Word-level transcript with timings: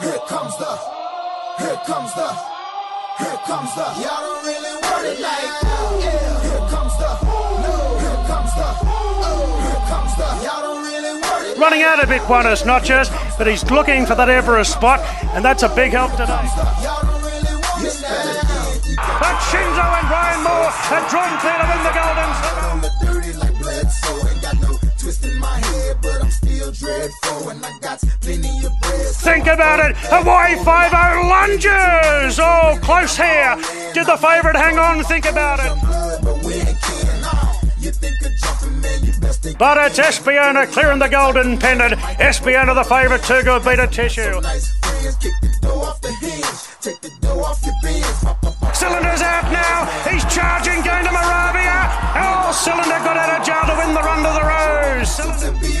Here 0.00 0.18
comes 0.26 0.56
the, 0.56 0.72
here 1.58 1.76
comes 1.84 2.14
the, 2.14 2.28
here 3.18 3.40
comes 3.44 3.74
the. 3.74 3.84
Y'all 4.00 4.20
don't 4.24 4.44
really 4.46 4.74
want 4.80 5.04
it 5.04 5.20
like 5.20 5.44
yeah. 6.00 6.40
Here 6.40 6.64
comes 6.72 6.96
the, 6.96 7.10
no. 7.60 7.76
Here 8.00 8.20
comes 8.24 8.54
the, 8.56 8.68
oh. 8.80 9.60
Here 9.60 9.82
comes 9.92 10.12
the. 10.16 10.28
Y'all 10.44 10.62
don't 10.62 10.84
really 10.84 11.20
want 11.20 11.44
it. 11.44 11.58
Running 11.58 11.82
out 11.82 12.02
a 12.02 12.06
bit, 12.06 12.26
Buenos 12.26 12.64
Noches, 12.64 13.10
but 13.36 13.46
he's 13.46 13.62
looking 13.70 14.06
for 14.06 14.14
that 14.14 14.30
Everest 14.30 14.72
spot, 14.72 15.00
and 15.34 15.44
that's 15.44 15.62
a 15.64 15.68
big 15.68 15.92
help 15.92 16.12
today. 16.12 16.32
Y'all 16.80 17.04
don't 17.04 17.20
really 17.20 17.56
want 17.60 17.84
it 17.84 18.00
now. 18.00 18.60
But 19.20 19.36
Shinzo 19.52 19.84
and 19.84 20.08
Brian 20.08 20.40
Moore 20.40 20.72
have 20.88 21.04
drawn 21.12 21.28
clear 21.44 21.60
to 21.60 21.66
win 21.68 21.80
the 21.84 21.92
Golden. 21.92 22.30
on 22.72 22.80
the 22.80 22.90
dirty 23.04 23.32
like 23.36 23.52
Bledsoe. 23.60 24.28
Ain't 24.28 24.40
got 24.40 24.56
no 24.64 24.78
twist 24.96 25.24
in 25.24 25.38
my 25.38 25.58
head, 25.58 25.98
but 26.00 26.24
I'm 26.24 26.29
still 26.60 26.72
dreadful. 26.72 27.50
And 27.50 27.64
I 27.64 27.78
got 27.78 28.00
plenty 28.20 28.66
of 28.66 28.72
bread. 28.80 29.06
Think 29.24 29.46
about 29.46 29.80
it. 29.80 29.96
Hawaii 30.12 30.56
5 30.62 30.92
lunges. 31.26 32.38
Oh, 32.40 32.78
close 32.82 33.16
here. 33.16 33.56
Did 33.94 34.06
the 34.06 34.16
favourite 34.16 34.56
hang 34.56 34.78
on? 34.78 35.02
Think 35.04 35.26
about 35.26 35.60
it. 35.60 35.72
but 36.22 36.44
we 36.44 36.54
ain't 36.54 36.80
kidding. 36.82 37.24
You 37.80 37.92
think 37.92 38.20
of 38.20 38.32
jumping, 38.42 38.80
man, 38.80 39.04
you 39.04 39.12
best 39.20 39.42
think 39.42 39.56
But 39.58 39.78
it's 39.78 39.98
Espiona 39.98 40.70
clearing 40.70 40.98
the 40.98 41.08
golden 41.08 41.56
pendant. 41.56 41.94
Espiona 42.20 42.74
the 42.74 42.84
favourite, 42.84 43.24
too 43.24 43.42
good 43.42 43.64
beat 43.64 43.78
a 43.78 43.86
tissue. 43.86 44.36
Cylinder's 48.76 49.22
out 49.22 49.48
now. 49.52 49.88
He's 50.10 50.24
charging, 50.28 50.82
going 50.84 51.04
to 51.04 51.12
Moravia. 51.12 51.88
Oh, 52.20 52.52
Cylinder 52.52 53.00
got 53.00 53.16
out 53.16 53.40
of 53.40 53.46
jail 53.46 53.64
to 53.64 53.74
win 53.80 53.94
the 53.94 54.00
run 54.00 54.18
to 54.24 54.32
the 54.36 54.44
rose. 54.44 55.16
to 55.16 55.79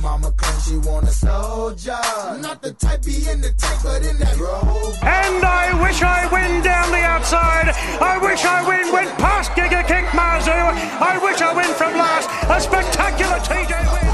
mama 0.00 0.32
claims 0.32 0.64
she 0.66 0.76
want 0.78 1.06
a 1.08 1.12
soldier. 1.12 1.96
Not 2.40 2.60
the 2.62 2.72
type 2.72 3.04
be 3.04 3.28
in 3.28 3.40
the 3.40 3.52
tank, 3.52 3.80
but 3.82 4.04
in 4.04 4.18
that 4.18 4.36
robe. 4.36 4.94
And 5.02 5.44
I 5.44 5.72
wish 5.82 6.02
I 6.02 6.26
win 6.32 6.62
down 6.62 6.90
the 6.90 6.98
outside. 6.98 7.68
I 8.00 8.18
wish 8.18 8.44
I 8.44 8.66
win 8.66 8.90
went 8.92 9.16
past 9.18 9.52
Giga 9.52 9.86
Kick 9.86 10.04
Mazu. 10.16 10.50
I 10.52 11.18
wish 11.22 11.40
I 11.40 11.52
win 11.54 11.72
from 11.74 11.94
last. 11.94 12.28
A 12.48 12.60
spectacular 12.60 13.38
TJ 13.40 13.92
win. 13.92 14.06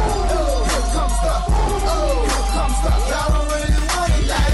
Here 0.66 0.83
comes 0.92 1.16
the, 1.22 1.34
oh, 1.88 2.27
here 2.27 2.47
comes 2.56 2.78
the. 2.82 2.91
Y'all 3.10 3.30
don't 3.32 3.48
really 3.55 3.72
want 3.94 4.12
it 4.12 4.27
like 4.28 4.53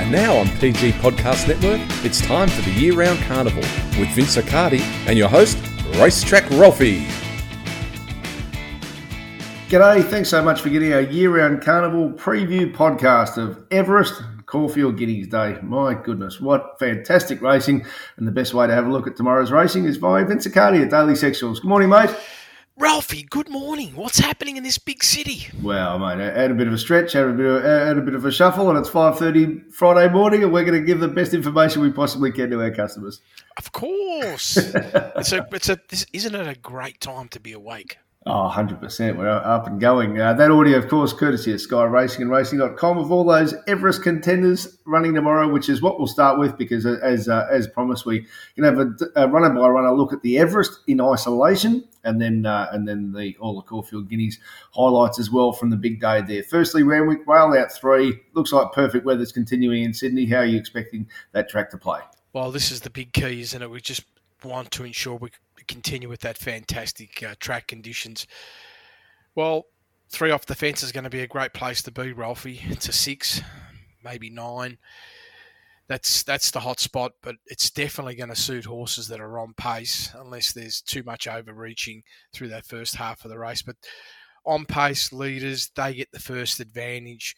And 0.00 0.08
now 0.10 0.36
on 0.36 0.48
PG 0.58 0.92
Podcast 0.92 1.46
Network, 1.48 1.80
it's 2.04 2.20
time 2.20 2.48
for 2.48 2.62
the 2.62 2.72
year 2.72 2.94
round 2.94 3.18
carnival 3.20 3.62
with 3.98 4.08
Vince 4.10 4.36
Accardi 4.36 4.80
and 5.06 5.16
your 5.16 5.28
host, 5.28 5.56
Racetrack 5.96 6.48
Ralphy. 6.50 7.06
G'day, 9.70 10.04
thanks 10.04 10.28
so 10.28 10.42
much 10.42 10.62
for 10.62 10.68
getting 10.68 10.92
our 10.92 11.00
year 11.00 11.30
round 11.30 11.62
carnival 11.62 12.10
preview 12.10 12.74
podcast 12.74 13.36
of 13.36 13.64
Everest 13.70 14.20
Caulfield 14.46 14.98
Guineas 14.98 15.28
Day. 15.28 15.58
My 15.62 15.94
goodness, 15.94 16.40
what 16.40 16.76
fantastic 16.80 17.40
racing! 17.40 17.86
And 18.16 18.26
the 18.26 18.32
best 18.32 18.52
way 18.52 18.66
to 18.66 18.74
have 18.74 18.86
a 18.86 18.90
look 18.90 19.06
at 19.06 19.14
tomorrow's 19.14 19.52
racing 19.52 19.84
is 19.84 19.96
via 19.96 20.24
Vince 20.24 20.44
Accardi 20.44 20.82
at 20.82 20.90
Daily 20.90 21.12
Sectionals. 21.12 21.62
Good 21.62 21.68
morning, 21.68 21.88
mate. 21.88 22.10
Ralphie, 22.78 23.22
good 23.30 23.48
morning. 23.48 23.94
What's 23.94 24.18
happening 24.18 24.56
in 24.56 24.64
this 24.64 24.76
big 24.76 25.04
city? 25.04 25.46
Well, 25.62 26.00
mate, 26.00 26.20
I 26.20 26.36
had 26.36 26.50
a 26.50 26.54
bit 26.54 26.66
of 26.66 26.72
a 26.72 26.78
stretch, 26.78 27.12
had 27.12 27.26
a 27.26 27.32
bit 27.32 27.46
of, 27.46 27.62
had 27.62 27.96
a 27.96 28.02
bit 28.02 28.14
of 28.14 28.24
a 28.24 28.32
shuffle, 28.32 28.70
and 28.70 28.76
it's 28.76 28.88
five 28.88 29.20
thirty 29.20 29.60
Friday 29.70 30.12
morning, 30.12 30.42
and 30.42 30.52
we're 30.52 30.64
going 30.64 30.80
to 30.80 30.84
give 30.84 30.98
the 30.98 31.06
best 31.06 31.32
information 31.32 31.80
we 31.80 31.92
possibly 31.92 32.32
can 32.32 32.50
to 32.50 32.60
our 32.60 32.72
customers. 32.72 33.20
Of 33.56 33.70
course. 33.70 34.56
it's 34.74 35.30
a, 35.30 35.46
it's 35.52 35.68
a, 35.68 35.78
this, 35.88 36.06
isn't 36.12 36.34
it 36.34 36.48
a 36.48 36.58
great 36.58 37.00
time 37.00 37.28
to 37.28 37.38
be 37.38 37.52
awake? 37.52 37.98
Oh, 38.26 38.52
100%. 38.54 39.16
We're 39.16 39.30
up 39.30 39.66
and 39.66 39.80
going. 39.80 40.20
Uh, 40.20 40.34
that 40.34 40.50
audio, 40.50 40.76
of 40.76 40.88
course, 40.88 41.14
courtesy 41.14 41.54
of 41.54 41.60
Sky 41.60 41.84
Racing 41.84 42.20
and 42.20 42.30
Racing.com 42.30 42.98
of 42.98 43.10
all 43.10 43.24
those 43.24 43.54
Everest 43.66 44.02
contenders 44.02 44.76
running 44.84 45.14
tomorrow, 45.14 45.48
which 45.48 45.70
is 45.70 45.80
what 45.80 45.98
we'll 45.98 46.06
start 46.06 46.38
with 46.38 46.58
because, 46.58 46.84
uh, 46.84 46.98
as 47.02 47.30
uh, 47.30 47.46
as 47.50 47.66
promised, 47.66 48.04
we 48.04 48.26
can 48.56 48.64
have 48.64 48.78
a, 48.78 48.90
a 49.16 49.26
runner 49.26 49.48
by 49.48 49.66
runner 49.68 49.90
look 49.92 50.12
at 50.12 50.20
the 50.20 50.38
Everest 50.38 50.80
in 50.86 51.00
isolation 51.00 51.82
and 52.04 52.20
then 52.20 52.44
uh, 52.44 52.68
and 52.72 52.86
then 52.86 53.10
the 53.12 53.34
all 53.40 53.56
the 53.56 53.62
Caulfield 53.62 54.10
Guineas 54.10 54.38
highlights 54.72 55.18
as 55.18 55.30
well 55.30 55.52
from 55.52 55.70
the 55.70 55.76
big 55.76 55.98
day 55.98 56.20
there. 56.20 56.42
Firstly, 56.42 56.82
Randwick, 56.82 57.26
rail 57.26 57.54
out 57.58 57.72
three. 57.72 58.20
Looks 58.34 58.52
like 58.52 58.72
perfect 58.72 59.06
weather's 59.06 59.32
continuing 59.32 59.82
in 59.82 59.94
Sydney. 59.94 60.26
How 60.26 60.38
are 60.38 60.44
you 60.44 60.58
expecting 60.58 61.08
that 61.32 61.48
track 61.48 61.70
to 61.70 61.78
play? 61.78 62.00
Well, 62.34 62.50
this 62.50 62.70
is 62.70 62.82
the 62.82 62.90
big 62.90 63.14
key, 63.14 63.40
isn't 63.40 63.62
it? 63.62 63.70
We 63.70 63.80
just 63.80 64.04
want 64.44 64.70
to 64.72 64.84
ensure 64.84 65.16
we 65.16 65.30
continue 65.66 66.08
with 66.08 66.20
that 66.20 66.38
fantastic 66.38 67.22
uh, 67.22 67.34
track 67.40 67.66
conditions. 67.68 68.26
Well, 69.34 69.64
three 70.10 70.30
off 70.30 70.46
the 70.46 70.54
fence 70.54 70.82
is 70.82 70.92
going 70.92 71.04
to 71.04 71.10
be 71.10 71.22
a 71.22 71.26
great 71.26 71.52
place 71.52 71.82
to 71.82 71.90
be, 71.90 72.12
Ralphie. 72.12 72.60
It's 72.64 72.88
a 72.88 72.92
six, 72.92 73.40
maybe 74.04 74.30
nine. 74.30 74.78
That's 75.88 76.22
that's 76.22 76.52
the 76.52 76.60
hot 76.60 76.78
spot, 76.78 77.12
but 77.20 77.34
it's 77.46 77.70
definitely 77.70 78.14
going 78.14 78.28
to 78.28 78.36
suit 78.36 78.64
horses 78.64 79.08
that 79.08 79.20
are 79.20 79.40
on 79.40 79.54
pace, 79.54 80.12
unless 80.16 80.52
there's 80.52 80.80
too 80.80 81.02
much 81.02 81.26
overreaching 81.26 82.02
through 82.32 82.48
that 82.48 82.64
first 82.64 82.94
half 82.94 83.24
of 83.24 83.30
the 83.30 83.38
race. 83.38 83.62
But 83.62 83.76
on 84.44 84.66
pace 84.66 85.12
leaders, 85.12 85.70
they 85.74 85.94
get 85.94 86.12
the 86.12 86.20
first 86.20 86.60
advantage. 86.60 87.34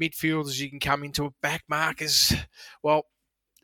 Midfielders, 0.00 0.60
you 0.60 0.70
can 0.70 0.78
come 0.78 1.02
into 1.02 1.24
a 1.24 1.32
back 1.42 1.64
markers. 1.68 2.32
Well, 2.82 3.06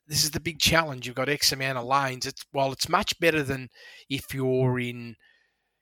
this 0.06 0.24
is 0.24 0.30
the 0.30 0.40
big 0.40 0.58
challenge. 0.58 1.06
You've 1.06 1.16
got 1.16 1.28
X 1.28 1.52
amount 1.52 1.78
of 1.78 1.84
lanes. 1.84 2.26
It's 2.26 2.44
well, 2.52 2.72
it's 2.72 2.88
much 2.88 3.18
better 3.20 3.42
than 3.42 3.68
if 4.08 4.34
you're 4.34 4.78
in. 4.78 5.16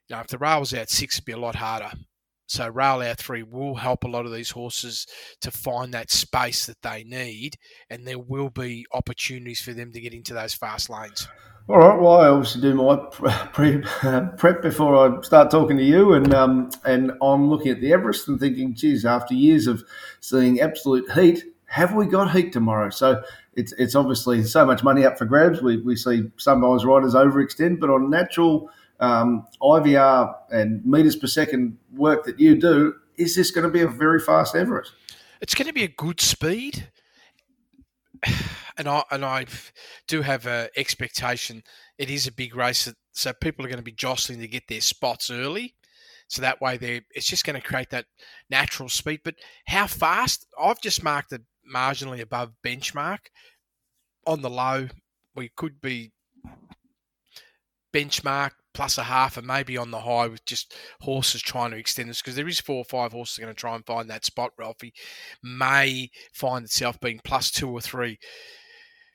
You 0.07 0.15
know, 0.15 0.19
if 0.19 0.27
the 0.27 0.37
rail's 0.37 0.73
out 0.73 0.89
six, 0.89 1.15
it'd 1.15 1.25
be 1.25 1.31
a 1.31 1.37
lot 1.37 1.55
harder. 1.55 1.91
So 2.47 2.67
rail 2.67 3.01
out 3.01 3.17
three 3.17 3.43
will 3.43 3.75
help 3.75 4.03
a 4.03 4.09
lot 4.09 4.25
of 4.25 4.33
these 4.33 4.51
horses 4.51 5.07
to 5.39 5.51
find 5.51 5.93
that 5.93 6.11
space 6.11 6.65
that 6.65 6.81
they 6.81 7.05
need, 7.05 7.55
and 7.89 8.05
there 8.05 8.19
will 8.19 8.49
be 8.49 8.85
opportunities 8.93 9.61
for 9.61 9.71
them 9.71 9.93
to 9.93 10.01
get 10.01 10.13
into 10.13 10.33
those 10.33 10.53
fast 10.53 10.89
lanes. 10.89 11.29
All 11.69 11.77
right. 11.77 11.97
Well, 11.97 12.19
I 12.19 12.27
obviously 12.27 12.61
do 12.61 12.73
my 12.75 12.97
pre, 13.53 13.81
prep 14.37 14.61
before 14.61 14.97
I 14.97 15.21
start 15.21 15.49
talking 15.49 15.77
to 15.77 15.83
you, 15.83 16.13
and 16.13 16.33
um, 16.33 16.69
and 16.83 17.13
I'm 17.21 17.49
looking 17.49 17.71
at 17.71 17.79
the 17.79 17.93
Everest 17.93 18.27
and 18.27 18.37
thinking, 18.37 18.75
geez, 18.75 19.05
after 19.05 19.33
years 19.33 19.67
of 19.67 19.83
seeing 20.19 20.59
absolute 20.59 21.09
heat, 21.13 21.45
have 21.71 21.93
we 21.93 22.05
got 22.05 22.31
heat 22.35 22.51
tomorrow? 22.51 22.89
So 22.89 23.23
it's 23.53 23.71
it's 23.73 23.95
obviously 23.95 24.43
so 24.43 24.65
much 24.65 24.83
money 24.83 25.05
up 25.05 25.17
for 25.17 25.23
grabs. 25.23 25.61
We 25.61 25.77
we 25.77 25.95
see 25.95 26.29
some 26.35 26.61
of 26.61 26.69
those 26.69 26.83
riders 26.83 27.13
overextend, 27.13 27.79
but 27.79 27.89
on 27.89 28.09
natural 28.09 28.69
um, 28.99 29.47
IVR 29.61 30.35
and 30.51 30.85
meters 30.85 31.15
per 31.15 31.27
second 31.27 31.77
work 31.95 32.25
that 32.25 32.41
you 32.41 32.59
do, 32.59 32.95
is 33.15 33.37
this 33.37 33.51
going 33.51 33.63
to 33.63 33.71
be 33.71 33.81
a 33.81 33.87
very 33.87 34.19
fast 34.19 34.53
Everest? 34.53 34.91
It's 35.39 35.55
going 35.55 35.67
to 35.67 35.73
be 35.73 35.85
a 35.85 35.87
good 35.87 36.19
speed, 36.19 36.89
and 38.77 38.89
I 38.89 39.03
and 39.09 39.23
I 39.23 39.45
do 40.09 40.23
have 40.23 40.45
a 40.45 40.69
expectation. 40.75 41.63
It 41.97 42.09
is 42.09 42.27
a 42.27 42.33
big 42.33 42.53
race, 42.53 42.93
so 43.13 43.31
people 43.31 43.65
are 43.65 43.69
going 43.69 43.77
to 43.77 43.83
be 43.83 43.93
jostling 43.93 44.41
to 44.41 44.47
get 44.47 44.67
their 44.67 44.81
spots 44.81 45.31
early. 45.31 45.75
So 46.27 46.41
that 46.41 46.61
way, 46.61 47.01
it's 47.11 47.27
just 47.27 47.45
going 47.45 47.59
to 47.59 47.65
create 47.65 47.91
that 47.91 48.05
natural 48.49 48.89
speed. 48.89 49.21
But 49.23 49.35
how 49.67 49.87
fast? 49.87 50.47
I've 50.61 50.81
just 50.81 51.03
marked 51.03 51.31
it 51.33 51.41
marginally 51.73 52.21
above 52.21 52.53
benchmark. 52.65 53.19
On 54.27 54.41
the 54.41 54.49
low, 54.49 54.89
we 55.35 55.49
could 55.55 55.81
be 55.81 56.11
benchmark 57.93 58.51
plus 58.73 58.97
a 58.97 59.03
half, 59.03 59.37
and 59.37 59.45
maybe 59.45 59.77
on 59.77 59.91
the 59.91 59.99
high 60.01 60.27
with 60.27 60.45
just 60.45 60.73
horses 61.01 61.41
trying 61.41 61.71
to 61.71 61.77
extend 61.77 62.09
this 62.09 62.21
because 62.21 62.35
there 62.35 62.47
is 62.47 62.59
four 62.61 62.77
or 62.77 62.85
five 62.85 63.11
horses 63.11 63.37
going 63.37 63.53
to 63.53 63.59
try 63.59 63.75
and 63.75 63.85
find 63.85 64.09
that 64.09 64.25
spot. 64.25 64.51
Ralphie 64.57 64.93
may 65.43 66.09
find 66.33 66.63
itself 66.63 66.99
being 66.99 67.19
plus 67.23 67.51
two 67.51 67.69
or 67.69 67.81
three. 67.81 68.17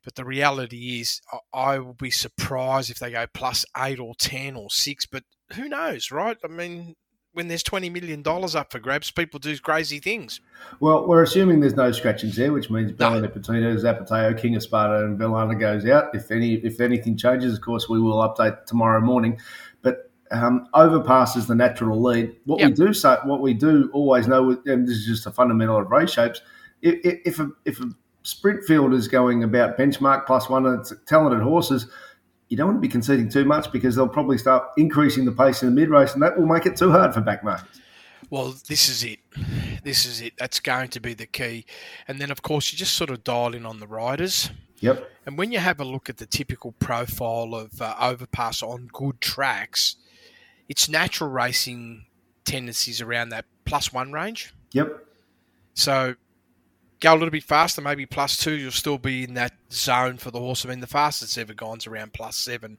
But 0.05 0.15
the 0.15 0.25
reality 0.25 1.01
is, 1.01 1.21
I- 1.53 1.79
will 1.79 1.95
be 1.95 2.11
surprised 2.13 2.91
if 2.91 2.99
they 2.99 3.11
go 3.11 3.27
plus 3.33 3.65
eight 3.77 3.99
or 3.99 4.15
ten 4.19 4.55
or 4.55 4.71
six. 4.71 5.05
But 5.07 5.25
who 5.55 5.69
knows, 5.69 6.11
right? 6.11 6.37
I 6.45 6.49
mean, 6.49 6.95
when 7.37 7.49
there's 7.49 7.63
twenty 7.63 7.91
million 7.91 8.23
dollars 8.23 8.55
up 8.55 8.73
for 8.73 8.79
grabs, 8.79 9.11
people 9.11 9.39
do 9.39 9.57
crazy 9.59 9.99
things. 9.99 10.41
Well, 10.81 11.07
we're 11.07 11.23
assuming 11.23 11.61
there's 11.61 11.77
no 11.77 11.93
scratchings 11.93 12.35
there, 12.37 12.51
which 12.51 12.71
means 12.71 12.91
No. 12.93 12.97
Bella 12.97 13.29
Petito, 13.29 13.77
Zapateo, 13.77 14.41
King 14.41 14.57
of 14.57 14.63
Sparta, 14.63 15.05
and 15.05 15.19
Villana 15.19 15.59
goes 15.61 15.85
out. 15.87 16.15
If 16.15 16.31
any, 16.31 16.55
if 16.55 16.81
anything 16.81 17.17
changes, 17.17 17.53
of 17.55 17.61
course, 17.61 17.91
we 17.91 18.01
will 18.01 18.17
update 18.17 18.65
tomorrow 18.65 19.03
morning. 19.03 19.39
But 19.83 20.11
um, 20.31 20.67
overpass 20.73 21.37
is 21.37 21.47
the 21.47 21.55
natural 21.55 22.03
lead. 22.03 22.35
What 22.47 22.59
we 22.61 22.73
do 22.73 22.95
say, 22.95 23.17
what 23.25 23.43
we 23.43 23.53
do 23.53 23.91
always 23.93 24.27
know, 24.27 24.59
and 24.65 24.89
this 24.89 24.97
is 24.97 25.07
just 25.07 25.27
a 25.27 25.31
fundamental 25.31 25.77
of 25.77 25.91
race 25.91 26.13
shapes. 26.13 26.41
If, 26.81 26.95
if- 27.05 27.21
if 27.27 27.39
a 27.39 27.51
if 27.67 27.81
a 27.81 27.91
sprint 28.23 28.65
field 28.65 28.93
is 28.95 29.09
going 29.09 29.45
about 29.45 29.77
benchmark 29.77 30.25
plus 30.27 30.49
one, 30.49 30.65
and 30.67 30.81
it's 30.81 30.93
talented 31.07 31.43
horses. 31.43 31.87
You 32.49 32.57
don't 32.57 32.67
want 32.67 32.77
to 32.79 32.81
be 32.81 32.89
conceding 32.89 33.29
too 33.29 33.45
much 33.45 33.73
because 33.73 33.97
they'll 33.97 34.09
probably 34.09 34.39
start 34.39 34.65
increasing 34.77 35.25
the 35.25 35.33
pace 35.33 35.63
in 35.63 35.69
the 35.69 35.75
mid 35.75 35.91
race, 35.91 36.15
and 36.15 36.23
that 36.23 36.39
will 36.39 36.47
make 36.47 36.67
it 36.67 36.77
too 36.77 36.91
hard 36.91 37.13
for 37.13 37.21
back 37.21 37.43
markets. 37.43 37.81
Well, 38.31 38.55
this 38.69 38.89
is 38.89 39.05
it. 39.05 39.19
This 39.85 40.07
is 40.07 40.21
it. 40.21 40.35
That's 40.39 40.59
going 40.61 40.89
to 40.89 41.01
be 41.01 41.15
the 41.15 41.27
key. 41.27 41.65
And 42.09 42.21
then, 42.21 42.31
of 42.31 42.43
course, 42.43 42.73
you 42.73 42.79
just 42.79 42.95
sort 42.95 43.11
of 43.11 43.23
dial 43.23 43.55
in 43.55 43.65
on 43.65 43.79
the 43.79 43.87
riders. 43.87 44.51
Yep. 44.81 45.11
And 45.27 45.39
when 45.39 45.53
you 45.53 45.59
have 45.59 45.81
a 45.81 45.85
look 45.85 46.09
at 46.09 46.19
the 46.19 46.27
typical 46.27 46.73
profile 46.73 47.55
of 47.55 47.81
uh, 47.81 47.95
overpass 48.01 48.63
on 48.63 48.89
good 48.93 49.21
tracks, 49.21 49.97
it's 50.69 50.89
natural 50.89 51.31
racing 51.31 52.07
tendencies 52.45 53.01
around 53.01 53.31
that 53.31 53.45
plus 53.65 53.93
one 53.93 54.13
range. 54.13 54.53
Yep. 54.73 55.05
So 55.75 56.17
go 57.01 57.13
a 57.13 57.17
little 57.17 57.31
bit 57.31 57.45
faster, 57.45 57.81
maybe 57.81 58.07
plus 58.07 58.37
two, 58.37 58.57
you'll 58.57 58.71
still 58.71 58.99
be 58.99 59.25
in 59.25 59.35
that 59.35 59.53
zone 59.71 60.17
for 60.17 60.31
the 60.31 60.39
horse. 60.39 60.65
I 60.65 60.69
mean, 60.69 60.81
the 60.81 60.87
fastest 60.87 61.37
ever 61.39 61.55
gone's 61.55 61.87
around 61.87 62.13
plus 62.13 62.37
seven. 62.37 62.79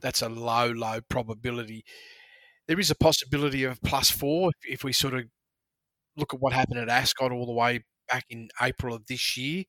That's 0.00 0.22
a 0.22 0.28
low, 0.28 0.70
low 0.70 1.00
probability. 1.08 1.84
There 2.66 2.80
is 2.80 2.90
a 2.90 2.94
possibility 2.94 3.64
of 3.64 3.82
plus 3.82 4.10
four 4.10 4.50
if, 4.50 4.74
if 4.74 4.84
we 4.84 4.92
sort 4.92 5.14
of 5.14 5.24
look 6.16 6.32
at 6.32 6.40
what 6.40 6.52
happened 6.52 6.80
at 6.80 6.88
Ascot 6.88 7.32
all 7.32 7.46
the 7.46 7.52
way 7.52 7.84
back 8.08 8.24
in 8.30 8.48
April 8.60 8.94
of 8.94 9.06
this 9.06 9.36
year. 9.36 9.64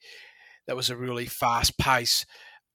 That 0.67 0.75
was 0.75 0.89
a 0.89 0.95
really 0.95 1.25
fast 1.25 1.77
pace. 1.77 2.25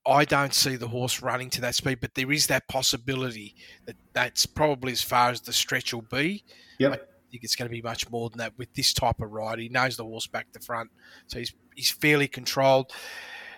I 0.05 0.23
don't 0.23 0.53
see 0.53 0.75
the 0.75 0.87
horse 0.87 1.21
running 1.21 1.49
to 1.51 1.61
that 1.61 1.75
speed, 1.75 1.99
but 1.99 2.15
there 2.15 2.31
is 2.31 2.47
that 2.47 2.67
possibility 2.69 3.55
that 3.85 3.95
that's 4.13 4.45
probably 4.45 4.91
as 4.91 5.01
far 5.01 5.31
as 5.31 5.41
the 5.41 5.53
stretch 5.53 5.93
will 5.93 6.03
be. 6.03 6.43
Yep. 6.79 7.09
Think 7.37 7.43
it's 7.43 7.55
going 7.55 7.69
to 7.69 7.71
be 7.71 7.83
much 7.83 8.09
more 8.09 8.31
than 8.31 8.39
that 8.39 8.57
with 8.57 8.73
this 8.73 8.93
type 8.93 9.19
of 9.19 9.31
ride. 9.31 9.59
He 9.59 9.69
knows 9.69 9.95
the 9.95 10.03
horse 10.03 10.25
back 10.25 10.51
to 10.53 10.59
front, 10.59 10.89
so 11.27 11.37
he's 11.37 11.53
he's 11.75 11.91
fairly 11.91 12.27
controlled. 12.27 12.91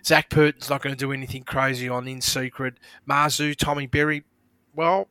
Zac 0.06 0.30
Purton's 0.30 0.70
not 0.70 0.82
going 0.82 0.94
to 0.94 1.00
do 1.00 1.14
anything 1.14 1.44
crazy 1.44 1.88
on 1.88 2.06
in 2.10 2.20
secret. 2.20 2.74
Mazu, 3.10 3.56
Tommy 3.56 3.88
Berry, 3.88 4.26
well, 4.76 5.08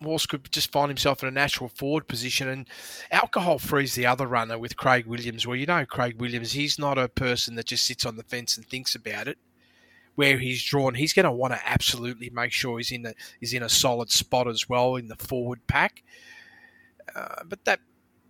horse 0.00 0.26
could 0.26 0.52
just 0.52 0.70
find 0.70 0.90
himself 0.90 1.24
in 1.24 1.28
a 1.28 1.32
natural 1.32 1.68
forward 1.68 2.06
position. 2.06 2.46
And 2.46 2.68
alcohol 3.10 3.58
frees 3.58 3.96
the 3.96 4.06
other 4.06 4.28
runner 4.28 4.60
with 4.60 4.76
Craig 4.76 5.06
Williams. 5.06 5.44
Well, 5.44 5.56
you 5.56 5.66
know, 5.66 5.84
Craig 5.84 6.20
Williams, 6.20 6.52
he's 6.52 6.78
not 6.78 6.98
a 6.98 7.08
person 7.08 7.56
that 7.56 7.66
just 7.66 7.84
sits 7.84 8.06
on 8.06 8.14
the 8.14 8.22
fence 8.22 8.56
and 8.56 8.64
thinks 8.64 8.94
about 8.94 9.26
it. 9.26 9.38
Where 10.14 10.38
he's 10.38 10.62
drawn, 10.62 10.94
he's 10.94 11.14
going 11.14 11.24
to 11.24 11.32
want 11.32 11.54
to 11.54 11.60
absolutely 11.68 12.30
make 12.30 12.52
sure 12.52 12.78
he's 12.78 12.92
in 12.92 13.06
a 13.06 13.14
he's 13.40 13.54
in 13.54 13.64
a 13.64 13.68
solid 13.68 14.08
spot 14.08 14.46
as 14.46 14.68
well 14.68 14.94
in 14.94 15.08
the 15.08 15.16
forward 15.16 15.66
pack. 15.66 16.04
Uh, 17.14 17.42
but 17.44 17.64
that 17.64 17.80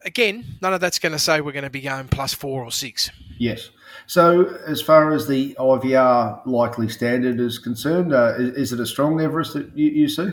again, 0.05 0.45
none 0.61 0.75
of 0.75 0.81
that's 0.81 0.99
going 0.99 1.13
to 1.13 1.19
say 1.19 1.41
we're 1.41 1.53
going 1.53 1.65
to 1.65 1.71
be 1.71 1.81
going 1.81 2.09
plus 2.09 2.35
four 2.35 2.65
or 2.65 2.73
six. 2.73 3.11
Yes. 3.39 3.71
So, 4.07 4.57
as 4.67 4.81
far 4.81 5.13
as 5.13 5.27
the 5.27 5.55
IVR 5.59 6.45
likely 6.47 6.89
standard 6.89 7.41
is 7.41 7.59
concerned, 7.59 8.13
uh, 8.13 8.35
is, 8.39 8.55
is, 8.55 8.73
it 8.73 8.81
a 8.81 8.87
strong 8.87 9.21
Everest 9.21 9.55
that 9.55 9.77
you, 9.77 9.91
you 9.91 10.09
see? 10.09 10.31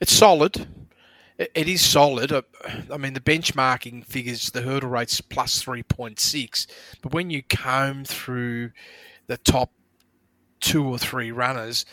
It's 0.00 0.12
solid. 0.12 0.66
It, 1.38 1.50
it 1.54 1.68
is 1.68 1.80
solid. 1.80 2.32
Uh, 2.32 2.42
I 2.92 2.96
mean, 2.96 3.14
the 3.14 3.20
benchmarking 3.20 4.04
figures 4.04 4.50
the 4.50 4.62
hurdle 4.62 4.90
rate's 4.90 5.20
plus 5.20 5.62
3.6, 5.62 6.66
but 7.02 7.12
when 7.12 7.30
you 7.30 7.42
comb 7.42 8.04
through 8.04 8.70
the 9.26 9.38
top 9.38 9.72
two 10.60 10.86
or 10.86 10.98
three 10.98 11.30
runners, 11.30 11.84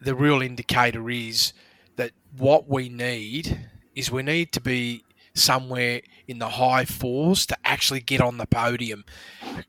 the 0.00 0.14
real 0.14 0.42
indicator 0.42 1.08
is 1.10 1.52
that 1.96 2.12
what 2.36 2.68
we 2.68 2.88
need 2.88 3.68
is 3.96 4.10
we 4.10 4.22
need 4.22 4.52
to 4.52 4.60
be 4.60 5.02
somewhere 5.34 6.02
in 6.28 6.38
the 6.38 6.48
high 6.50 6.84
fours 6.84 7.46
to 7.46 7.56
actually 7.64 8.00
get 8.00 8.20
on 8.20 8.38
the 8.38 8.46
podium. 8.46 9.04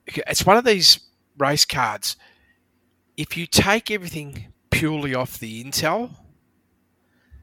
It's 0.06 0.46
one 0.46 0.58
of 0.58 0.66
these 0.66 1.00
race 1.38 1.66
cards. 1.66 2.16
If 3.16 3.36
you 3.36 3.48
take 3.48 3.90
everything 3.90 4.54
purely 4.70 5.16
off 5.16 5.40
the 5.40 5.64
intel, 5.64 6.16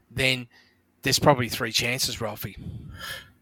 then 0.09 0.47
there's 1.01 1.19
probably 1.19 1.49
three 1.49 1.71
chances, 1.71 2.21
Ralphie. 2.21 2.57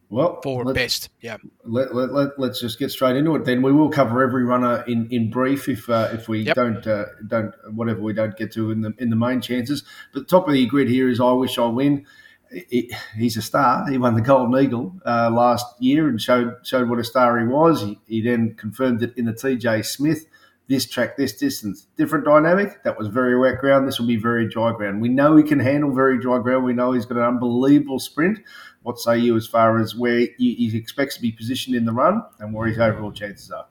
Well, 0.10 0.40
four 0.44 0.68
at 0.70 0.76
best. 0.76 1.10
Yeah. 1.22 1.38
Let, 1.64 1.96
let, 1.96 2.38
let, 2.38 2.52
us 2.52 2.60
just 2.60 2.78
get 2.78 2.92
straight 2.92 3.16
into 3.16 3.36
it. 3.36 3.46
Then 3.46 3.64
we 3.64 3.72
will 3.72 3.90
cover 3.90 4.22
every 4.22 4.44
runner 4.44 4.84
in, 4.88 5.08
in 5.10 5.32
brief 5.32 5.68
if 5.68 5.90
uh, 5.90 6.10
if 6.14 6.30
we 6.30 6.42
yep. 6.42 6.56
don't 6.56 6.86
uh, 6.86 7.06
don't 7.26 7.52
whatever 7.74 8.02
we 8.02 8.14
don't 8.14 8.38
get 8.38 8.52
to 8.54 8.70
in 8.70 8.82
the 8.82 8.94
in 9.00 9.10
the 9.10 9.16
main 9.16 9.42
chances. 9.42 9.84
But 10.14 10.20
the 10.22 10.26
top 10.26 10.48
of 10.48 10.54
the 10.54 10.68
grid 10.68 10.88
here 10.88 11.10
is 11.10 11.20
I 11.20 11.32
wish 11.32 11.58
I 11.58 11.66
win. 11.66 12.06
It, 12.54 12.94
he's 13.18 13.36
a 13.38 13.42
star. 13.42 13.90
He 13.90 13.98
won 13.98 14.16
the 14.16 14.22
Golden 14.22 14.64
Eagle 14.64 14.96
uh, 15.06 15.30
last 15.32 15.66
year 15.80 16.08
and 16.08 16.22
showed 16.22 16.56
showed 16.64 16.90
what 16.90 17.00
a 17.00 17.04
star 17.04 17.40
he 17.40 17.48
was. 17.48 17.82
He, 17.82 18.00
he 18.06 18.22
then 18.22 18.56
confirmed 18.56 19.02
it 19.02 19.14
in 19.18 19.26
the 19.26 19.34
TJ 19.34 19.86
Smith 19.86 20.28
this 20.68 20.86
track, 20.86 21.18
this 21.18 21.34
distance, 21.34 21.88
different 21.98 22.26
dynamic. 22.26 22.84
That 22.84 22.98
was 22.98 23.08
very 23.08 23.38
wet 23.38 23.60
ground. 23.60 23.88
This 23.88 24.00
will 24.00 24.08
be 24.08 24.16
very 24.16 24.48
dry 24.48 24.72
ground. 24.72 25.02
We 25.02 25.10
know 25.10 25.36
he 25.36 25.44
can 25.44 25.60
handle 25.60 25.94
very 25.94 26.20
dry 26.20 26.40
ground. 26.40 26.64
We 26.64 26.74
know 26.74 26.94
he's 26.94 27.06
got 27.06 27.18
an 27.18 27.24
unbelievable 27.24 28.00
sprint. 28.00 28.40
What 28.84 28.98
say 29.00 29.18
you 29.18 29.36
as 29.36 29.48
far 29.48 29.80
as 29.80 29.96
where 29.96 30.28
he, 30.38 30.56
he 30.56 30.78
expects 30.78 31.16
to 31.16 31.22
be 31.22 31.32
positioned 31.32 31.76
in 31.76 31.86
the 31.86 31.92
run 31.92 32.24
and 32.40 32.54
where 32.54 32.68
his 32.68 32.80
overall 32.80 33.12
chances 33.12 33.52
are? 33.52 33.66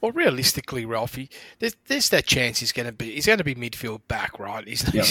Well, 0.00 0.12
realistically, 0.12 0.84
Ralphie, 0.84 1.30
there's, 1.58 1.76
there's 1.86 2.08
that 2.08 2.26
chance 2.26 2.58
he's 2.58 2.72
going 2.72 2.86
to 2.86 2.92
be 2.92 3.12
he's 3.12 3.26
going 3.26 3.38
to 3.38 3.44
be 3.44 3.54
midfield 3.54 4.00
back, 4.08 4.38
right? 4.38 4.66
He's, 4.66 4.92
yep. 4.92 5.06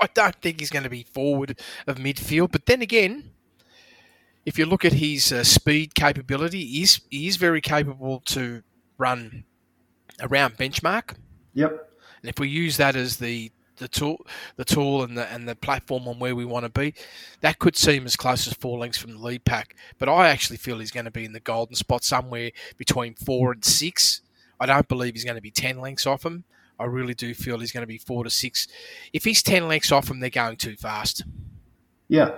I 0.00 0.08
don't 0.12 0.36
think 0.36 0.60
he's 0.60 0.70
going 0.70 0.84
to 0.84 0.90
be 0.90 1.04
forward 1.04 1.60
of 1.86 1.98
midfield. 1.98 2.52
But 2.52 2.66
then 2.66 2.82
again, 2.82 3.30
if 4.44 4.58
you 4.58 4.66
look 4.66 4.84
at 4.84 4.94
his 4.94 5.32
uh, 5.32 5.44
speed 5.44 5.94
capability, 5.94 6.64
he's 6.64 7.00
he 7.10 7.26
is 7.26 7.36
very 7.36 7.60
capable 7.60 8.20
to 8.26 8.62
run 8.98 9.44
around 10.20 10.56
benchmark. 10.56 11.16
Yep. 11.54 11.92
And 12.22 12.30
if 12.30 12.38
we 12.38 12.48
use 12.48 12.76
that 12.76 12.96
as 12.96 13.16
the 13.16 13.50
the 13.78 13.88
tool, 13.88 14.26
the 14.56 14.64
tool, 14.64 15.02
and 15.02 15.18
the 15.18 15.30
and 15.32 15.48
the 15.48 15.54
platform 15.54 16.08
on 16.08 16.18
where 16.18 16.34
we 16.34 16.44
want 16.44 16.64
to 16.64 16.70
be, 16.70 16.94
that 17.40 17.58
could 17.58 17.76
seem 17.76 18.06
as 18.06 18.16
close 18.16 18.46
as 18.46 18.54
four 18.54 18.78
lengths 18.78 18.98
from 18.98 19.12
the 19.12 19.18
lead 19.18 19.44
pack. 19.44 19.76
But 19.98 20.08
I 20.08 20.28
actually 20.28 20.56
feel 20.56 20.78
he's 20.78 20.90
going 20.90 21.04
to 21.04 21.10
be 21.10 21.24
in 21.24 21.32
the 21.32 21.40
golden 21.40 21.76
spot 21.76 22.04
somewhere 22.04 22.52
between 22.78 23.14
four 23.14 23.52
and 23.52 23.64
six. 23.64 24.22
I 24.58 24.66
don't 24.66 24.88
believe 24.88 25.14
he's 25.14 25.24
going 25.24 25.36
to 25.36 25.42
be 25.42 25.50
ten 25.50 25.80
lengths 25.80 26.06
off 26.06 26.24
him. 26.24 26.44
I 26.78 26.84
really 26.84 27.14
do 27.14 27.34
feel 27.34 27.58
he's 27.58 27.72
going 27.72 27.82
to 27.82 27.86
be 27.86 27.98
four 27.98 28.24
to 28.24 28.30
six. 28.30 28.68
If 29.12 29.24
he's 29.24 29.42
ten 29.42 29.68
lengths 29.68 29.92
off 29.92 30.10
him, 30.10 30.20
they're 30.20 30.30
going 30.30 30.56
too 30.56 30.76
fast. 30.76 31.24
Yeah, 32.08 32.32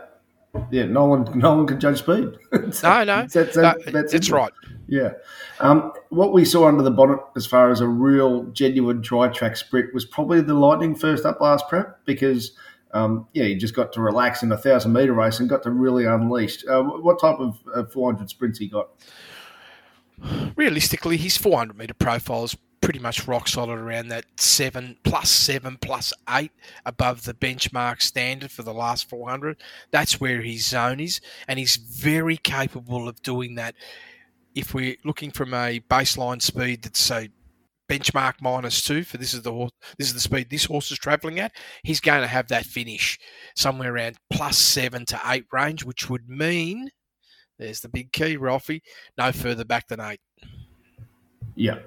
yeah. 0.71 0.87
No 0.87 1.07
one, 1.07 1.39
no 1.39 1.57
one 1.57 1.67
can 1.67 1.81
judge 1.81 1.99
speed. 1.99 2.37
no, 2.53 3.05
no, 3.05 3.27
that's, 3.27 3.35
that's, 3.35 3.57
no, 3.57 3.75
that's, 3.87 4.13
that's 4.13 4.31
right. 4.31 4.53
Yeah. 4.89 5.13
Um, 5.61 5.93
what 6.09 6.33
we 6.33 6.45
saw 6.45 6.67
under 6.67 6.83
the 6.83 6.91
bonnet 6.91 7.21
as 7.37 7.47
far 7.47 7.71
as 7.71 7.81
a 7.81 7.87
real, 7.87 8.45
genuine 8.45 9.03
dry 9.03 9.29
track 9.29 9.57
sprint 9.57 9.93
was 9.93 10.07
probably 10.07 10.41
the 10.41 10.55
Lightning 10.55 10.95
first 10.95 11.27
up 11.27 11.41
last 11.41 11.69
prep 11.69 12.01
because, 12.07 12.53
um, 12.93 13.29
yeah, 13.35 13.45
he 13.45 13.55
just 13.55 13.75
got 13.75 13.93
to 13.93 14.01
relax 14.01 14.43
in 14.43 14.51
a 14.51 14.57
thousand 14.57 14.93
meter 14.93 15.13
race 15.13 15.41
and 15.41 15.49
got 15.49 15.63
to 15.65 15.71
really 15.71 16.07
unleash. 16.07 16.65
Uh, 16.67 16.83
what 16.83 17.21
type 17.21 17.39
of 17.39 17.59
uh, 17.75 17.85
400 17.85 18.31
sprints 18.31 18.59
he 18.59 18.67
got? 18.67 18.89
Realistically, 20.57 21.19
his 21.19 21.37
400 21.37 21.77
meter 21.77 21.95
profile 21.95 22.45
is 22.45 22.57
pretty 22.81 22.99
much 22.99 23.27
rock 23.27 23.49
solid 23.49 23.79
around 23.79 24.09
that 24.09 24.25
seven 24.37 24.97
plus 25.05 25.31
seven 25.31 25.77
plus 25.81 26.13
eight 26.31 26.53
above 26.87 27.25
the 27.25 27.35
benchmark 27.35 28.01
standard 28.01 28.51
for 28.51 28.63
the 28.63 28.73
last 28.73 29.09
400. 29.09 29.57
That's 29.91 30.21
where 30.21 30.43
his 30.43 30.67
zone 30.67 31.01
is, 31.01 31.21
and 31.49 31.59
he's 31.59 31.77
very 31.77 32.37
capable 32.37 33.09
of 33.09 33.23
doing 33.23 33.57
that 33.57 33.75
if 34.55 34.75
we're 34.75 34.97
looking 35.05 35.31
from 35.31 35.55
a 35.55 35.81
baseline 35.89 36.43
speed 36.43 36.83
that's 36.83 37.01
say 37.01 37.29
benchmark 37.89 38.35
minus 38.41 38.83
two 38.83 39.03
for 39.03 39.17
this 39.17 39.33
is 39.33 39.43
the 39.43 39.71
this 39.97 40.09
is 40.09 40.15
the 40.15 40.21
speed 40.21 40.51
this 40.51 40.65
horse 40.65 40.91
is 40.91 40.99
travelling 40.99 41.41
at, 41.41 41.53
he's 41.83 42.01
going 42.01 42.21
to 42.21 42.27
have 42.27 42.49
that 42.49 42.67
finish 42.67 43.19
somewhere 43.57 43.95
around 43.95 44.17
plus 44.31 44.59
seven 44.59 45.05
to 45.07 45.21
eight 45.27 45.47
range, 45.53 45.85
which 45.85 46.11
would 46.11 46.29
mean 46.29 46.91
there's 47.59 47.81
the 47.81 47.89
big 47.89 48.13
key, 48.13 48.37
Ralphie, 48.37 48.83
no 49.17 49.33
further 49.33 49.65
back 49.65 49.89
than 49.89 50.01
eight. 50.01 50.21
Yeah. 51.57 51.79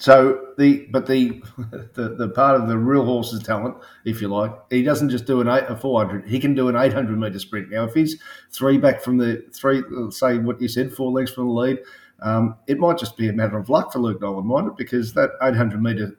So 0.00 0.54
the 0.56 0.86
but 0.90 1.06
the, 1.06 1.42
the 1.94 2.14
the 2.16 2.30
part 2.30 2.58
of 2.58 2.68
the 2.68 2.78
real 2.78 3.04
horse's 3.04 3.42
talent, 3.42 3.76
if 4.06 4.22
you 4.22 4.28
like, 4.28 4.50
he 4.70 4.82
doesn't 4.82 5.10
just 5.10 5.26
do 5.26 5.42
an 5.42 5.48
eight 5.48 5.64
a 5.68 5.76
four 5.76 6.02
hundred. 6.02 6.26
He 6.26 6.40
can 6.40 6.54
do 6.54 6.68
an 6.68 6.76
eight 6.76 6.94
hundred 6.94 7.18
meter 7.18 7.38
sprint. 7.38 7.70
Now, 7.70 7.84
if 7.84 7.92
he's 7.92 8.18
three 8.50 8.78
back 8.78 9.02
from 9.02 9.18
the 9.18 9.44
three, 9.52 9.82
say 10.10 10.38
what 10.38 10.58
you 10.60 10.68
said, 10.68 10.94
four 10.94 11.12
legs 11.12 11.30
from 11.30 11.48
the 11.48 11.52
lead, 11.52 11.80
um, 12.22 12.56
it 12.66 12.78
might 12.78 12.96
just 12.96 13.18
be 13.18 13.28
a 13.28 13.32
matter 13.34 13.58
of 13.58 13.68
luck 13.68 13.92
for 13.92 13.98
Luke 13.98 14.22
Nolan, 14.22 14.46
might 14.46 14.64
it? 14.64 14.76
Because 14.78 15.12
that 15.14 15.32
800 15.42 15.82
metre 15.82 16.18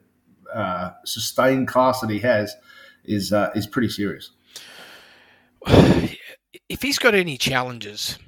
uh, 0.54 0.90
sustained 1.04 1.66
class 1.66 2.00
that 2.02 2.10
he 2.10 2.20
has 2.20 2.54
is 3.04 3.32
uh, 3.32 3.50
is 3.56 3.66
pretty 3.66 3.88
serious. 3.88 4.30
If 6.68 6.80
he's 6.80 6.98
got 6.98 7.14
any 7.14 7.36
challenges, 7.36 8.18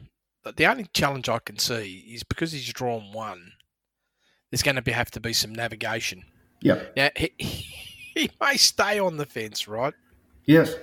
the 0.57 0.67
only 0.67 0.87
challenge 0.93 1.31
I 1.31 1.39
can 1.39 1.59
see 1.59 2.05
is 2.13 2.23
because 2.25 2.53
he's 2.53 2.71
drawn 2.71 3.13
one. 3.13 3.53
There's 4.55 4.63
going 4.63 4.77
to 4.77 4.83
be, 4.83 4.93
have 4.93 5.11
to 5.11 5.21
be 5.21 5.33
some 5.33 5.53
navigation. 5.53 6.27
Yeah. 6.61 6.81
Now 6.97 7.09
he, 7.17 7.33
he 7.39 8.31
may 8.41 8.57
stay 8.57 9.01
on 9.01 9.17
the 9.17 9.27
fence, 9.27 9.67
right? 9.67 9.93
Yes. 10.45 10.77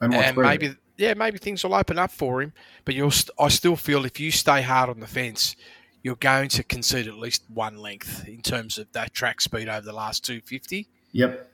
And 0.00 0.14
maybe 0.34 0.76
yeah, 0.96 1.12
maybe 1.12 1.36
things 1.36 1.62
will 1.62 1.74
open 1.74 1.98
up 1.98 2.10
for 2.10 2.40
him. 2.40 2.54
But 2.86 2.94
you'll, 2.94 3.10
st- 3.10 3.36
I 3.38 3.48
still 3.48 3.76
feel 3.76 4.06
if 4.06 4.18
you 4.18 4.30
stay 4.30 4.62
hard 4.62 4.88
on 4.88 5.00
the 5.00 5.06
fence, 5.06 5.56
you're 6.02 6.16
going 6.16 6.48
to 6.48 6.64
concede 6.64 7.06
at 7.06 7.18
least 7.18 7.42
one 7.52 7.76
length 7.76 8.26
in 8.26 8.40
terms 8.40 8.78
of 8.78 8.90
that 8.92 9.12
track 9.12 9.42
speed 9.42 9.68
over 9.68 9.84
the 9.84 9.92
last 9.92 10.24
250. 10.24 10.88
Yep. 11.12 11.52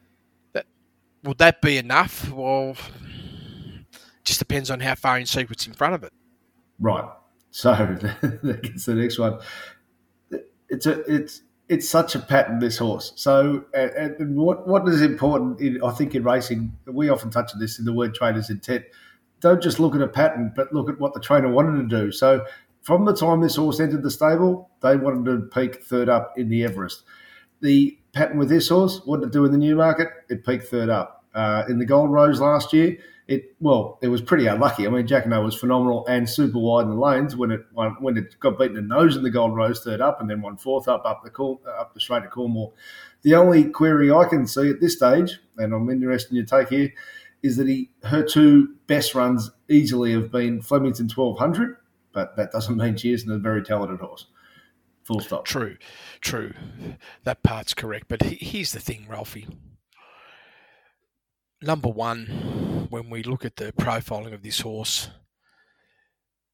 That 0.52 0.66
would 1.25 1.38
that 1.38 1.61
be 1.61 1.76
enough? 1.76 2.31
Well, 2.31 2.76
just 4.23 4.38
depends 4.38 4.71
on 4.71 4.78
how 4.78 4.95
far 4.95 5.19
in 5.19 5.26
sequence 5.26 5.66
in 5.66 5.73
front 5.73 5.97
of 5.97 6.04
it. 6.04 6.12
Right. 6.78 7.11
So 7.50 7.73
that 8.00 8.61
gets 8.62 8.87
the 8.87 8.95
next 8.95 9.19
one. 9.19 9.40
It's 10.69 10.87
a 10.87 11.00
it's 11.12 11.43
it's 11.68 11.88
such 11.88 12.14
a 12.14 12.18
pattern 12.18 12.59
this 12.59 12.78
horse. 12.78 13.12
So 13.16 13.64
and, 13.75 14.16
and 14.18 14.37
what 14.37 14.66
what 14.68 14.88
is 14.88 15.00
important 15.00 15.61
in, 15.61 15.83
I 15.83 15.90
think 15.92 16.14
in 16.14 16.23
racing 16.23 16.76
we 16.87 17.09
often 17.09 17.30
touch 17.30 17.52
on 17.54 17.61
this 17.61 17.78
in 17.78 17.85
the 17.85 17.92
word 17.92 18.14
trainer's 18.14 18.50
intent. 18.50 18.85
Don't 19.40 19.62
just 19.62 19.80
look 19.80 19.94
at 19.94 20.00
a 20.00 20.09
pattern, 20.09 20.52
but 20.56 20.73
look 20.73 20.88
at 20.88 20.99
what 20.99 21.14
the 21.14 21.21
trainer 21.21 21.50
wanted 21.50 21.88
to 21.88 22.02
do. 22.02 22.12
So 22.12 22.47
from 22.83 23.04
the 23.04 23.14
time 23.14 23.40
this 23.40 23.56
horse 23.56 23.80
entered 23.80 24.02
the 24.02 24.11
stable, 24.11 24.71
they 24.80 24.97
wanted 24.97 25.25
to 25.25 25.47
peak 25.47 25.83
third 25.83 26.09
up 26.09 26.35
in 26.37 26.49
the 26.49 26.64
Everest. 26.64 27.02
The 27.61 27.99
pattern 28.12 28.38
with 28.38 28.49
this 28.49 28.68
horse, 28.68 29.00
what 29.04 29.21
did 29.21 29.28
it 29.28 29.33
do 29.33 29.44
in 29.44 29.52
the 29.52 29.59
new 29.59 29.76
market, 29.76 30.09
It 30.28 30.44
peaked 30.44 30.68
third 30.68 30.90
up. 30.90 31.25
Uh, 31.35 31.64
in 31.68 31.78
the 31.78 31.85
Gold 31.85 32.12
Rose 32.12 32.40
last 32.40 32.73
year, 32.73 32.97
it 33.26 33.57
well, 33.61 33.99
it 34.02 34.09
was 34.09 34.21
pretty 34.21 34.47
unlucky. 34.47 34.87
I 34.87 34.90
mean, 34.90 35.07
Jack 35.07 35.25
and 35.25 35.35
I 35.35 35.38
was 35.38 35.54
phenomenal 35.54 36.07
and 36.07 36.28
super 36.28 36.59
wide 36.59 36.85
in 36.85 36.90
the 36.90 36.97
lanes 36.97 37.35
when 37.35 37.50
it 37.50 37.62
won, 37.73 37.97
when 38.00 38.19
it 38.19 38.38
got 38.38 38.59
beaten 38.59 38.76
in 38.76 38.88
nose 38.88 39.16
in 39.16 39.23
the 39.23 39.31
Gold 39.31 39.57
Rose 39.57 39.83
third 39.83 40.00
up 40.00 40.21
and 40.21 40.28
then 40.28 40.43
won 40.43 40.57
fourth 40.57 40.88
up 40.88 41.04
up 41.07 41.23
the 41.25 41.31
call, 41.31 41.62
uh, 41.66 41.71
up 41.71 41.95
the 41.95 42.00
straight 42.00 42.23
to 42.23 42.28
Coolmore. 42.28 42.73
The 43.23 43.35
only 43.35 43.64
query 43.64 44.12
I 44.12 44.26
can 44.28 44.47
see 44.47 44.69
at 44.69 44.81
this 44.81 44.97
stage, 44.97 45.38
and 45.57 45.73
I'm 45.73 45.88
interested 45.88 46.31
in 46.33 46.37
your 46.37 46.45
take 46.45 46.69
here, 46.69 46.93
is 47.43 47.57
that 47.57 47.66
he 47.66 47.90
her 48.04 48.23
two 48.23 48.75
best 48.87 49.14
runs 49.14 49.50
easily 49.71 50.12
have 50.12 50.31
been 50.31 50.61
Flemington 50.61 51.09
1200, 51.09 51.76
but 52.12 52.37
that 52.37 52.52
doesn't 52.52 52.76
mean 52.76 52.97
she 52.97 53.12
isn't 53.12 53.31
a 53.31 53.38
very 53.38 53.62
talented 53.62 54.00
horse. 54.00 54.26
Full 55.04 55.21
stop. 55.21 55.45
True, 55.47 55.76
true. 56.21 56.52
That 57.25 57.43
part's 57.43 57.75
correct. 57.75 58.07
But 58.09 58.23
here's 58.23 58.73
the 58.73 58.81
thing, 58.81 59.07
Ralphie. 59.09 59.47
Number 61.64 61.88
one, 61.88 62.26
when 62.90 63.09
we 63.09 63.23
look 63.23 63.47
at 63.47 63.56
the 63.56 63.73
profiling 63.73 64.35
of 64.35 64.42
this 64.42 64.61
horse, 64.61 65.09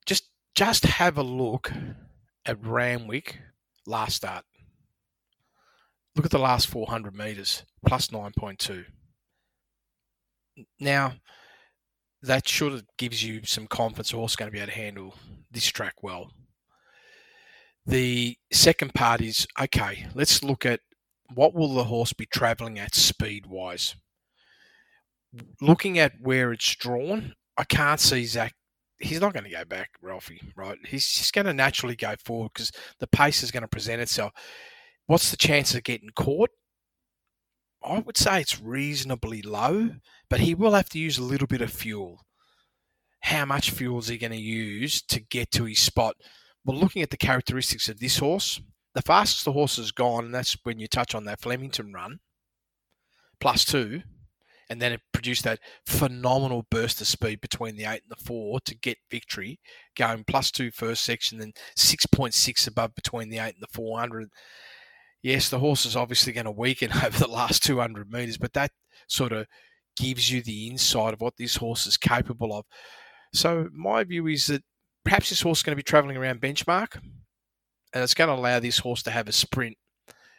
just 0.06 0.30
just 0.54 0.84
have 0.84 1.18
a 1.18 1.22
look 1.24 1.72
at 2.46 2.64
Randwick 2.64 3.40
last 3.86 4.16
start. 4.16 4.44
Look 6.14 6.26
at 6.26 6.30
the 6.30 6.38
last 6.38 6.68
400 6.68 7.12
metres, 7.12 7.64
plus 7.84 8.06
9.2. 8.08 8.84
Now, 10.78 11.14
that 12.22 12.48
sort 12.48 12.74
of 12.74 12.84
gives 12.96 13.24
you 13.24 13.40
some 13.44 13.66
confidence 13.66 14.12
horse 14.12 14.36
going 14.36 14.48
to 14.48 14.52
be 14.52 14.60
able 14.60 14.70
to 14.70 14.78
handle 14.78 15.14
this 15.50 15.66
track 15.66 16.04
well. 16.04 16.30
The 17.84 18.36
second 18.52 18.94
part 18.94 19.22
is 19.22 19.48
okay, 19.60 20.06
let's 20.14 20.44
look 20.44 20.64
at 20.64 20.80
what 21.34 21.52
will 21.52 21.74
the 21.74 21.84
horse 21.84 22.12
be 22.12 22.26
travelling 22.26 22.78
at 22.78 22.94
speed 22.94 23.46
wise. 23.46 23.96
Looking 25.60 25.98
at 25.98 26.12
where 26.20 26.52
it's 26.52 26.74
drawn, 26.76 27.34
I 27.56 27.64
can't 27.64 28.00
see 28.00 28.24
Zach. 28.24 28.54
He's 28.98 29.20
not 29.20 29.32
going 29.32 29.44
to 29.44 29.50
go 29.50 29.64
back, 29.64 29.90
Ralphie, 30.02 30.40
right? 30.56 30.78
He's 30.86 31.08
just 31.08 31.32
going 31.32 31.46
to 31.46 31.54
naturally 31.54 31.96
go 31.96 32.14
forward 32.24 32.50
because 32.54 32.72
the 32.98 33.06
pace 33.06 33.42
is 33.42 33.50
going 33.50 33.62
to 33.62 33.68
present 33.68 34.02
itself. 34.02 34.32
What's 35.06 35.30
the 35.30 35.36
chance 35.36 35.74
of 35.74 35.84
getting 35.84 36.10
caught? 36.14 36.50
I 37.82 37.98
would 38.00 38.16
say 38.16 38.40
it's 38.40 38.60
reasonably 38.60 39.40
low, 39.40 39.90
but 40.28 40.40
he 40.40 40.54
will 40.54 40.72
have 40.72 40.90
to 40.90 40.98
use 40.98 41.16
a 41.16 41.22
little 41.22 41.46
bit 41.46 41.62
of 41.62 41.72
fuel. 41.72 42.26
How 43.20 43.44
much 43.44 43.70
fuel 43.70 43.98
is 43.98 44.08
he 44.08 44.18
going 44.18 44.32
to 44.32 44.38
use 44.38 45.00
to 45.02 45.20
get 45.20 45.50
to 45.52 45.64
his 45.64 45.80
spot? 45.80 46.16
Well, 46.64 46.76
looking 46.76 47.02
at 47.02 47.10
the 47.10 47.16
characteristics 47.16 47.88
of 47.88 48.00
this 48.00 48.18
horse, 48.18 48.60
the 48.94 49.02
fastest 49.02 49.44
the 49.44 49.52
horse 49.52 49.76
has 49.76 49.92
gone, 49.92 50.26
and 50.26 50.34
that's 50.34 50.56
when 50.62 50.78
you 50.78 50.88
touch 50.88 51.14
on 51.14 51.24
that 51.24 51.40
Flemington 51.40 51.92
run, 51.92 52.20
plus 53.40 53.64
two, 53.64 54.02
and 54.70 54.80
then 54.80 54.92
it 54.92 55.02
produced 55.12 55.44
that 55.44 55.58
phenomenal 55.84 56.64
burst 56.70 57.00
of 57.02 57.06
speed 57.06 57.42
between 57.42 57.76
the 57.76 57.84
eight 57.84 58.02
and 58.08 58.10
the 58.10 58.24
four 58.24 58.60
to 58.60 58.74
get 58.74 58.96
victory, 59.10 59.60
going 59.96 60.24
plus 60.24 60.50
two 60.50 60.70
first 60.70 61.04
section, 61.04 61.38
then 61.38 61.52
6.6 61.76 62.66
above 62.68 62.94
between 62.94 63.28
the 63.28 63.38
eight 63.38 63.54
and 63.54 63.62
the 63.62 63.66
400 63.74 64.30
yes, 65.22 65.48
the 65.48 65.58
horse 65.58 65.84
is 65.84 65.96
obviously 65.96 66.32
going 66.32 66.44
to 66.46 66.50
weaken 66.50 66.90
over 67.04 67.18
the 67.18 67.28
last 67.28 67.62
200 67.62 68.10
metres, 68.10 68.38
but 68.38 68.52
that 68.54 68.70
sort 69.08 69.32
of 69.32 69.46
gives 69.96 70.30
you 70.30 70.42
the 70.42 70.68
insight 70.68 71.14
of 71.14 71.20
what 71.20 71.36
this 71.36 71.56
horse 71.56 71.86
is 71.86 71.96
capable 71.96 72.56
of. 72.56 72.64
So 73.32 73.68
my 73.72 74.04
view 74.04 74.26
is 74.26 74.46
that 74.46 74.62
perhaps 75.04 75.30
this 75.30 75.42
horse 75.42 75.58
is 75.58 75.62
going 75.62 75.72
to 75.72 75.76
be 75.76 75.82
travelling 75.82 76.16
around 76.16 76.40
benchmark, 76.40 76.96
and 77.92 78.02
it's 78.02 78.14
going 78.14 78.28
to 78.28 78.34
allow 78.34 78.60
this 78.60 78.78
horse 78.78 79.02
to 79.04 79.10
have 79.10 79.28
a 79.28 79.32
sprint 79.32 79.76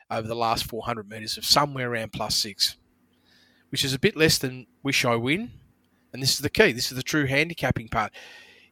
over 0.09 0.27
the 0.27 0.35
last 0.35 0.65
400 0.65 1.09
metres 1.09 1.37
of 1.37 1.45
somewhere 1.45 1.91
around 1.91 2.11
plus 2.11 2.35
six, 2.35 2.77
which 3.71 3.83
is 3.83 3.93
a 3.93 3.99
bit 3.99 4.15
less 4.15 4.37
than 4.37 4.67
Wish 4.83 5.05
I 5.05 5.15
Win. 5.15 5.51
And 6.13 6.21
this 6.21 6.33
is 6.33 6.39
the 6.39 6.49
key. 6.49 6.71
This 6.73 6.91
is 6.91 6.97
the 6.97 7.03
true 7.03 7.25
handicapping 7.25 7.87
part. 7.87 8.11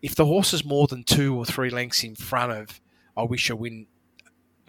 If 0.02 0.16
the 0.16 0.26
horse 0.26 0.54
is 0.54 0.66
more 0.66 0.88
than 0.88 1.04
two 1.04 1.36
or 1.36 1.46
three 1.46 1.70
lengths 1.70 2.04
in 2.04 2.16
front 2.16 2.52
of 2.52 2.82
I 3.16 3.24
Wish 3.24 3.50
I 3.50 3.54
Win 3.54 3.88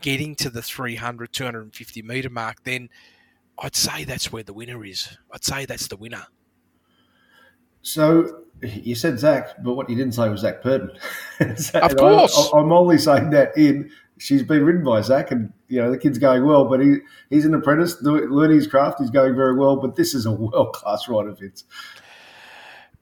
getting 0.00 0.34
to 0.36 0.50
the 0.50 0.62
300, 0.62 1.32
250 1.32 2.02
metre 2.02 2.30
mark, 2.30 2.62
then 2.64 2.88
I'd 3.58 3.76
say 3.76 4.04
that's 4.04 4.32
where 4.32 4.42
the 4.42 4.52
winner 4.52 4.84
is. 4.84 5.16
I'd 5.32 5.44
say 5.44 5.66
that's 5.66 5.88
the 5.88 5.96
winner. 5.96 6.26
So 7.82 8.44
you 8.62 8.94
said 8.94 9.18
Zach, 9.18 9.62
but 9.62 9.74
what 9.74 9.88
you 9.88 9.96
didn't 9.96 10.14
say 10.14 10.28
was 10.28 10.40
Zac 10.40 10.62
Purton. 10.62 10.90
of 11.40 11.96
course. 11.96 12.50
I, 12.54 12.58
am 12.58 12.72
only 12.72 12.98
saying 12.98 13.30
that 13.30 13.56
in 13.56 13.90
she's 14.20 14.42
been 14.42 14.64
ridden 14.64 14.84
by 14.84 15.00
Zach, 15.00 15.30
and 15.30 15.52
you 15.68 15.80
know 15.80 15.90
the 15.90 15.98
kid's 15.98 16.18
going 16.18 16.44
well, 16.44 16.66
but 16.66 16.80
he 16.80 16.98
he's 17.30 17.44
an 17.44 17.54
apprentice 17.54 18.00
learning 18.02 18.56
his 18.56 18.66
craft. 18.66 19.00
He's 19.00 19.10
going 19.10 19.34
very 19.34 19.56
well, 19.56 19.76
but 19.76 19.96
this 19.96 20.14
is 20.14 20.26
a 20.26 20.30
world 20.30 20.72
class 20.74 21.08
rider, 21.08 21.32
Vince. 21.32 21.64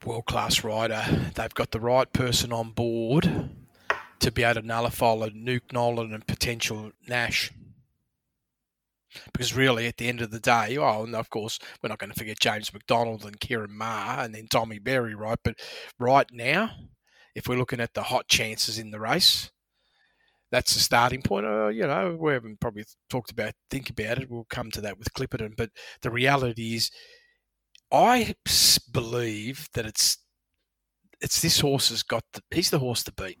World 0.05 0.25
class 0.25 0.63
rider. 0.63 1.03
They've 1.35 1.53
got 1.53 1.71
the 1.71 1.79
right 1.79 2.11
person 2.13 2.53
on 2.53 2.71
board 2.71 3.49
to 4.19 4.31
be 4.31 4.43
able 4.43 4.61
to 4.61 4.67
nullify 4.67 5.11
a 5.11 5.27
Luke 5.27 5.71
Nolan 5.71 6.13
and 6.13 6.25
potential 6.25 6.91
Nash. 7.07 7.51
Because 9.33 9.55
really, 9.55 9.87
at 9.87 9.97
the 9.97 10.07
end 10.07 10.21
of 10.21 10.29
the 10.29 10.39
day, 10.39 10.77
oh, 10.77 11.03
and 11.03 11.15
of 11.15 11.29
course, 11.29 11.57
we're 11.81 11.89
not 11.89 11.97
going 11.97 12.11
to 12.11 12.19
forget 12.19 12.39
James 12.39 12.71
McDonald 12.71 13.25
and 13.25 13.39
Kieran 13.39 13.75
Maher 13.75 14.23
and 14.23 14.35
then 14.35 14.47
Tommy 14.47 14.77
Berry, 14.77 15.15
right? 15.15 15.39
But 15.43 15.55
right 15.97 16.27
now, 16.31 16.71
if 17.33 17.47
we're 17.47 17.57
looking 17.57 17.79
at 17.79 17.95
the 17.95 18.03
hot 18.03 18.27
chances 18.27 18.77
in 18.77 18.91
the 18.91 18.99
race, 18.99 19.49
that's 20.51 20.73
the 20.73 20.79
starting 20.79 21.21
point. 21.21 21.45
Uh, 21.45 21.67
you 21.67 21.85
know, 21.85 22.17
we 22.19 22.33
haven't 22.33 22.59
probably 22.59 22.85
talked 23.09 23.31
about, 23.31 23.53
think 23.69 23.89
about 23.89 24.19
it. 24.19 24.29
We'll 24.29 24.47
come 24.49 24.71
to 24.71 24.81
that 24.81 24.97
with 24.97 25.13
Clipperton. 25.13 25.55
But 25.55 25.69
the 26.01 26.11
reality 26.11 26.75
is, 26.75 26.91
I 27.91 28.35
believe 28.91 29.67
that 29.73 29.85
it's 29.85 30.17
it's 31.21 31.41
this 31.41 31.59
horse 31.59 31.89
has 31.89 32.03
got 32.03 32.23
the, 32.33 32.41
he's 32.51 32.69
the 32.69 32.79
horse 32.79 33.03
to 33.03 33.11
beat 33.11 33.39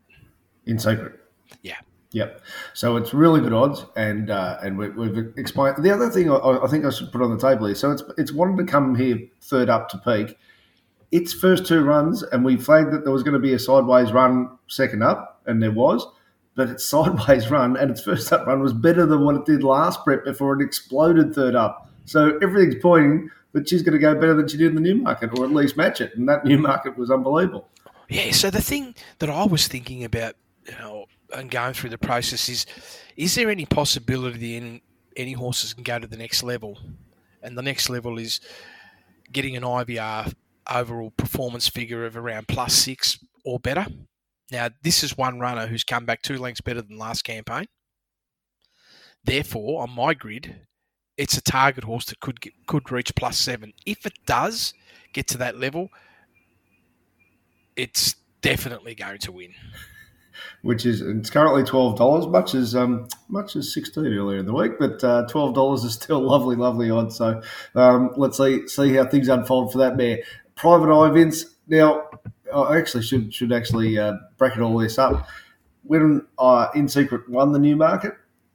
in 0.65 0.79
secret. 0.79 1.19
Yeah. 1.61 1.77
Yep. 2.11 2.41
So 2.73 2.97
it's 2.97 3.13
really 3.13 3.39
good 3.39 3.53
odds, 3.53 3.85
and 3.95 4.31
uh, 4.31 4.57
and 4.63 4.77
we, 4.77 4.87
have 4.87 5.33
explained. 5.37 5.83
The 5.83 5.91
other 5.91 6.09
thing 6.09 6.31
I, 6.31 6.37
I, 6.37 6.67
think 6.67 6.83
I 6.83 6.89
should 6.89 7.11
put 7.11 7.21
on 7.21 7.29
the 7.29 7.39
table 7.39 7.67
here. 7.67 7.75
So 7.75 7.91
it's 7.91 8.01
it's 8.17 8.31
wanted 8.31 8.57
to 8.65 8.71
come 8.71 8.95
here 8.95 9.19
third 9.41 9.69
up 9.69 9.89
to 9.89 9.97
peak. 9.99 10.35
Its 11.11 11.33
first 11.33 11.67
two 11.67 11.83
runs, 11.83 12.23
and 12.23 12.43
we 12.43 12.57
flagged 12.57 12.91
that 12.93 13.03
there 13.03 13.13
was 13.13 13.21
going 13.21 13.33
to 13.33 13.39
be 13.39 13.53
a 13.53 13.59
sideways 13.59 14.11
run 14.11 14.57
second 14.67 15.03
up, 15.03 15.41
and 15.45 15.61
there 15.61 15.71
was. 15.71 16.05
But 16.59 16.69
its 16.69 16.83
sideways 16.83 17.49
run 17.51 17.77
and 17.77 17.89
its 17.89 18.01
first 18.01 18.33
up 18.33 18.45
run 18.45 18.59
was 18.59 18.73
better 18.73 19.05
than 19.05 19.23
what 19.23 19.35
it 19.35 19.45
did 19.45 19.63
last 19.63 20.03
prep 20.03 20.25
before 20.25 20.59
it 20.59 20.65
exploded 20.65 21.33
third 21.33 21.55
up. 21.55 21.89
So 22.03 22.37
everything's 22.41 22.81
pointing 22.81 23.29
that 23.53 23.69
she's 23.69 23.81
going 23.81 23.93
to 23.93 23.99
go 23.99 24.13
better 24.13 24.33
than 24.33 24.49
she 24.49 24.57
did 24.57 24.67
in 24.67 24.75
the 24.75 24.81
new 24.81 24.95
market, 24.95 25.29
or 25.39 25.45
at 25.45 25.51
least 25.51 25.77
match 25.77 26.01
it. 26.01 26.13
And 26.17 26.27
that 26.27 26.43
new 26.43 26.57
market 26.57 26.97
was 26.97 27.09
unbelievable. 27.09 27.69
Yeah. 28.09 28.31
So 28.31 28.49
the 28.49 28.61
thing 28.61 28.93
that 29.19 29.29
I 29.29 29.45
was 29.45 29.69
thinking 29.69 30.03
about 30.03 30.35
you 30.67 30.73
know, 30.79 31.05
and 31.33 31.49
going 31.49 31.73
through 31.75 31.91
the 31.91 31.97
process 31.97 32.49
is 32.49 32.65
is 33.15 33.35
there 33.35 33.49
any 33.49 33.65
possibility 33.65 34.57
in 34.57 34.81
any 35.15 35.31
horses 35.31 35.73
can 35.73 35.83
go 35.83 35.97
to 35.97 36.07
the 36.07 36.17
next 36.17 36.43
level? 36.43 36.77
And 37.41 37.57
the 37.57 37.61
next 37.61 37.89
level 37.89 38.19
is 38.19 38.41
getting 39.31 39.55
an 39.55 39.63
IVR 39.63 40.33
overall 40.69 41.11
performance 41.11 41.69
figure 41.69 42.05
of 42.05 42.17
around 42.17 42.49
plus 42.49 42.73
six 42.73 43.17
or 43.45 43.59
better. 43.59 43.87
Now, 44.51 44.69
this 44.81 45.03
is 45.03 45.17
one 45.17 45.39
runner 45.39 45.67
who's 45.67 45.83
come 45.83 46.05
back 46.05 46.21
two 46.21 46.37
lengths 46.37 46.61
better 46.61 46.81
than 46.81 46.97
last 46.97 47.23
campaign. 47.23 47.65
Therefore, 49.23 49.83
on 49.83 49.91
my 49.91 50.13
grid, 50.13 50.61
it's 51.17 51.37
a 51.37 51.41
target 51.41 51.83
horse 51.83 52.05
that 52.05 52.19
could 52.19 52.41
get, 52.41 52.53
could 52.65 52.91
reach 52.91 53.13
plus 53.15 53.37
seven. 53.37 53.73
If 53.85 54.05
it 54.05 54.13
does 54.25 54.73
get 55.13 55.27
to 55.27 55.37
that 55.39 55.59
level, 55.59 55.89
it's 57.75 58.15
definitely 58.41 58.95
going 58.95 59.19
to 59.19 59.31
win 59.31 59.53
which 60.61 60.85
is 60.85 61.01
it's 61.01 61.29
currently 61.29 61.63
twelve 61.63 61.97
dollars, 61.97 62.27
much 62.27 62.55
as 62.55 62.75
um, 62.75 63.07
much 63.27 63.55
as 63.55 63.73
sixteen 63.73 64.07
earlier 64.07 64.39
in 64.39 64.45
the 64.45 64.53
week, 64.53 64.73
but 64.79 65.03
uh, 65.03 65.25
twelve 65.27 65.53
dollars 65.53 65.83
is 65.83 65.93
still 65.93 66.19
lovely, 66.27 66.55
lovely 66.55 66.89
odds. 66.89 67.15
So 67.15 67.41
um, 67.75 68.11
let's 68.17 68.37
see 68.37 68.67
see 68.67 68.93
how 68.93 69.05
things 69.05 69.27
unfold 69.27 69.71
for 69.71 69.79
that 69.79 69.97
mare. 69.97 70.19
Private 70.55 70.93
Eye 70.93 71.09
Vince. 71.11 71.45
Now, 71.67 72.09
I 72.53 72.77
actually 72.77 73.03
should 73.03 73.33
should 73.33 73.51
actually 73.51 73.97
uh, 73.97 74.13
bracket 74.37 74.61
all 74.61 74.77
this 74.77 74.97
up. 74.97 75.27
When 75.83 76.25
uh, 76.37 76.67
In 76.75 76.87
Secret 76.87 77.29
won 77.29 77.51
the 77.51 77.59
new 77.59 77.75
market, 77.75 78.13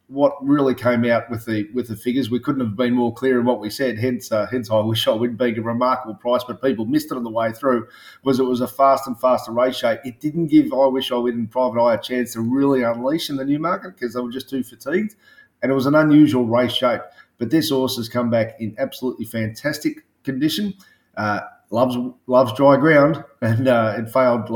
what 0.08 0.34
really 0.42 0.74
came 0.74 1.04
out 1.04 1.30
with 1.30 1.46
the 1.46 1.68
with 1.72 1.88
the 1.88 1.96
figures. 1.96 2.30
We 2.30 2.38
couldn't 2.38 2.60
have 2.60 2.76
been 2.76 2.94
more 2.94 3.12
clear 3.12 3.40
in 3.40 3.46
what 3.46 3.60
we 3.60 3.70
said. 3.70 3.98
Hence, 3.98 4.30
uh, 4.30 4.46
hence, 4.50 4.70
I 4.70 4.80
wish 4.80 5.08
I 5.08 5.12
would 5.12 5.38
be 5.38 5.56
a 5.56 5.60
remarkable 5.62 6.14
price, 6.14 6.44
but 6.44 6.62
people 6.62 6.84
missed 6.84 7.10
it 7.10 7.16
on 7.16 7.24
the 7.24 7.30
way 7.30 7.52
through. 7.52 7.88
Was 8.22 8.38
it 8.38 8.44
was 8.44 8.60
a 8.60 8.68
fast 8.68 9.06
and 9.06 9.18
faster 9.18 9.52
race 9.52 9.76
shape. 9.76 10.00
It 10.04 10.20
didn't 10.20 10.48
give 10.48 10.72
I 10.72 10.86
wish 10.86 11.10
I 11.10 11.16
would 11.16 11.34
in 11.34 11.46
Private 11.48 11.80
Eye 11.80 11.94
a 11.94 12.00
chance 12.00 12.34
to 12.34 12.40
really 12.40 12.82
unleash 12.82 13.30
in 13.30 13.36
the 13.36 13.44
new 13.44 13.58
market 13.58 13.94
because 13.94 14.14
they 14.14 14.20
were 14.20 14.30
just 14.30 14.50
too 14.50 14.62
fatigued, 14.62 15.14
and 15.62 15.72
it 15.72 15.74
was 15.74 15.86
an 15.86 15.94
unusual 15.94 16.46
race 16.46 16.72
shape. 16.72 17.00
But 17.38 17.50
this 17.50 17.70
horse 17.70 17.96
has 17.96 18.08
come 18.08 18.30
back 18.30 18.60
in 18.60 18.74
absolutely 18.78 19.24
fantastic 19.24 20.04
condition. 20.22 20.74
Uh, 21.16 21.40
loves 21.74 21.96
loves 22.26 22.52
dry 22.54 22.76
ground, 22.76 23.22
and 23.42 23.68
uh, 23.68 23.96
it 23.98 24.08
failed 24.08 24.48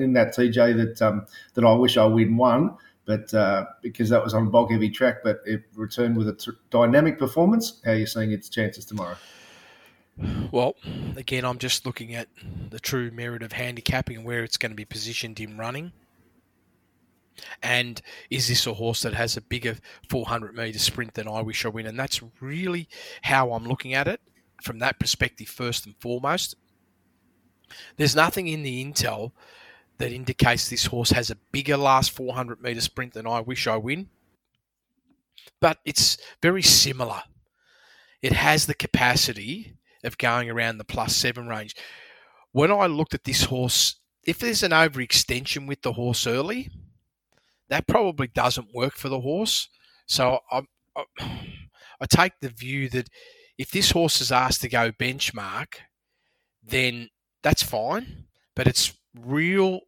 in 0.00 0.12
that 0.12 0.34
TJ 0.34 0.76
that 0.76 1.00
um, 1.00 1.26
that 1.54 1.64
I 1.64 1.72
wish 1.72 1.96
I 1.96 2.04
win 2.04 2.36
one, 2.36 2.76
but 3.06 3.32
uh, 3.32 3.66
because 3.80 4.10
that 4.10 4.22
was 4.22 4.34
on 4.34 4.48
a 4.48 4.50
bog 4.50 4.70
heavy 4.70 4.90
track, 4.90 5.18
but 5.22 5.40
it 5.46 5.62
returned 5.74 6.16
with 6.16 6.28
a 6.28 6.34
t- 6.34 6.52
dynamic 6.70 7.18
performance. 7.18 7.80
How 7.84 7.92
are 7.92 7.96
you 7.96 8.06
seeing 8.06 8.32
its 8.32 8.48
chances 8.48 8.84
tomorrow? 8.84 9.16
Well, 10.52 10.76
again, 11.16 11.44
I'm 11.44 11.58
just 11.58 11.86
looking 11.86 12.14
at 12.14 12.28
the 12.70 12.78
true 12.78 13.10
merit 13.10 13.42
of 13.42 13.52
handicapping 13.52 14.18
and 14.18 14.24
where 14.24 14.44
it's 14.44 14.56
going 14.56 14.70
to 14.70 14.76
be 14.76 14.84
positioned 14.84 15.40
in 15.40 15.56
running. 15.56 15.92
And 17.64 18.00
is 18.30 18.46
this 18.46 18.64
a 18.64 18.74
horse 18.74 19.02
that 19.02 19.14
has 19.14 19.36
a 19.36 19.40
bigger 19.40 19.76
400 20.08 20.54
metre 20.54 20.78
sprint 20.78 21.14
than 21.14 21.26
I 21.26 21.40
wish 21.42 21.64
I 21.64 21.68
win? 21.68 21.86
And 21.86 21.98
that's 21.98 22.22
really 22.40 22.88
how 23.22 23.52
I'm 23.52 23.64
looking 23.64 23.92
at 23.92 24.06
it 24.06 24.20
from 24.62 24.78
that 24.78 25.00
perspective, 25.00 25.48
first 25.48 25.84
and 25.84 25.96
foremost. 25.98 26.54
There's 27.96 28.16
nothing 28.16 28.48
in 28.48 28.62
the 28.62 28.84
intel 28.84 29.32
that 29.98 30.12
indicates 30.12 30.68
this 30.68 30.86
horse 30.86 31.10
has 31.10 31.30
a 31.30 31.36
bigger 31.52 31.76
last 31.76 32.10
400 32.10 32.60
metre 32.60 32.80
sprint 32.80 33.14
than 33.14 33.26
I 33.26 33.40
wish 33.40 33.66
I 33.66 33.76
win. 33.76 34.08
But 35.60 35.78
it's 35.84 36.18
very 36.42 36.62
similar. 36.62 37.22
It 38.22 38.32
has 38.32 38.66
the 38.66 38.74
capacity 38.74 39.76
of 40.02 40.18
going 40.18 40.50
around 40.50 40.78
the 40.78 40.84
plus 40.84 41.16
seven 41.16 41.46
range. 41.46 41.74
When 42.52 42.70
I 42.70 42.86
looked 42.86 43.14
at 43.14 43.24
this 43.24 43.44
horse, 43.44 43.96
if 44.26 44.38
there's 44.38 44.62
an 44.62 44.72
overextension 44.72 45.66
with 45.66 45.82
the 45.82 45.92
horse 45.92 46.26
early, 46.26 46.70
that 47.68 47.86
probably 47.86 48.28
doesn't 48.28 48.74
work 48.74 48.94
for 48.94 49.08
the 49.08 49.20
horse. 49.20 49.68
So 50.06 50.40
I, 50.50 50.62
I, 50.96 51.04
I 52.00 52.06
take 52.06 52.32
the 52.40 52.48
view 52.48 52.88
that 52.90 53.08
if 53.58 53.70
this 53.70 53.90
horse 53.92 54.20
is 54.20 54.32
asked 54.32 54.60
to 54.62 54.68
go 54.68 54.92
benchmark, 54.92 55.74
then 56.62 57.10
that's 57.44 57.62
fine. 57.62 58.24
But 58.56 58.66
its 58.66 58.92
real 59.14 59.80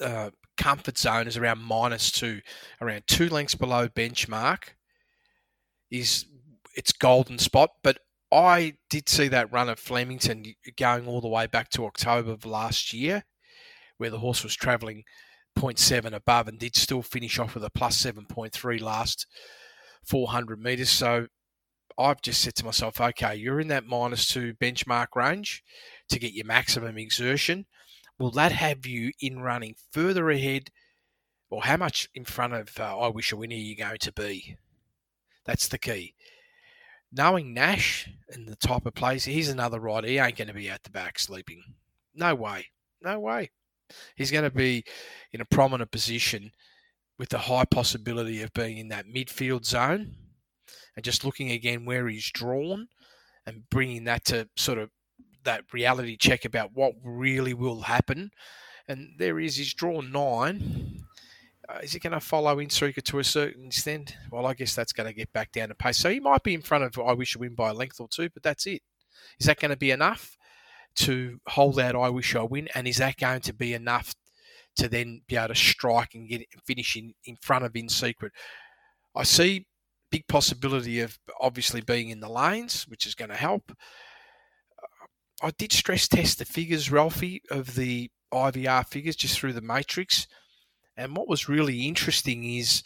uh, 0.00 0.30
comfort 0.56 0.96
zone 0.96 1.26
is 1.26 1.36
around 1.36 1.62
minus 1.62 2.10
two, 2.10 2.40
around 2.80 3.02
two 3.06 3.28
lengths 3.28 3.54
below 3.54 3.88
benchmark 3.88 4.70
is 5.90 6.24
its 6.76 6.92
golden 6.92 7.38
spot. 7.38 7.70
But 7.82 7.98
I 8.32 8.74
did 8.88 9.08
see 9.08 9.28
that 9.28 9.52
run 9.52 9.68
at 9.68 9.78
Flemington 9.78 10.54
going 10.78 11.06
all 11.06 11.20
the 11.20 11.28
way 11.28 11.46
back 11.46 11.68
to 11.70 11.84
October 11.84 12.30
of 12.30 12.46
last 12.46 12.94
year, 12.94 13.24
where 13.98 14.10
the 14.10 14.20
horse 14.20 14.44
was 14.44 14.54
travelling 14.54 15.02
0.7 15.58 16.12
above 16.12 16.46
and 16.46 16.58
did 16.58 16.76
still 16.76 17.02
finish 17.02 17.38
off 17.38 17.54
with 17.54 17.64
a 17.64 17.70
plus 17.70 18.00
7.3 18.02 18.80
last 18.80 19.26
400 20.04 20.60
metres. 20.60 20.90
So 20.90 21.26
I've 21.98 22.22
just 22.22 22.40
said 22.40 22.54
to 22.56 22.64
myself, 22.64 23.00
okay, 23.00 23.34
you're 23.34 23.60
in 23.60 23.68
that 23.68 23.86
minus 23.86 24.26
two 24.26 24.54
benchmark 24.54 25.08
range 25.14 25.62
to 26.08 26.18
get 26.18 26.32
your 26.32 26.46
maximum 26.46 26.98
exertion. 26.98 27.66
Will 28.18 28.30
that 28.32 28.52
have 28.52 28.86
you 28.86 29.12
in 29.20 29.40
running 29.40 29.74
further 29.92 30.30
ahead, 30.30 30.70
or 31.48 31.62
how 31.62 31.76
much 31.76 32.08
in 32.14 32.24
front 32.24 32.52
of 32.52 32.78
uh, 32.78 32.98
I 32.98 33.08
Wish 33.08 33.32
a 33.32 33.36
Winner 33.36 33.54
you're 33.54 33.86
going 33.86 33.98
to 33.98 34.12
be? 34.12 34.56
That's 35.44 35.68
the 35.68 35.78
key. 35.78 36.14
Knowing 37.12 37.54
Nash 37.54 38.08
and 38.28 38.46
the 38.46 38.56
type 38.56 38.86
of 38.86 38.94
place, 38.94 39.24
he's 39.24 39.48
another 39.48 39.80
rider. 39.80 40.06
He 40.06 40.18
ain't 40.18 40.36
going 40.36 40.48
to 40.48 40.54
be 40.54 40.68
at 40.68 40.84
the 40.84 40.90
back 40.90 41.18
sleeping. 41.18 41.62
No 42.14 42.34
way. 42.34 42.66
No 43.02 43.18
way. 43.18 43.50
He's 44.14 44.30
going 44.30 44.44
to 44.44 44.50
be 44.50 44.84
in 45.32 45.40
a 45.40 45.46
prominent 45.46 45.90
position 45.90 46.52
with 47.18 47.30
the 47.30 47.38
high 47.38 47.64
possibility 47.64 48.42
of 48.42 48.52
being 48.52 48.78
in 48.78 48.88
that 48.88 49.06
midfield 49.06 49.64
zone 49.64 50.14
and 50.96 51.04
just 51.04 51.24
looking 51.24 51.50
again 51.50 51.84
where 51.84 52.08
he's 52.08 52.30
drawn 52.30 52.88
and 53.46 53.68
bringing 53.70 54.04
that 54.04 54.24
to 54.26 54.48
sort 54.56 54.78
of 54.78 54.90
that 55.44 55.64
reality 55.72 56.16
check 56.16 56.44
about 56.44 56.70
what 56.74 56.94
really 57.02 57.54
will 57.54 57.82
happen. 57.82 58.30
And 58.88 59.14
there 59.18 59.38
he 59.38 59.46
is, 59.46 59.56
he's 59.56 59.74
drawn 59.74 60.12
nine. 60.12 61.04
Uh, 61.68 61.78
is 61.82 61.92
he 61.92 61.98
going 61.98 62.12
to 62.12 62.20
follow 62.20 62.58
in 62.58 62.68
Insuka 62.68 63.02
to 63.02 63.18
a 63.20 63.24
certain 63.24 63.66
extent? 63.66 64.16
Well, 64.30 64.46
I 64.46 64.54
guess 64.54 64.74
that's 64.74 64.92
going 64.92 65.08
to 65.08 65.14
get 65.14 65.32
back 65.32 65.52
down 65.52 65.68
to 65.68 65.74
pace. 65.74 65.98
So 65.98 66.10
he 66.10 66.18
might 66.18 66.42
be 66.42 66.54
in 66.54 66.62
front 66.62 66.84
of 66.84 66.98
I 66.98 67.12
Wish 67.12 67.36
I 67.36 67.40
Win 67.40 67.54
by 67.54 67.70
a 67.70 67.74
length 67.74 68.00
or 68.00 68.08
two, 68.08 68.28
but 68.30 68.42
that's 68.42 68.66
it. 68.66 68.82
Is 69.38 69.46
that 69.46 69.60
going 69.60 69.70
to 69.70 69.76
be 69.76 69.90
enough 69.90 70.36
to 70.96 71.38
hold 71.46 71.78
out 71.78 71.94
I 71.94 72.08
Wish 72.08 72.34
I 72.34 72.42
Win? 72.42 72.68
And 72.74 72.88
is 72.88 72.96
that 72.96 73.18
going 73.18 73.42
to 73.42 73.52
be 73.52 73.72
enough 73.74 74.14
to 74.76 74.88
then 74.88 75.22
be 75.28 75.36
able 75.36 75.48
to 75.48 75.54
strike 75.54 76.14
and 76.14 76.28
get 76.28 76.46
finish 76.64 76.96
in, 76.96 77.14
in 77.24 77.36
front 77.36 77.64
of 77.64 77.76
In 77.76 77.88
Secret? 77.88 78.32
I 79.14 79.22
see 79.22 79.66
big 80.10 80.26
possibility 80.26 81.00
of 81.00 81.18
obviously 81.40 81.80
being 81.80 82.10
in 82.10 82.20
the 82.20 82.30
lanes, 82.30 82.84
which 82.88 83.06
is 83.06 83.14
going 83.14 83.30
to 83.30 83.36
help. 83.36 83.72
I 85.42 85.50
did 85.56 85.72
stress 85.72 86.06
test 86.06 86.38
the 86.38 86.44
figures, 86.44 86.90
Ralphie, 86.90 87.42
of 87.50 87.74
the 87.74 88.10
IVR 88.32 88.86
figures 88.86 89.16
just 89.16 89.38
through 89.38 89.54
the 89.54 89.60
matrix. 89.60 90.26
And 90.96 91.16
what 91.16 91.28
was 91.28 91.48
really 91.48 91.86
interesting 91.86 92.44
is 92.44 92.82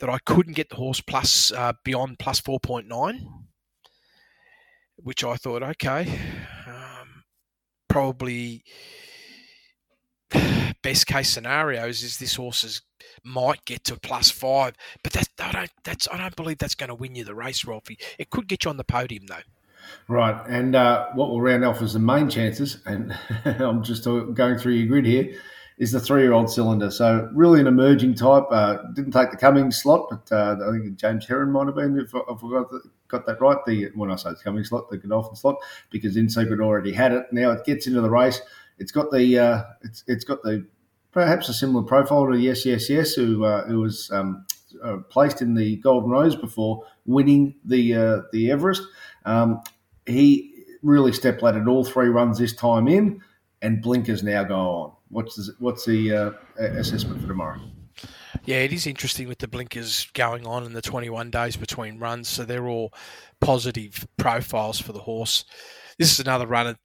that 0.00 0.10
I 0.10 0.18
couldn't 0.18 0.56
get 0.56 0.70
the 0.70 0.76
horse 0.76 1.00
plus 1.00 1.52
uh, 1.52 1.72
beyond 1.84 2.18
plus 2.18 2.40
4.9, 2.40 3.20
which 4.96 5.24
I 5.24 5.36
thought, 5.36 5.62
okay, 5.62 6.18
um, 6.66 7.24
probably 7.88 8.64
best 10.82 11.06
case 11.06 11.30
scenarios 11.30 12.02
is 12.02 12.18
this 12.18 12.36
horse 12.36 12.64
is, 12.64 12.82
might 13.24 13.64
get 13.64 13.84
to 13.84 13.96
plus 13.96 14.30
five, 14.30 14.74
but 15.02 15.12
that 15.12 15.28
I 15.40 15.52
don't 15.52 15.70
that's 15.84 16.08
I 16.12 16.18
don't 16.18 16.36
believe 16.36 16.58
that's 16.58 16.74
going 16.74 16.88
to 16.88 16.94
win 16.94 17.14
you 17.14 17.24
the 17.24 17.34
race, 17.34 17.64
Ralphie. 17.64 17.98
It 18.18 18.30
could 18.30 18.48
get 18.48 18.64
you 18.64 18.70
on 18.70 18.76
the 18.76 18.84
podium 18.84 19.26
though. 19.26 19.42
Right, 20.06 20.40
and 20.48 20.74
uh, 20.74 21.08
what 21.14 21.30
we'll 21.30 21.40
round 21.40 21.64
off 21.64 21.80
as 21.82 21.94
the 21.94 21.98
main 21.98 22.28
chances, 22.28 22.78
and 22.86 23.16
I'm 23.44 23.82
just 23.82 24.04
going 24.04 24.58
through 24.58 24.74
your 24.74 24.86
grid 24.86 25.06
here, 25.06 25.34
is 25.78 25.92
the 25.92 26.00
three-year-old 26.00 26.50
cylinder. 26.50 26.90
So 26.90 27.28
really 27.32 27.60
an 27.60 27.66
emerging 27.66 28.14
type. 28.14 28.44
Uh, 28.50 28.78
didn't 28.94 29.12
take 29.12 29.30
the 29.30 29.36
Cummings 29.36 29.80
slot, 29.80 30.08
but 30.10 30.32
uh, 30.34 30.56
I 30.68 30.72
think 30.72 30.96
James 30.96 31.26
Herron 31.26 31.52
might 31.52 31.66
have 31.66 31.76
been, 31.76 31.98
if 31.98 32.14
I, 32.14 32.18
got, 32.18 32.70
the, 32.70 32.82
got, 33.06 33.26
that 33.26 33.40
right. 33.40 33.58
The 33.66 33.90
when 33.94 34.10
I 34.10 34.16
say 34.16 34.30
the 34.30 34.36
Cummings 34.36 34.70
slot, 34.70 34.90
the 34.90 34.98
Godolphin 34.98 35.36
slot, 35.36 35.56
because 35.90 36.16
In 36.16 36.28
Secret 36.28 36.60
already 36.60 36.92
had 36.92 37.12
it. 37.12 37.26
Now 37.32 37.52
it 37.52 37.64
gets 37.64 37.86
into 37.86 38.00
the 38.00 38.10
race. 38.10 38.40
It's 38.78 38.92
got 38.92 39.10
the 39.10 39.38
uh, 39.38 39.64
it's 39.82 40.04
it's 40.06 40.24
got 40.24 40.42
the 40.42 40.66
perhaps 41.12 41.48
a 41.48 41.54
similar 41.54 41.84
profile 41.84 42.26
to 42.30 42.38
Yes 42.38 42.64
Yes 42.64 42.88
Yes, 42.88 43.14
who 43.14 43.44
uh, 43.44 43.64
who 43.66 43.80
was 43.80 44.10
um, 44.10 44.46
uh, 44.82 44.98
placed 45.08 45.42
in 45.42 45.54
the 45.54 45.76
Golden 45.76 46.10
Rose 46.10 46.36
before 46.36 46.84
winning 47.06 47.54
the 47.64 47.94
uh, 47.94 48.20
the 48.32 48.50
Everest. 48.50 48.82
Um, 49.24 49.62
he 50.06 50.54
really 50.82 51.12
step 51.12 51.42
laddered 51.42 51.68
all 51.68 51.84
three 51.84 52.08
runs 52.08 52.38
this 52.38 52.54
time 52.54 52.88
in, 52.88 53.20
and 53.62 53.82
blinkers 53.82 54.22
now 54.22 54.44
go 54.44 54.56
on. 54.56 54.92
What's 55.08 55.36
the, 55.36 55.52
what's 55.58 55.84
the 55.84 56.14
uh, 56.14 56.30
assessment 56.58 57.22
for 57.22 57.28
tomorrow? 57.28 57.60
Yeah, 58.44 58.58
it 58.58 58.72
is 58.72 58.86
interesting 58.86 59.28
with 59.28 59.38
the 59.38 59.48
blinkers 59.48 60.08
going 60.14 60.46
on 60.46 60.64
in 60.64 60.72
the 60.72 60.82
21 60.82 61.30
days 61.30 61.56
between 61.56 61.98
runs. 61.98 62.28
So 62.28 62.44
they're 62.44 62.68
all 62.68 62.92
positive 63.40 64.06
profiles 64.16 64.80
for 64.80 64.92
the 64.92 65.00
horse. 65.00 65.44
This 65.98 66.12
is 66.12 66.20
another 66.20 66.46
runner 66.46 66.76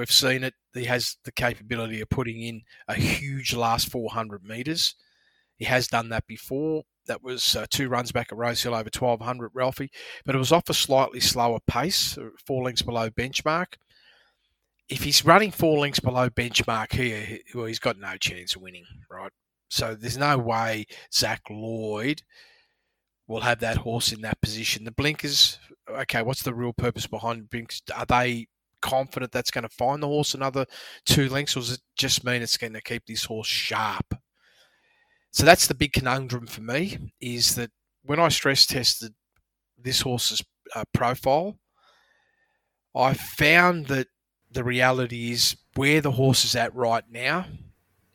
We've 0.00 0.10
seen 0.10 0.44
it. 0.44 0.54
He 0.72 0.86
has 0.86 1.18
the 1.24 1.32
capability 1.32 2.00
of 2.00 2.08
putting 2.08 2.40
in 2.40 2.62
a 2.88 2.94
huge 2.94 3.52
last 3.52 3.90
400 3.90 4.42
metres. 4.42 4.94
He 5.58 5.66
has 5.66 5.88
done 5.88 6.08
that 6.08 6.26
before. 6.26 6.84
That 7.06 7.22
was 7.22 7.54
uh, 7.54 7.66
two 7.68 7.90
runs 7.90 8.10
back 8.10 8.28
at 8.32 8.38
Rosehill 8.38 8.74
over 8.74 8.88
1200, 8.88 9.50
Ralphie, 9.52 9.90
but 10.24 10.34
it 10.34 10.38
was 10.38 10.52
off 10.52 10.70
a 10.70 10.74
slightly 10.74 11.20
slower 11.20 11.58
pace, 11.66 12.16
uh, 12.16 12.30
four 12.46 12.64
lengths 12.64 12.80
below 12.80 13.10
benchmark. 13.10 13.74
If 14.88 15.02
he's 15.02 15.22
running 15.22 15.50
four 15.50 15.78
lengths 15.78 16.00
below 16.00 16.30
benchmark 16.30 16.92
here, 16.92 17.38
well, 17.54 17.66
he's 17.66 17.78
got 17.78 17.98
no 17.98 18.16
chance 18.16 18.56
of 18.56 18.62
winning, 18.62 18.86
right? 19.10 19.32
So 19.68 19.94
there's 19.94 20.16
no 20.16 20.38
way 20.38 20.86
Zach 21.12 21.42
Lloyd 21.50 22.22
will 23.28 23.42
have 23.42 23.60
that 23.60 23.76
horse 23.76 24.12
in 24.12 24.22
that 24.22 24.40
position. 24.40 24.84
The 24.84 24.92
blinkers, 24.92 25.58
okay, 25.90 26.22
what's 26.22 26.42
the 26.42 26.54
real 26.54 26.72
purpose 26.72 27.06
behind 27.06 27.50
blinkers? 27.50 27.82
Are 27.94 28.06
they 28.06 28.46
confident 28.80 29.32
that's 29.32 29.50
going 29.50 29.62
to 29.62 29.68
find 29.68 30.02
the 30.02 30.06
horse 30.08 30.34
another 30.34 30.66
two 31.04 31.28
lengths, 31.28 31.56
or 31.56 31.60
does 31.60 31.72
it 31.72 31.80
just 31.96 32.24
mean 32.24 32.42
it's 32.42 32.56
going 32.56 32.72
to 32.72 32.82
keep 32.82 33.06
this 33.06 33.24
horse 33.24 33.46
sharp? 33.46 34.14
So 35.32 35.44
that's 35.44 35.66
the 35.66 35.74
big 35.74 35.92
conundrum 35.92 36.46
for 36.46 36.60
me 36.60 37.12
is 37.20 37.54
that 37.54 37.70
when 38.02 38.18
I 38.18 38.28
stress 38.28 38.66
tested 38.66 39.14
this 39.78 40.00
horse's 40.00 40.42
uh, 40.74 40.84
profile, 40.92 41.58
I 42.94 43.14
found 43.14 43.86
that 43.86 44.08
the 44.50 44.64
reality 44.64 45.30
is 45.30 45.56
where 45.76 46.00
the 46.00 46.10
horse 46.10 46.44
is 46.44 46.56
at 46.56 46.74
right 46.74 47.04
now 47.08 47.46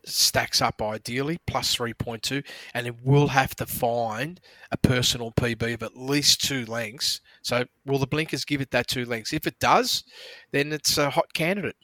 stacks 0.06 0.62
up 0.62 0.82
ideally, 0.82 1.40
plus 1.48 1.76
3.2, 1.76 2.44
and 2.74 2.88
it 2.88 2.96
will 3.04 3.30
have 3.30 3.56
to 3.56 3.66
find 3.66 4.40
a 4.72 4.78
personal 4.78 5.32
PB 5.32 5.74
of 5.74 5.84
at 5.84 5.98
least 5.98 6.44
two 6.44 6.66
lengths. 6.66 7.22
So, 7.42 7.66
will 7.86 8.00
the 8.00 8.08
blinkers 8.08 8.46
give 8.46 8.62
it 8.62 8.72
that 8.72 8.88
two 8.88 9.06
lengths? 9.06 9.34
If 9.34 9.48
it 9.48 9.60
does, 9.60 10.04
then 10.52 10.72
it's 10.72 10.98
a 10.98 11.10
hot 11.10 11.34
candidate. 11.34 11.78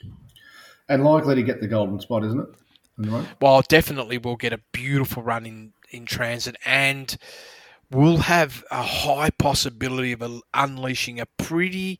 And 0.89 1.03
likely 1.03 1.35
to 1.35 1.43
get 1.43 1.61
the 1.61 1.67
golden 1.67 1.99
spot, 1.99 2.23
isn't 2.25 2.39
it? 2.39 2.49
Right. 2.97 3.27
Well, 3.39 3.61
definitely 3.67 4.17
we'll 4.17 4.35
get 4.35 4.53
a 4.53 4.59
beautiful 4.71 5.23
run 5.23 5.45
in, 5.45 5.73
in 5.89 6.05
transit 6.05 6.55
and 6.65 7.17
we'll 7.89 8.17
have 8.17 8.63
a 8.69 8.83
high 8.83 9.29
possibility 9.31 10.11
of 10.11 10.23
unleashing 10.53 11.19
a 11.19 11.25
pretty 11.37 11.99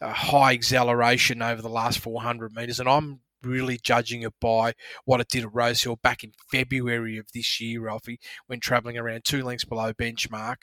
a 0.00 0.12
high 0.12 0.52
acceleration 0.52 1.42
over 1.42 1.62
the 1.62 1.68
last 1.68 1.98
400 2.00 2.54
metres, 2.54 2.80
and 2.80 2.88
I'm 2.88 3.20
really 3.46 3.78
judging 3.82 4.22
it 4.22 4.34
by 4.40 4.74
what 5.04 5.20
it 5.20 5.28
did 5.28 5.44
at 5.44 5.54
Rosehill 5.54 5.96
back 6.02 6.24
in 6.24 6.32
February 6.50 7.18
of 7.18 7.26
this 7.32 7.60
year, 7.60 7.82
Ralphie, 7.82 8.20
when 8.46 8.60
travelling 8.60 8.98
around 8.98 9.24
two 9.24 9.42
lengths 9.42 9.64
below 9.64 9.92
benchmark 9.92 10.56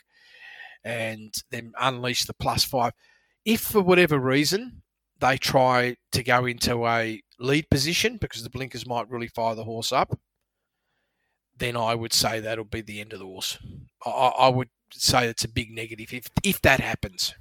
and 0.83 1.33
then 1.51 1.73
unleash 1.79 2.25
the 2.25 2.33
plus 2.33 2.63
five. 2.63 2.93
If 3.45 3.61
for 3.61 3.81
whatever 3.81 4.19
reason 4.19 4.83
they 5.19 5.37
try 5.37 5.95
to 6.11 6.23
go 6.23 6.45
into 6.45 6.85
a 6.87 7.21
lead 7.39 7.69
position 7.69 8.17
because 8.17 8.43
the 8.43 8.49
blinkers 8.49 8.85
might 8.85 9.09
really 9.09 9.27
fire 9.27 9.55
the 9.55 9.63
horse 9.63 9.91
up, 9.91 10.19
then 11.57 11.77
I 11.77 11.95
would 11.95 12.13
say 12.13 12.39
that'll 12.39 12.65
be 12.65 12.81
the 12.81 12.99
end 12.99 13.13
of 13.13 13.19
the 13.19 13.25
horse. 13.25 13.57
I, 14.05 14.09
I 14.09 14.49
would 14.49 14.69
say 14.91 15.27
it's 15.27 15.43
a 15.43 15.49
big 15.49 15.71
negative 15.71 16.13
if, 16.13 16.27
if 16.43 16.61
that 16.61 16.79
happens. 16.79 17.33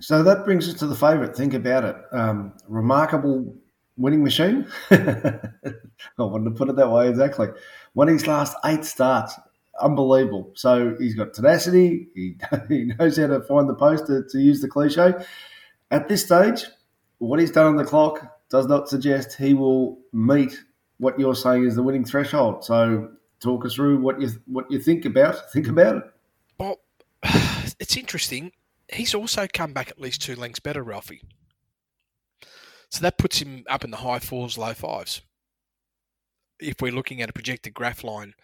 So 0.00 0.22
that 0.22 0.44
brings 0.44 0.68
us 0.68 0.74
to 0.80 0.86
the 0.86 0.94
favourite. 0.94 1.34
Think 1.34 1.54
about 1.54 1.84
it. 1.84 1.96
Um, 2.12 2.52
remarkable 2.68 3.54
winning 3.96 4.22
machine. 4.24 4.66
I 4.90 5.42
wanted 6.18 6.50
to 6.50 6.56
put 6.56 6.68
it 6.68 6.76
that 6.76 6.90
way 6.90 7.08
exactly. 7.08 7.48
Won 7.94 8.08
his 8.08 8.26
last 8.26 8.56
eight 8.64 8.84
starts. 8.84 9.34
Unbelievable. 9.80 10.52
So 10.54 10.96
he's 10.98 11.14
got 11.14 11.34
tenacity. 11.34 12.08
He, 12.14 12.36
he 12.68 12.84
knows 12.84 13.16
how 13.16 13.26
to 13.26 13.40
find 13.42 13.68
the 13.68 13.74
post 13.74 14.06
to, 14.06 14.24
to 14.30 14.38
use 14.38 14.60
the 14.60 14.68
cliche. 14.68 15.14
At 15.90 16.08
this 16.08 16.24
stage, 16.24 16.64
what 17.18 17.40
he's 17.40 17.50
done 17.50 17.66
on 17.66 17.76
the 17.76 17.84
clock 17.84 18.20
does 18.50 18.66
not 18.66 18.88
suggest 18.88 19.36
he 19.36 19.54
will 19.54 19.98
meet 20.12 20.64
what 20.98 21.18
you're 21.18 21.34
saying 21.34 21.64
is 21.64 21.74
the 21.74 21.82
winning 21.82 22.04
threshold. 22.04 22.64
So 22.64 23.10
talk 23.40 23.64
us 23.64 23.74
through 23.74 23.98
what 23.98 24.20
you 24.20 24.30
what 24.46 24.70
you 24.70 24.78
think 24.78 25.04
about 25.04 25.50
think 25.52 25.68
about 25.68 25.96
it. 25.96 26.04
Well, 26.58 26.80
it's 27.80 27.96
interesting. 27.96 28.52
He's 28.92 29.14
also 29.14 29.46
come 29.52 29.72
back 29.72 29.90
at 29.90 30.00
least 30.00 30.22
two 30.22 30.36
lengths 30.36 30.60
better, 30.60 30.82
Ralphie. 30.82 31.22
So 32.94 33.00
that 33.00 33.18
puts 33.18 33.42
him 33.42 33.64
up 33.68 33.82
in 33.82 33.90
the 33.90 33.96
high 33.96 34.20
fours, 34.20 34.56
low 34.56 34.72
fives. 34.72 35.20
If 36.60 36.76
we're 36.80 36.92
looking 36.92 37.20
at 37.20 37.28
a 37.28 37.32
projected 37.32 37.74
graph 37.74 38.04
line 38.04 38.34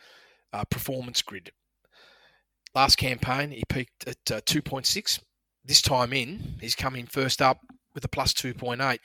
uh, 0.53 0.65
performance 0.65 1.23
grid, 1.23 1.53
last 2.75 2.97
campaign 2.97 3.53
he 3.53 3.63
peaked 3.69 4.09
at 4.09 4.17
uh, 4.29 4.41
2.6. 4.41 5.21
This 5.65 5.81
time 5.81 6.13
in, 6.13 6.57
he's 6.61 6.75
coming 6.75 7.07
first 7.07 7.41
up 7.41 7.61
with 7.95 8.05
a 8.05 8.09
plus 8.09 8.33
2.8. 8.33 8.99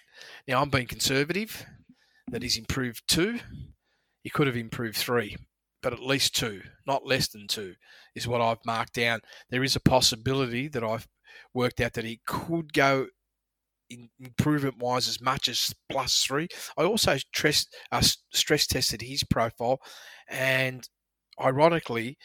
Now 0.47 0.63
I'm 0.63 0.71
being 0.71 0.87
conservative 0.87 1.63
that 2.31 2.41
he's 2.41 2.57
improved 2.57 3.03
two. 3.07 3.39
He 4.23 4.31
could 4.31 4.47
have 4.47 4.57
improved 4.57 4.97
three, 4.97 5.37
but 5.83 5.93
at 5.93 6.01
least 6.01 6.35
two, 6.35 6.63
not 6.87 7.05
less 7.05 7.27
than 7.27 7.47
two, 7.47 7.75
is 8.15 8.27
what 8.27 8.41
I've 8.41 8.65
marked 8.65 8.95
down. 8.95 9.19
There 9.51 9.63
is 9.63 9.75
a 9.75 9.79
possibility 9.79 10.67
that 10.69 10.83
I've 10.83 11.07
worked 11.53 11.81
out 11.81 11.93
that 11.93 12.03
he 12.03 12.21
could 12.25 12.73
go 12.73 13.09
improvement 14.19 14.77
wise 14.77 15.07
as 15.07 15.21
much 15.21 15.47
as 15.47 15.73
plus 15.89 16.23
three. 16.23 16.47
I 16.77 16.83
also 16.83 17.17
stress, 17.17 17.65
uh, 17.91 18.01
stress 18.31 18.67
tested 18.67 19.01
his 19.01 19.23
profile, 19.23 19.79
and 20.27 20.87
ironically, 21.39 22.17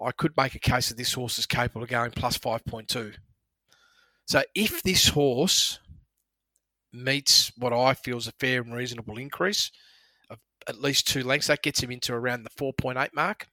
I 0.00 0.12
could 0.12 0.36
make 0.36 0.54
a 0.54 0.60
case 0.60 0.88
that 0.88 0.96
this 0.96 1.12
horse 1.12 1.38
is 1.38 1.46
capable 1.46 1.82
of 1.82 1.88
going 1.88 2.10
plus 2.10 2.36
5.2. 2.38 3.14
So 4.26 4.42
if 4.54 4.82
this 4.82 5.08
horse 5.08 5.78
meets 6.92 7.52
what 7.56 7.72
I 7.72 7.94
feel 7.94 8.18
is 8.18 8.26
a 8.26 8.32
fair 8.32 8.62
and 8.62 8.74
reasonable 8.74 9.18
increase 9.18 9.70
of 10.30 10.38
at 10.68 10.80
least 10.80 11.06
two 11.06 11.22
lengths, 11.22 11.46
that 11.46 11.62
gets 11.62 11.82
him 11.82 11.90
into 11.90 12.12
around 12.12 12.44
the 12.44 12.50
4.8 12.50 13.10
mark 13.14 13.46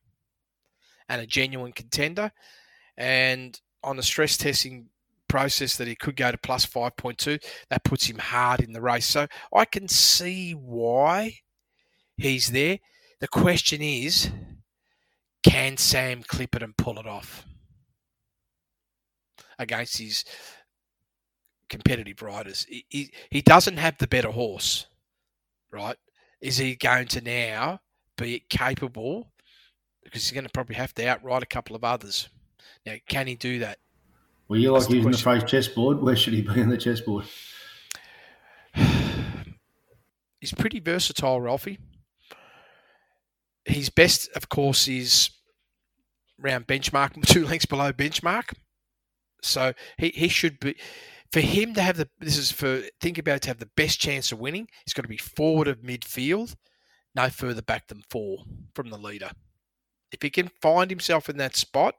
and 1.08 1.22
a 1.22 1.28
genuine 1.28 1.72
contender. 1.72 2.32
And 2.98 3.60
on 3.84 3.96
the 3.96 4.04
stress 4.04 4.38
testing 4.38 4.90
process 5.30 5.78
that 5.78 5.88
he 5.88 5.96
could 5.96 6.18
go 6.18 6.32
to 6.32 6.38
plus 6.38 6.66
5.2. 6.66 7.42
That 7.70 7.84
puts 7.86 8.06
him 8.06 8.18
hard 8.18 8.60
in 8.60 8.74
the 8.74 8.82
race. 8.82 9.06
So 9.06 9.28
I 9.54 9.66
can 9.66 9.88
see 9.88 10.52
why 10.52 11.36
he's 12.18 12.50
there. 12.50 12.80
The 13.22 13.28
question 13.28 13.82
is 13.82 14.30
can 15.44 15.78
Sam 15.78 16.24
Clipperton 16.24 16.76
pull 16.78 17.00
it 17.00 17.08
off 17.08 17.46
against 19.58 19.98
his 19.98 20.26
competitive 21.70 22.22
riders? 22.22 22.66
He, 22.68 22.86
he, 22.90 23.14
he 23.30 23.42
doesn't 23.42 23.78
have 23.78 23.98
the 23.98 24.08
better 24.08 24.32
horse, 24.32 24.88
right? 25.72 25.96
Is 26.42 26.58
he 26.58 26.76
going 26.76 27.08
to 27.10 27.22
now 27.22 27.80
be 28.18 28.46
capable? 28.50 29.32
Because 30.04 30.24
he's 30.24 30.32
going 30.34 30.46
to 30.46 30.52
probably 30.52 30.76
have 30.76 30.94
to 30.96 31.08
outride 31.08 31.44
a 31.44 31.48
couple 31.48 31.76
of 31.76 31.84
others. 31.84 32.30
Now, 32.86 32.96
can 33.08 33.28
he 33.28 33.36
do 33.36 33.60
that? 33.60 33.78
Well, 34.50 34.60
you 34.60 34.72
like 34.72 34.88
the 34.88 34.96
using 34.96 35.12
question. 35.12 35.12
the 35.12 35.40
phrase 35.40 35.50
chessboard. 35.50 36.02
Where 36.02 36.16
should 36.16 36.34
he 36.34 36.42
be 36.42 36.60
on 36.60 36.70
the 36.70 36.78
chessboard? 36.78 37.26
He's 40.42 40.54
pretty 40.54 40.80
versatile, 40.80 41.40
Ralphie. 41.40 41.78
His 43.66 43.92
best, 43.92 44.28
of 44.36 44.50
course, 44.50 44.88
is 44.88 45.30
round 46.40 46.66
benchmark, 46.66 47.22
two 47.28 47.46
lengths 47.46 47.68
below 47.68 47.94
benchmark. 47.94 48.54
So 49.44 49.74
he, 50.00 50.10
he 50.10 50.28
should 50.28 50.60
be 50.60 50.76
for 51.32 51.42
him 51.42 51.76
to 51.76 51.82
have 51.84 51.98
the 51.98 52.10
this 52.20 52.38
is 52.38 52.52
for 52.52 52.82
think 53.00 53.20
about 53.20 53.44
to 53.44 53.50
have 53.50 53.60
the 53.60 53.70
best 53.78 54.02
chance 54.02 54.32
of 54.32 54.40
winning. 54.40 54.68
He's 54.84 54.94
got 54.94 55.04
to 55.04 55.08
be 55.08 55.18
forward 55.18 55.68
of 55.68 55.82
midfield, 55.82 56.56
no 57.14 57.30
further 57.30 57.62
back 57.62 57.88
than 57.88 58.02
four 58.10 58.46
from 58.74 58.90
the 58.90 58.98
leader. 58.98 59.30
If 60.12 60.24
he 60.24 60.32
can 60.32 60.50
find 60.60 60.90
himself 60.90 61.30
in 61.30 61.38
that 61.38 61.56
spot, 61.56 61.96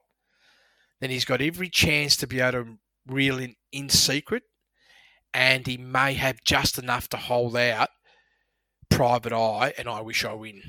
then 1.00 1.10
he's 1.10 1.24
got 1.24 1.40
every 1.40 1.68
chance 1.68 2.16
to 2.18 2.26
be 2.26 2.40
able 2.40 2.64
to 2.64 2.78
reel 3.06 3.38
in 3.38 3.56
in 3.72 3.88
secret, 3.88 4.42
and 5.32 5.66
he 5.66 5.76
may 5.76 6.14
have 6.14 6.42
just 6.44 6.78
enough 6.78 7.08
to 7.08 7.16
hold 7.16 7.56
out 7.56 7.88
private 8.88 9.32
eye, 9.32 9.72
and 9.78 9.88
I 9.88 10.00
wish 10.00 10.24
I 10.24 10.34
win. 10.34 10.62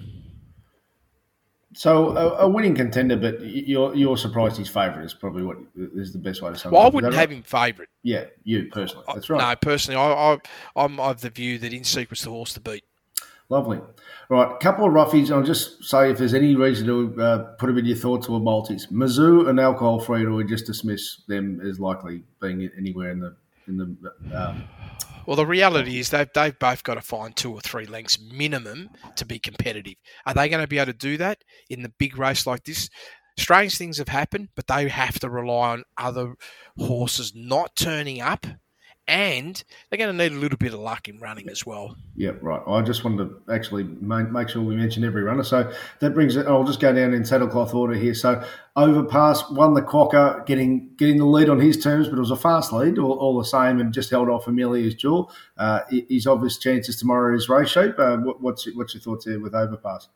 So 1.73 2.17
a, 2.17 2.45
a 2.45 2.49
winning 2.49 2.75
contender, 2.75 3.15
but 3.15 3.41
you're 3.41 3.95
you're 3.95 4.17
surprised 4.17 4.57
he's 4.57 4.67
favourite 4.67 5.05
is 5.05 5.13
probably 5.13 5.43
what 5.43 5.57
is 5.95 6.11
the 6.11 6.19
best 6.19 6.41
way 6.41 6.51
to 6.51 6.57
sum 6.57 6.73
well, 6.73 6.83
it. 6.83 6.85
I 6.85 6.89
wouldn't 6.89 7.13
have 7.13 7.29
right? 7.29 7.37
him 7.37 7.43
favourite. 7.43 7.89
Yeah, 8.03 8.25
you 8.43 8.67
personally. 8.71 9.05
That's 9.07 9.29
right. 9.29 9.39
No, 9.39 9.55
personally, 9.55 9.97
I, 9.97 10.33
I 10.33 10.37
I'm 10.75 10.99
of 10.99 11.21
the 11.21 11.29
view 11.29 11.57
that 11.59 11.73
in 11.73 11.83
secret's 11.85 12.23
the 12.23 12.29
horse 12.29 12.53
to 12.53 12.59
beat. 12.59 12.83
Lovely. 13.51 13.81
Right, 14.29 14.49
a 14.49 14.57
couple 14.59 14.85
of 14.85 14.93
roughies. 14.93 15.29
I'll 15.29 15.43
just 15.43 15.83
say 15.83 16.09
if 16.09 16.17
there's 16.17 16.33
any 16.33 16.55
reason 16.55 16.87
to 16.87 17.21
uh, 17.21 17.37
put 17.59 17.67
them 17.67 17.77
in 17.77 17.85
your 17.85 17.97
thoughts 17.97 18.29
or 18.29 18.39
multis. 18.39 18.87
Mazu 18.87 19.49
and 19.49 19.59
alcohol 19.59 19.99
free, 19.99 20.25
or 20.25 20.41
just 20.41 20.67
dismiss 20.67 21.17
them 21.27 21.59
as 21.59 21.77
likely 21.77 22.23
being 22.41 22.69
anywhere 22.77 23.11
in 23.11 23.19
the 23.19 23.35
in 23.67 23.75
the. 23.77 24.13
Um, 24.33 24.63
well, 25.25 25.35
the 25.35 25.45
reality 25.45 25.99
is 25.99 26.11
they've 26.11 26.29
they've 26.33 26.57
both 26.57 26.81
got 26.85 26.93
to 26.95 27.01
find 27.01 27.35
two 27.35 27.51
or 27.51 27.59
three 27.59 27.85
lengths 27.85 28.17
minimum 28.21 28.89
to 29.17 29.25
be 29.25 29.37
competitive. 29.37 29.95
Are 30.25 30.33
they 30.33 30.47
going 30.47 30.63
to 30.63 30.67
be 30.67 30.77
able 30.77 30.93
to 30.93 30.97
do 30.97 31.17
that 31.17 31.43
in 31.69 31.83
the 31.83 31.91
big 31.99 32.17
race 32.17 32.47
like 32.47 32.63
this? 32.63 32.89
Strange 33.37 33.77
things 33.77 33.97
have 33.97 34.07
happened, 34.07 34.47
but 34.55 34.67
they 34.67 34.87
have 34.87 35.19
to 35.19 35.29
rely 35.29 35.71
on 35.71 35.83
other 35.97 36.35
horses 36.77 37.33
not 37.35 37.75
turning 37.75 38.21
up 38.21 38.45
and 39.07 39.63
they're 39.89 39.97
going 39.97 40.15
to 40.15 40.23
need 40.23 40.31
a 40.31 40.39
little 40.39 40.57
bit 40.57 40.73
of 40.73 40.79
luck 40.79 41.09
in 41.09 41.19
running 41.19 41.49
as 41.49 41.65
well. 41.65 41.95
Yeah, 42.15 42.31
right. 42.41 42.61
I 42.67 42.81
just 42.81 43.03
wanted 43.03 43.29
to 43.29 43.53
actually 43.53 43.83
make 43.83 44.49
sure 44.49 44.61
we 44.61 44.75
mention 44.75 45.03
every 45.03 45.23
runner. 45.23 45.43
So 45.43 45.71
that 45.99 46.13
brings 46.13 46.35
it. 46.35 46.47
I'll 46.47 46.63
just 46.63 46.79
go 46.79 46.93
down 46.93 47.13
in 47.13 47.23
saddlecloth 47.23 47.73
order 47.73 47.93
here. 47.93 48.13
So 48.13 48.43
Overpass 48.75 49.49
won 49.51 49.73
the 49.73 49.81
Quokka, 49.81 50.45
getting 50.45 50.93
getting 50.95 51.17
the 51.17 51.25
lead 51.25 51.49
on 51.49 51.59
his 51.59 51.81
terms, 51.81 52.07
but 52.07 52.17
it 52.17 52.21
was 52.21 52.31
a 52.31 52.35
fast 52.35 52.71
lead 52.71 52.99
all, 52.99 53.13
all 53.13 53.37
the 53.37 53.45
same, 53.45 53.79
and 53.79 53.93
just 53.93 54.09
held 54.09 54.29
off 54.29 54.47
Amelia's 54.47 54.95
Jewel. 54.95 55.31
Uh, 55.57 55.81
his 55.89 56.27
obvious 56.27 56.57
chances 56.57 56.95
tomorrow 56.95 57.35
is 57.35 57.49
race 57.49 57.69
shape. 57.69 57.97
Uh, 57.97 58.17
what, 58.17 58.41
what's 58.41 58.67
what's 58.75 58.93
your 58.93 59.01
thoughts 59.01 59.25
there 59.25 59.39
with 59.39 59.53
Overpass? 59.53 60.07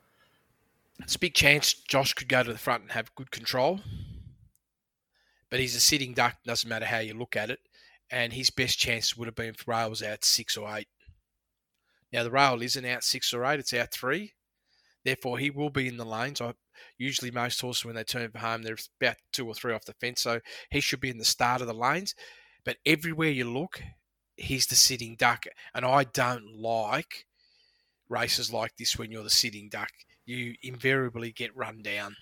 It's 1.00 1.16
a 1.16 1.20
big 1.20 1.34
chance 1.34 1.74
Josh 1.74 2.14
could 2.14 2.30
go 2.30 2.44
to 2.44 2.52
the 2.54 2.58
front 2.58 2.84
and 2.84 2.92
have 2.94 3.14
good 3.16 3.30
control, 3.30 3.82
but 5.50 5.60
he's 5.60 5.76
a 5.76 5.82
sitting 5.82 6.14
duck. 6.14 6.38
Doesn't 6.46 6.70
matter 6.70 6.86
how 6.86 7.00
you 7.00 7.14
look 7.14 7.36
at 7.36 7.50
it 7.50 7.60
and 8.12 8.34
his 8.34 8.50
best 8.50 8.78
chance 8.78 9.16
would 9.16 9.28
have 9.28 9.36
been 9.36 9.50
if 9.50 9.68
Rail 9.68 9.90
was 9.90 10.04
out 10.04 10.24
six 10.24 10.58
or 10.58 10.76
eight. 10.76 10.88
Now 12.12 12.24
the 12.24 12.32
rail 12.32 12.62
isn't 12.62 12.86
out 12.86 13.04
six 13.04 13.34
or 13.34 13.46
eight; 13.46 13.60
it's 13.60 13.74
out 13.74 13.92
three. 13.92 14.34
Therefore, 15.04 15.38
he 15.38 15.52
will 15.52 15.70
be 15.70 15.88
in 15.88 15.98
the 15.98 16.06
lanes. 16.06 16.42
I 16.42 16.54
usually 16.98 17.30
most 17.30 17.62
horses 17.62 17.86
when 17.86 17.96
they 17.96 18.04
turn 18.04 18.32
for 18.32 18.40
home, 18.40 18.64
they're 18.64 18.78
about 19.00 19.18
two 19.32 19.48
or 19.48 19.54
three 19.54 19.74
off 19.74 19.86
the 19.86 19.94
fence, 19.94 20.22
so 20.22 20.40
he 20.72 20.80
should 20.80 21.00
be 21.00 21.12
in 21.12 21.20
the 21.20 21.26
start 21.26 21.62
of 21.62 21.68
the 21.68 21.74
lanes. 21.74 22.16
But 22.64 22.78
everywhere 22.86 23.30
you 23.30 23.46
look, 23.46 23.82
he's 24.36 24.66
the 24.66 24.76
sitting 24.76 25.16
duck, 25.16 25.46
and 25.74 25.86
I 25.86 26.06
don't 26.06 26.56
like 26.58 27.28
races 28.10 28.52
like 28.52 28.76
this 28.78 28.98
when 28.98 29.12
you're 29.12 29.24
the 29.24 29.30
sitting 29.30 29.70
duck. 29.70 29.92
You 30.26 30.56
invariably 30.64 31.32
get 31.32 31.56
run 31.56 31.84
down. 31.84 32.16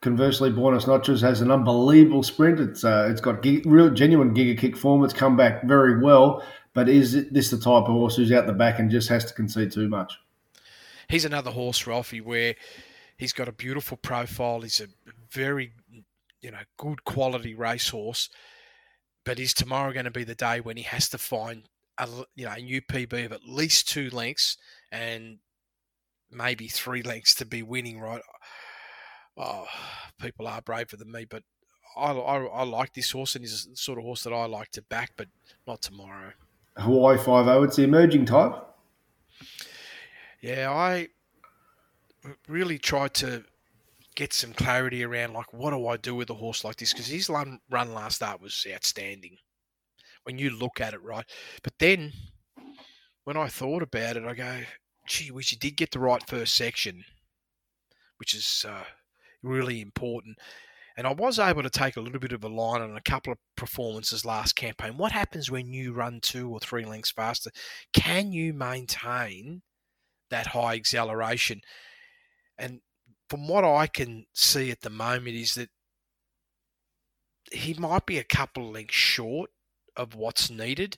Conversely, 0.00 0.50
Buenos 0.50 0.86
Noches 0.86 1.20
has 1.22 1.40
an 1.40 1.50
unbelievable 1.50 2.22
sprint. 2.22 2.60
It's 2.60 2.84
uh, 2.84 3.08
it's 3.10 3.20
got 3.20 3.42
gig, 3.42 3.66
real 3.66 3.90
genuine 3.90 4.34
giga 4.34 4.56
kick 4.56 4.76
form. 4.76 5.04
It's 5.04 5.12
come 5.12 5.36
back 5.36 5.64
very 5.64 6.00
well, 6.00 6.42
but 6.72 6.88
is 6.88 7.28
this 7.30 7.50
the 7.50 7.58
type 7.58 7.84
of 7.84 7.86
horse 7.86 8.14
who's 8.14 8.30
out 8.30 8.46
the 8.46 8.52
back 8.52 8.78
and 8.78 8.90
just 8.90 9.08
has 9.08 9.24
to 9.24 9.34
concede 9.34 9.72
too 9.72 9.88
much? 9.88 10.14
He's 11.08 11.24
another 11.24 11.50
horse, 11.50 11.86
Ralphie, 11.86 12.20
where 12.20 12.54
he's 13.16 13.32
got 13.32 13.48
a 13.48 13.52
beautiful 13.52 13.96
profile. 13.96 14.60
He's 14.60 14.80
a 14.80 14.86
very, 15.30 15.72
you 16.42 16.52
know, 16.52 16.58
good 16.76 17.04
quality 17.04 17.54
racehorse. 17.54 18.28
But 19.24 19.40
is 19.40 19.52
tomorrow 19.52 19.92
going 19.92 20.04
to 20.04 20.10
be 20.10 20.24
the 20.24 20.34
day 20.34 20.60
when 20.60 20.76
he 20.76 20.84
has 20.84 21.08
to 21.10 21.18
find 21.18 21.64
a, 21.98 22.08
you 22.36 22.46
know 22.46 22.52
a 22.52 22.60
new 22.60 22.80
PB 22.80 23.26
of 23.26 23.32
at 23.32 23.44
least 23.44 23.88
two 23.88 24.10
lengths 24.10 24.56
and 24.92 25.38
maybe 26.30 26.68
three 26.68 27.02
lengths 27.02 27.34
to 27.34 27.44
be 27.44 27.62
winning, 27.62 28.00
right? 28.00 28.22
Oh, 29.38 29.66
people 30.20 30.48
are 30.48 30.60
braver 30.60 30.96
than 30.96 31.12
me, 31.12 31.24
but 31.24 31.44
I, 31.96 32.12
I, 32.12 32.44
I 32.44 32.62
like 32.64 32.92
this 32.92 33.12
horse 33.12 33.34
and 33.34 33.44
he's 33.44 33.66
the 33.66 33.76
sort 33.76 33.98
of 33.98 34.04
horse 34.04 34.24
that 34.24 34.32
I 34.32 34.46
like 34.46 34.70
to 34.72 34.82
back, 34.82 35.12
but 35.16 35.28
not 35.66 35.80
tomorrow. 35.80 36.32
Hawaii 36.76 37.18
Five 37.18 37.46
O. 37.46 37.62
It's 37.62 37.76
the 37.76 37.84
emerging 37.84 38.26
type. 38.26 38.54
Yeah, 40.40 40.70
I 40.70 41.08
really 42.48 42.78
tried 42.78 43.14
to 43.14 43.44
get 44.14 44.32
some 44.32 44.52
clarity 44.52 45.04
around 45.04 45.32
like 45.32 45.52
what 45.52 45.70
do 45.70 45.86
I 45.86 45.96
do 45.96 46.14
with 46.14 46.30
a 46.30 46.34
horse 46.34 46.64
like 46.64 46.76
this 46.76 46.92
because 46.92 47.06
his 47.06 47.28
run, 47.28 47.60
run 47.70 47.94
last 47.94 48.16
start 48.16 48.40
was 48.40 48.66
outstanding 48.72 49.36
when 50.24 50.38
you 50.38 50.50
look 50.50 50.80
at 50.80 50.94
it 50.94 51.02
right. 51.02 51.24
But 51.62 51.74
then 51.78 52.12
when 53.24 53.36
I 53.36 53.48
thought 53.48 53.82
about 53.82 54.16
it, 54.16 54.24
I 54.24 54.34
go, 54.34 54.60
gee, 55.06 55.30
which 55.30 55.50
he 55.50 55.56
did 55.56 55.76
get 55.76 55.92
the 55.92 56.00
right 56.00 56.22
first 56.26 56.56
section, 56.56 57.04
which 58.18 58.34
is 58.34 58.64
uh, 58.68 58.84
really 59.42 59.80
important. 59.80 60.38
And 60.96 61.06
I 61.06 61.12
was 61.12 61.38
able 61.38 61.62
to 61.62 61.70
take 61.70 61.96
a 61.96 62.00
little 62.00 62.18
bit 62.18 62.32
of 62.32 62.42
a 62.42 62.48
line 62.48 62.82
on 62.82 62.96
a 62.96 63.00
couple 63.00 63.32
of 63.32 63.38
performances 63.56 64.24
last 64.24 64.56
campaign. 64.56 64.96
What 64.96 65.12
happens 65.12 65.48
when 65.48 65.72
you 65.72 65.92
run 65.92 66.18
two 66.20 66.50
or 66.50 66.58
three 66.58 66.84
lengths 66.84 67.12
faster? 67.12 67.50
Can 67.92 68.32
you 68.32 68.52
maintain 68.52 69.62
that 70.30 70.48
high 70.48 70.74
acceleration? 70.74 71.60
And 72.58 72.80
from 73.30 73.46
what 73.46 73.64
I 73.64 73.86
can 73.86 74.26
see 74.34 74.72
at 74.72 74.80
the 74.80 74.90
moment, 74.90 75.36
is 75.36 75.54
that 75.54 75.68
he 77.52 77.74
might 77.74 78.04
be 78.04 78.18
a 78.18 78.24
couple 78.24 78.66
of 78.66 78.74
lengths 78.74 78.96
short 78.96 79.50
of 79.96 80.16
what's 80.16 80.50
needed, 80.50 80.96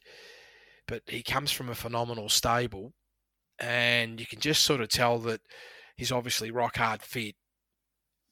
but 0.89 1.03
he 1.07 1.23
comes 1.23 1.53
from 1.53 1.69
a 1.69 1.75
phenomenal 1.75 2.31
stable, 2.31 2.95
and 3.59 4.19
you 4.19 4.27
can 4.27 4.41
just 4.41 4.65
sort 4.65 4.81
of 4.81 4.89
tell 4.89 5.19
that 5.19 5.43
he's 5.97 6.11
obviously 6.11 6.51
rock 6.51 6.79
hard 6.79 7.03
fit. 7.03 7.35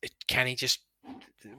It, 0.03 0.13
can 0.27 0.47
he 0.47 0.55
just 0.55 0.81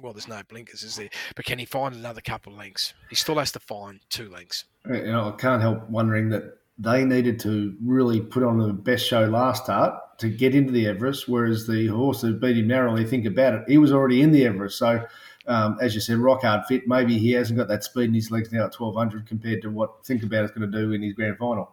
well, 0.01 0.13
there's 0.13 0.27
no 0.27 0.41
blinkers, 0.47 0.83
is 0.83 0.95
there? 0.95 1.09
But 1.35 1.45
can 1.45 1.59
he 1.59 1.65
find 1.65 1.95
another 1.95 2.21
couple 2.21 2.53
of 2.53 2.59
links? 2.59 2.93
He 3.09 3.15
still 3.15 3.35
has 3.35 3.51
to 3.53 3.59
find 3.59 3.99
two 4.09 4.29
links. 4.29 4.65
You 4.87 5.03
know, 5.03 5.29
I 5.29 5.31
can't 5.31 5.61
help 5.61 5.89
wondering 5.89 6.29
that 6.29 6.59
they 6.77 7.03
needed 7.03 7.39
to 7.41 7.75
really 7.83 8.21
put 8.21 8.43
on 8.43 8.57
the 8.57 8.73
best 8.73 9.05
show 9.05 9.25
last 9.25 9.63
start 9.65 9.99
to 10.19 10.29
get 10.29 10.55
into 10.55 10.71
the 10.71 10.87
Everest, 10.87 11.27
whereas 11.27 11.67
the 11.67 11.87
horse 11.87 12.21
that 12.21 12.39
beat 12.39 12.57
him 12.57 12.67
narrowly, 12.67 13.05
think 13.05 13.25
about 13.25 13.53
it, 13.53 13.63
he 13.67 13.77
was 13.77 13.91
already 13.91 14.21
in 14.21 14.31
the 14.31 14.45
Everest. 14.45 14.77
So, 14.77 15.05
um, 15.47 15.77
as 15.81 15.95
you 15.95 16.01
said, 16.01 16.17
rock 16.17 16.43
hard 16.43 16.65
fit. 16.65 16.87
Maybe 16.87 17.17
he 17.17 17.31
hasn't 17.31 17.57
got 17.57 17.67
that 17.69 17.83
speed 17.83 18.05
in 18.05 18.13
his 18.13 18.31
legs 18.31 18.51
now 18.51 18.65
at 18.65 18.79
1200 18.79 19.27
compared 19.27 19.61
to 19.63 19.69
what 19.69 20.05
Think 20.05 20.23
About 20.23 20.45
It's 20.45 20.53
going 20.53 20.69
to 20.69 20.77
do 20.77 20.91
in 20.91 21.01
his 21.01 21.13
grand 21.13 21.37
final. 21.37 21.71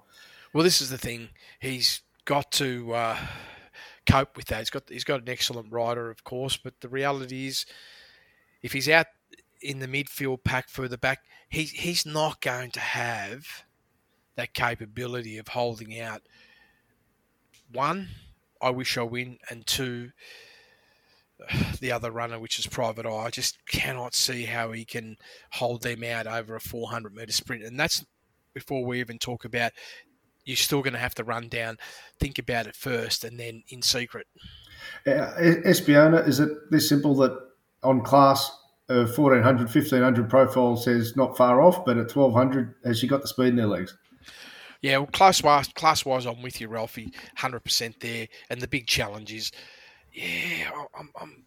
Well, 0.52 0.64
this 0.64 0.80
is 0.80 0.90
the 0.90 0.98
thing. 0.98 1.30
He's 1.60 2.00
got 2.24 2.50
to. 2.52 2.94
Uh 2.94 3.18
cope 4.06 4.36
with 4.36 4.46
that. 4.46 4.58
He's 4.60 4.70
got 4.70 4.84
he's 4.88 5.04
got 5.04 5.22
an 5.22 5.28
excellent 5.28 5.72
rider, 5.72 6.10
of 6.10 6.24
course, 6.24 6.56
but 6.56 6.80
the 6.80 6.88
reality 6.88 7.46
is, 7.46 7.66
if 8.62 8.72
he's 8.72 8.88
out 8.88 9.06
in 9.60 9.78
the 9.80 9.88
midfield 9.88 10.44
pack 10.44 10.68
further 10.68 10.96
back, 10.96 11.20
he's 11.48 11.70
he's 11.70 12.06
not 12.06 12.40
going 12.40 12.70
to 12.72 12.80
have 12.80 13.64
that 14.36 14.54
capability 14.54 15.38
of 15.38 15.48
holding 15.48 15.98
out. 15.98 16.22
One, 17.72 18.08
I 18.60 18.70
wish 18.70 18.96
I 18.96 19.02
win, 19.02 19.38
and 19.50 19.66
two, 19.66 20.12
the 21.80 21.92
other 21.92 22.10
runner, 22.10 22.38
which 22.38 22.58
is 22.58 22.66
Private 22.66 23.06
Eye. 23.06 23.26
I 23.26 23.30
just 23.30 23.58
cannot 23.66 24.14
see 24.14 24.44
how 24.44 24.72
he 24.72 24.84
can 24.84 25.16
hold 25.52 25.82
them 25.82 26.04
out 26.04 26.26
over 26.26 26.54
a 26.54 26.60
400 26.60 27.14
meter 27.14 27.32
sprint, 27.32 27.64
and 27.64 27.78
that's 27.78 28.04
before 28.54 28.84
we 28.84 29.00
even 29.00 29.18
talk 29.18 29.44
about 29.44 29.72
you're 30.46 30.56
still 30.56 30.80
going 30.80 30.94
to 30.94 30.98
have 30.98 31.14
to 31.16 31.24
run 31.24 31.48
down, 31.48 31.76
think 32.18 32.38
about 32.38 32.66
it 32.66 32.74
first, 32.74 33.24
and 33.24 33.38
then 33.38 33.62
in 33.68 33.82
secret. 33.82 34.26
Uh, 35.06 35.34
Espiona, 35.66 36.26
is 36.26 36.40
it 36.40 36.48
this 36.70 36.88
simple 36.88 37.14
that 37.16 37.38
on 37.82 38.00
class 38.02 38.50
uh, 38.88 39.04
1400, 39.04 39.64
1500 39.64 40.30
profile 40.30 40.76
says 40.76 41.16
not 41.16 41.36
far 41.36 41.60
off, 41.60 41.84
but 41.84 41.98
at 41.98 42.14
1200, 42.14 42.74
has 42.84 42.98
she 42.98 43.08
got 43.08 43.20
the 43.20 43.28
speed 43.28 43.48
in 43.48 43.58
her 43.58 43.66
legs? 43.66 43.96
Yeah, 44.82 44.98
well, 44.98 45.08
class 45.08 45.42
wise, 45.42 45.68
class 45.68 46.04
wise, 46.04 46.26
I'm 46.26 46.42
with 46.42 46.60
you, 46.60 46.68
Ralphie, 46.68 47.12
hundred 47.36 47.60
percent 47.60 47.98
there. 48.00 48.28
And 48.50 48.60
the 48.60 48.68
big 48.68 48.86
challenge 48.86 49.32
is, 49.32 49.50
yeah, 50.12 50.70
I'm, 50.96 51.10
I'm 51.20 51.44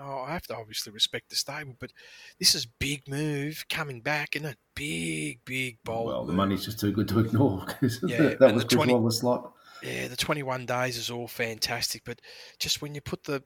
oh, 0.00 0.24
I 0.26 0.32
have 0.32 0.46
to 0.48 0.56
obviously 0.56 0.92
respect 0.92 1.30
the 1.30 1.36
stable, 1.36 1.74
but 1.78 1.92
this 2.38 2.54
is 2.54 2.66
big 2.66 3.08
move 3.08 3.64
coming 3.68 4.00
back, 4.00 4.36
and 4.36 4.46
a 4.46 4.56
big, 4.74 5.44
big 5.44 5.78
bold. 5.84 6.06
Well, 6.06 6.24
the 6.24 6.32
money's 6.32 6.64
just 6.64 6.80
too 6.80 6.92
good 6.92 7.08
to 7.08 7.20
ignore 7.20 7.64
because 7.66 8.00
Yeah, 8.06 8.34
that, 8.40 8.54
was 8.54 8.64
the 8.64 8.68
Chris 8.68 8.76
20 8.76 8.94
Waller's 8.94 9.20
slot. 9.20 9.52
Yeah, 9.82 10.08
the 10.08 10.16
21 10.16 10.66
days 10.66 10.96
is 10.96 11.10
all 11.10 11.28
fantastic, 11.28 12.02
but 12.04 12.20
just 12.58 12.80
when 12.80 12.94
you 12.94 13.00
put 13.00 13.24
the 13.24 13.42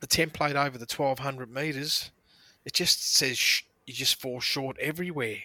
the 0.00 0.06
template 0.08 0.56
over 0.56 0.78
the 0.78 0.86
1200 0.86 1.48
meters, 1.52 2.10
it 2.64 2.72
just 2.72 3.16
says 3.16 3.38
sh- 3.38 3.62
you 3.86 3.94
just 3.94 4.20
fall 4.20 4.40
short 4.40 4.76
everywhere. 4.80 5.38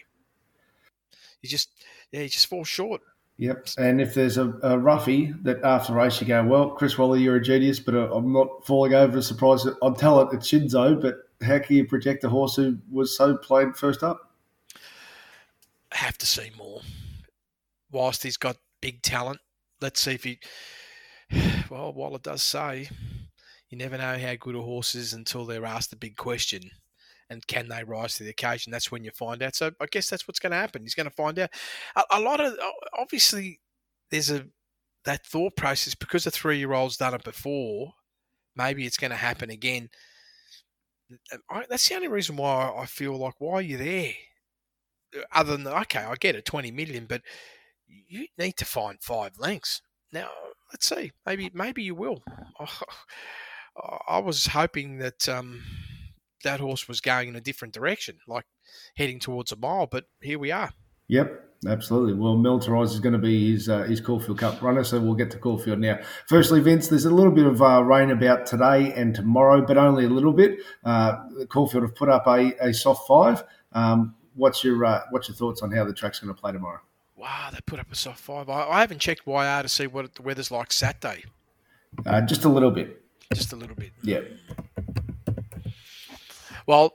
You 1.42 1.48
just 1.48 1.70
yeah, 2.12 2.22
you 2.22 2.28
just 2.28 2.46
fall 2.46 2.64
short. 2.64 3.00
Yep. 3.38 3.68
And 3.78 4.00
if 4.00 4.14
there's 4.14 4.36
a, 4.36 4.52
a 4.64 4.78
roughie 4.78 5.32
that 5.42 5.62
after 5.62 5.92
race 5.92 6.20
you 6.20 6.26
go, 6.26 6.44
well, 6.44 6.70
Chris 6.70 6.98
Waller, 6.98 7.16
you're 7.16 7.36
a 7.36 7.42
genius, 7.42 7.78
but 7.78 7.94
uh, 7.94 8.12
I'm 8.12 8.32
not 8.32 8.66
falling 8.66 8.94
over 8.94 9.22
surprised. 9.22 9.68
I'd 9.80 9.96
tell 9.96 10.20
it 10.20 10.34
it's 10.34 10.50
Shinzo, 10.50 11.00
but 11.00 11.30
how 11.40 11.60
can 11.60 11.76
you 11.76 11.86
protect 11.86 12.24
a 12.24 12.28
horse 12.28 12.56
who 12.56 12.78
was 12.90 13.16
so 13.16 13.36
played 13.36 13.76
first 13.76 14.02
up? 14.02 14.32
Have 15.92 16.18
to 16.18 16.26
see 16.26 16.50
more. 16.58 16.80
Whilst 17.92 18.24
he's 18.24 18.36
got 18.36 18.56
big 18.80 19.02
talent, 19.02 19.38
let's 19.80 20.00
see 20.00 20.12
if 20.12 20.24
he. 20.24 20.38
Well, 21.70 21.92
Waller 21.92 22.18
does 22.18 22.42
say, 22.42 22.88
you 23.68 23.76
never 23.76 23.98
know 23.98 24.18
how 24.18 24.34
good 24.40 24.54
a 24.54 24.62
horse 24.62 24.94
is 24.94 25.12
until 25.12 25.44
they're 25.44 25.66
asked 25.66 25.90
the 25.90 25.96
big 25.96 26.16
question. 26.16 26.70
And 27.30 27.46
can 27.46 27.68
they 27.68 27.84
rise 27.84 28.16
to 28.16 28.24
the 28.24 28.30
occasion? 28.30 28.70
That's 28.70 28.90
when 28.90 29.04
you 29.04 29.10
find 29.10 29.42
out. 29.42 29.54
So 29.54 29.70
I 29.80 29.86
guess 29.90 30.08
that's 30.08 30.26
what's 30.26 30.38
going 30.38 30.52
to 30.52 30.56
happen. 30.56 30.82
He's 30.82 30.94
going 30.94 31.08
to 31.08 31.14
find 31.14 31.38
out. 31.38 31.50
A, 31.94 32.02
a 32.12 32.20
lot 32.20 32.40
of 32.40 32.54
obviously 32.98 33.60
there's 34.10 34.30
a 34.30 34.46
that 35.04 35.26
thought 35.26 35.56
process 35.56 35.94
because 35.94 36.26
a 36.26 36.30
three 36.30 36.58
year 36.58 36.72
old's 36.72 36.96
done 36.96 37.14
it 37.14 37.24
before. 37.24 37.92
Maybe 38.56 38.86
it's 38.86 38.96
going 38.96 39.10
to 39.10 39.16
happen 39.16 39.50
again. 39.50 39.90
I, 41.50 41.64
that's 41.68 41.88
the 41.88 41.94
only 41.94 42.08
reason 42.08 42.36
why 42.36 42.72
I 42.76 42.86
feel 42.86 43.16
like 43.16 43.34
why 43.38 43.54
are 43.54 43.62
you 43.62 43.76
there? 43.78 44.12
Other 45.32 45.56
than 45.56 45.66
okay, 45.66 46.00
I 46.00 46.14
get 46.16 46.36
it, 46.36 46.44
twenty 46.44 46.70
million, 46.70 47.06
but 47.06 47.22
you 47.86 48.26
need 48.36 48.56
to 48.58 48.64
find 48.66 48.98
five 49.00 49.38
lengths 49.38 49.80
now. 50.12 50.28
Let's 50.70 50.86
see, 50.86 51.12
maybe 51.24 51.50
maybe 51.54 51.82
you 51.82 51.94
will. 51.94 52.22
I 54.08 54.18
was 54.18 54.46
hoping 54.46 54.98
that 54.98 55.28
um, 55.28 55.62
that 56.44 56.60
horse 56.60 56.88
was 56.88 57.00
going 57.00 57.28
in 57.28 57.36
a 57.36 57.40
different 57.40 57.74
direction, 57.74 58.18
like 58.26 58.46
heading 58.96 59.18
towards 59.18 59.52
a 59.52 59.56
mile, 59.56 59.86
but 59.86 60.04
here 60.20 60.38
we 60.38 60.50
are. 60.50 60.70
Yep, 61.08 61.44
absolutely. 61.66 62.14
Well, 62.14 62.36
Militarize 62.36 62.92
is 62.92 63.00
going 63.00 63.14
to 63.14 63.18
be 63.18 63.52
his 63.52 63.68
uh, 63.68 63.84
his 63.84 64.00
Caulfield 64.00 64.38
Cup 64.38 64.60
runner, 64.62 64.84
so 64.84 65.00
we'll 65.00 65.14
get 65.14 65.30
to 65.32 65.38
Caulfield 65.38 65.78
now. 65.78 65.98
Firstly, 66.26 66.60
Vince, 66.60 66.88
there's 66.88 67.06
a 67.06 67.10
little 67.10 67.32
bit 67.32 67.46
of 67.46 67.62
uh, 67.62 67.82
rain 67.82 68.10
about 68.10 68.46
today 68.46 68.92
and 68.92 69.14
tomorrow, 69.14 69.64
but 69.64 69.78
only 69.78 70.04
a 70.04 70.10
little 70.10 70.34
bit. 70.34 70.58
Uh, 70.84 71.16
Caulfield 71.48 71.82
have 71.84 71.94
put 71.94 72.08
up 72.08 72.26
a, 72.26 72.52
a 72.60 72.74
soft 72.74 73.08
five. 73.08 73.42
Um, 73.72 74.14
what's 74.34 74.62
your 74.62 74.84
uh, 74.84 75.02
what's 75.10 75.28
your 75.28 75.36
thoughts 75.36 75.62
on 75.62 75.72
how 75.72 75.84
the 75.84 75.94
track's 75.94 76.20
going 76.20 76.34
to 76.34 76.40
play 76.40 76.52
tomorrow? 76.52 76.80
Wow, 77.16 77.48
they 77.52 77.58
put 77.66 77.80
up 77.80 77.90
a 77.90 77.96
soft 77.96 78.20
five. 78.20 78.48
I, 78.48 78.68
I 78.68 78.80
haven't 78.80 79.00
checked 79.00 79.26
YR 79.26 79.62
to 79.62 79.68
see 79.68 79.86
what 79.86 80.14
the 80.14 80.22
weather's 80.22 80.50
like 80.50 80.72
Saturday. 80.72 81.24
Uh, 82.06 82.20
just 82.20 82.44
a 82.44 82.48
little 82.48 82.70
bit. 82.70 83.02
Just 83.34 83.52
a 83.52 83.56
little 83.56 83.74
bit. 83.74 83.90
Yeah. 84.02 84.20
Well, 86.68 86.92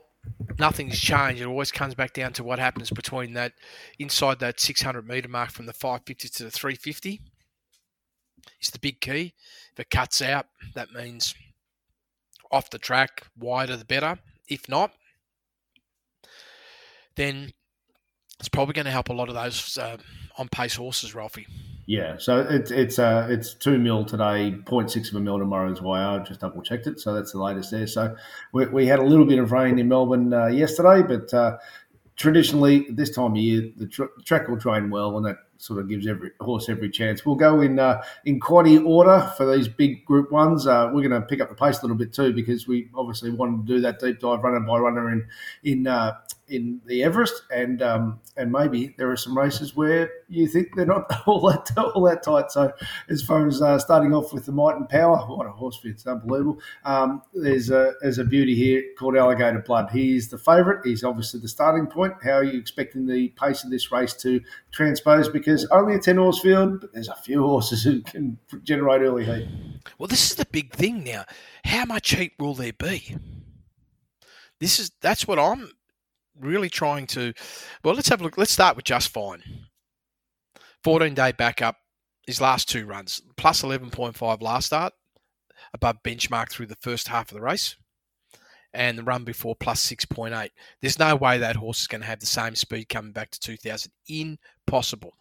nothing's 0.56 1.00
changed. 1.00 1.42
It 1.42 1.46
always 1.46 1.72
comes 1.72 1.96
back 1.96 2.12
down 2.12 2.32
to 2.34 2.44
what 2.44 2.60
happens 2.60 2.90
between 2.90 3.34
that 3.34 3.54
inside 3.98 4.38
that 4.38 4.60
600 4.60 5.06
meter 5.06 5.28
mark 5.28 5.50
from 5.50 5.66
the 5.66 5.72
550 5.72 6.28
to 6.28 6.44
the 6.44 6.50
350. 6.50 7.20
Is 8.62 8.70
the 8.70 8.78
big 8.78 9.00
key. 9.00 9.34
If 9.72 9.80
it 9.80 9.90
cuts 9.90 10.22
out, 10.22 10.46
that 10.74 10.92
means 10.92 11.34
off 12.52 12.70
the 12.70 12.78
track, 12.78 13.26
wider 13.36 13.76
the 13.76 13.84
better. 13.84 14.18
If 14.48 14.68
not, 14.68 14.92
then 17.16 17.52
it's 18.38 18.48
probably 18.48 18.74
going 18.74 18.84
to 18.84 18.92
help 18.92 19.08
a 19.08 19.14
lot 19.14 19.28
of 19.28 19.34
those 19.34 19.76
uh, 19.76 19.96
on 20.38 20.48
pace 20.48 20.76
horses, 20.76 21.16
Ralphie. 21.16 21.48
Yeah, 21.86 22.16
so 22.18 22.40
it's 22.40 22.70
it's 22.70 22.98
uh, 22.98 23.26
it's 23.28 23.52
two 23.52 23.78
mil 23.78 24.06
today, 24.06 24.52
0.6 24.64 25.08
of 25.10 25.16
a 25.16 25.20
mil 25.20 25.38
tomorrow 25.38 25.70
is 25.70 25.82
why 25.82 26.02
I 26.02 26.18
just 26.20 26.40
double 26.40 26.62
checked 26.62 26.86
it. 26.86 26.98
So 26.98 27.12
that's 27.12 27.32
the 27.32 27.42
latest 27.42 27.70
there. 27.70 27.86
So 27.86 28.16
we, 28.52 28.66
we 28.66 28.86
had 28.86 29.00
a 29.00 29.04
little 29.04 29.26
bit 29.26 29.38
of 29.38 29.52
rain 29.52 29.78
in 29.78 29.88
Melbourne 29.88 30.32
uh, 30.32 30.46
yesterday, 30.46 31.02
but 31.02 31.32
uh, 31.34 31.58
traditionally 32.16 32.86
this 32.90 33.10
time 33.10 33.32
of 33.32 33.36
year 33.36 33.70
the 33.76 33.86
tr- 33.86 34.04
track 34.24 34.48
will 34.48 34.58
train 34.58 34.88
well, 34.88 35.14
and 35.18 35.26
that 35.26 35.36
sort 35.64 35.80
of 35.80 35.88
gives 35.88 36.06
every 36.06 36.30
horse 36.40 36.68
every 36.68 36.90
chance. 36.90 37.24
We'll 37.24 37.36
go 37.36 37.60
in 37.60 37.78
uh, 37.78 38.02
in 38.24 38.40
quaddy 38.40 38.84
order 38.84 39.32
for 39.36 39.50
these 39.54 39.68
big 39.68 40.04
Group 40.04 40.30
Ones. 40.30 40.66
Uh, 40.66 40.90
we're 40.92 41.06
going 41.06 41.20
to 41.20 41.26
pick 41.26 41.40
up 41.40 41.48
the 41.48 41.54
pace 41.54 41.78
a 41.78 41.82
little 41.82 41.96
bit 41.96 42.12
too 42.12 42.32
because 42.32 42.68
we 42.68 42.88
obviously 42.94 43.30
wanted 43.30 43.66
to 43.66 43.74
do 43.74 43.80
that 43.80 43.98
deep 43.98 44.20
dive 44.20 44.42
runner 44.42 44.60
by 44.60 44.78
runner 44.78 45.10
in 45.10 45.26
in 45.62 45.86
uh, 45.86 46.12
in 46.48 46.80
the 46.86 47.02
Everest, 47.02 47.42
and 47.50 47.80
um, 47.82 48.20
and 48.36 48.52
maybe 48.52 48.94
there 48.98 49.10
are 49.10 49.16
some 49.16 49.36
races 49.36 49.74
where 49.74 50.10
you 50.28 50.46
think 50.46 50.74
they're 50.74 50.84
not 50.84 51.10
all 51.26 51.40
that 51.48 51.70
all 51.76 52.02
that 52.02 52.22
tight. 52.22 52.50
So 52.50 52.72
as 53.08 53.22
far 53.22 53.46
as 53.46 53.62
uh, 53.62 53.78
starting 53.78 54.14
off 54.14 54.32
with 54.32 54.46
the 54.46 54.52
might 54.52 54.76
and 54.76 54.88
power, 54.88 55.16
what 55.26 55.46
a 55.46 55.50
horse 55.50 55.78
fit! 55.78 55.92
It's 55.92 56.06
unbelievable. 56.06 56.58
Um, 56.84 57.22
there's 57.32 57.70
a 57.70 57.94
there's 58.02 58.18
a 58.18 58.24
beauty 58.24 58.54
here 58.54 58.82
called 58.98 59.16
Alligator 59.16 59.60
Blood. 59.60 59.90
He's 59.90 60.28
the 60.28 60.38
favourite. 60.38 60.80
He's 60.84 61.04
obviously 61.04 61.40
the 61.40 61.48
starting 61.48 61.86
point. 61.86 62.14
How 62.22 62.32
are 62.32 62.44
you 62.44 62.58
expecting 62.58 63.06
the 63.06 63.28
pace 63.28 63.64
of 63.64 63.70
this 63.70 63.90
race 63.90 64.14
to 64.14 64.40
transpose? 64.70 65.28
Because 65.28 65.53
only 65.70 65.94
a 65.94 65.98
ten 65.98 66.16
horse 66.16 66.40
field, 66.40 66.80
but 66.80 66.92
there's 66.92 67.08
a 67.08 67.14
few 67.16 67.42
horses 67.42 67.82
who 67.82 68.00
can 68.02 68.38
generate 68.62 69.02
early 69.02 69.24
heat. 69.24 69.48
Well, 69.98 70.08
this 70.08 70.30
is 70.30 70.36
the 70.36 70.46
big 70.46 70.72
thing 70.72 71.04
now. 71.04 71.24
How 71.64 71.84
much 71.84 72.14
heat 72.14 72.32
will 72.38 72.54
there 72.54 72.72
be? 72.72 73.16
This 74.60 74.78
is 74.78 74.90
that's 75.00 75.26
what 75.26 75.38
I'm 75.38 75.70
really 76.38 76.70
trying 76.70 77.06
to. 77.08 77.32
Well, 77.82 77.94
let's 77.94 78.08
have 78.08 78.20
a 78.20 78.24
look. 78.24 78.38
Let's 78.38 78.52
start 78.52 78.76
with 78.76 78.84
just 78.84 79.08
fine. 79.08 79.42
14 80.82 81.14
day 81.14 81.32
backup. 81.32 81.76
His 82.26 82.40
last 82.40 82.68
two 82.68 82.86
runs 82.86 83.20
plus 83.36 83.62
11.5 83.62 84.40
last 84.40 84.66
start, 84.66 84.94
above 85.74 86.02
benchmark 86.02 86.50
through 86.50 86.66
the 86.66 86.78
first 86.80 87.08
half 87.08 87.30
of 87.30 87.34
the 87.34 87.42
race, 87.42 87.76
and 88.72 88.96
the 88.96 89.02
run 89.02 89.24
before 89.24 89.54
plus 89.54 89.86
6.8. 89.86 90.48
There's 90.80 90.98
no 90.98 91.16
way 91.16 91.36
that 91.38 91.56
horse 91.56 91.82
is 91.82 91.86
going 91.86 92.00
to 92.00 92.06
have 92.06 92.20
the 92.20 92.26
same 92.26 92.54
speed 92.54 92.88
coming 92.88 93.12
back 93.12 93.30
to 93.30 93.40
2000. 93.40 93.92
Impossible. 94.08 95.12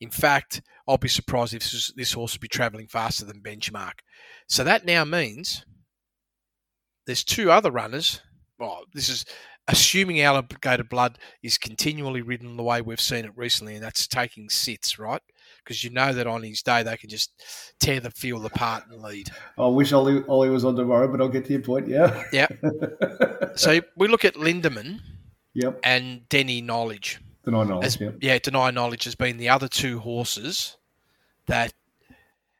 In 0.00 0.10
fact, 0.10 0.62
I'll 0.86 0.98
be 0.98 1.08
surprised 1.08 1.54
if 1.54 1.62
this, 1.62 1.92
this 1.96 2.12
horse 2.12 2.34
will 2.34 2.40
be 2.40 2.48
travelling 2.48 2.86
faster 2.86 3.24
than 3.24 3.40
benchmark. 3.40 4.00
So 4.48 4.62
that 4.64 4.84
now 4.84 5.04
means 5.04 5.64
there's 7.06 7.24
two 7.24 7.50
other 7.50 7.70
runners. 7.70 8.20
Well, 8.58 8.82
this 8.92 9.08
is 9.08 9.24
assuming 9.68 10.20
alligator 10.20 10.84
blood 10.84 11.18
is 11.42 11.58
continually 11.58 12.22
ridden 12.22 12.56
the 12.56 12.62
way 12.62 12.80
we've 12.80 13.00
seen 13.00 13.24
it 13.24 13.32
recently, 13.36 13.74
and 13.74 13.82
that's 13.82 14.06
taking 14.06 14.48
sits, 14.48 14.98
right? 14.98 15.20
Because 15.64 15.82
you 15.82 15.90
know 15.90 16.12
that 16.12 16.26
on 16.26 16.42
his 16.42 16.62
day 16.62 16.82
they 16.82 16.96
can 16.96 17.08
just 17.10 17.32
tear 17.80 18.00
the 18.00 18.10
field 18.10 18.44
apart 18.46 18.84
and 18.90 19.02
lead. 19.02 19.30
I 19.58 19.66
wish 19.66 19.92
Ollie, 19.92 20.22
Ollie 20.28 20.50
was 20.50 20.64
on 20.64 20.76
tomorrow, 20.76 21.08
but 21.08 21.20
I'll 21.20 21.28
get 21.28 21.44
to 21.46 21.52
your 21.52 21.62
point. 21.62 21.88
Yeah. 21.88 22.22
Yeah. 22.32 22.48
so 23.56 23.80
we 23.96 24.08
look 24.08 24.24
at 24.24 24.34
Lindemann 24.34 25.00
Yep. 25.54 25.80
and 25.82 26.28
Deny 26.28 26.60
Knowledge. 26.60 27.20
Deny 27.46 27.62
knowledge. 27.62 27.86
As, 27.86 28.00
Yep. 28.00 28.16
Yeah, 28.20 28.38
Deny 28.38 28.70
Knowledge 28.72 29.04
has 29.04 29.14
been 29.14 29.38
the 29.38 29.48
other 29.48 29.68
two 29.68 30.00
horses 30.00 30.76
that 31.46 31.72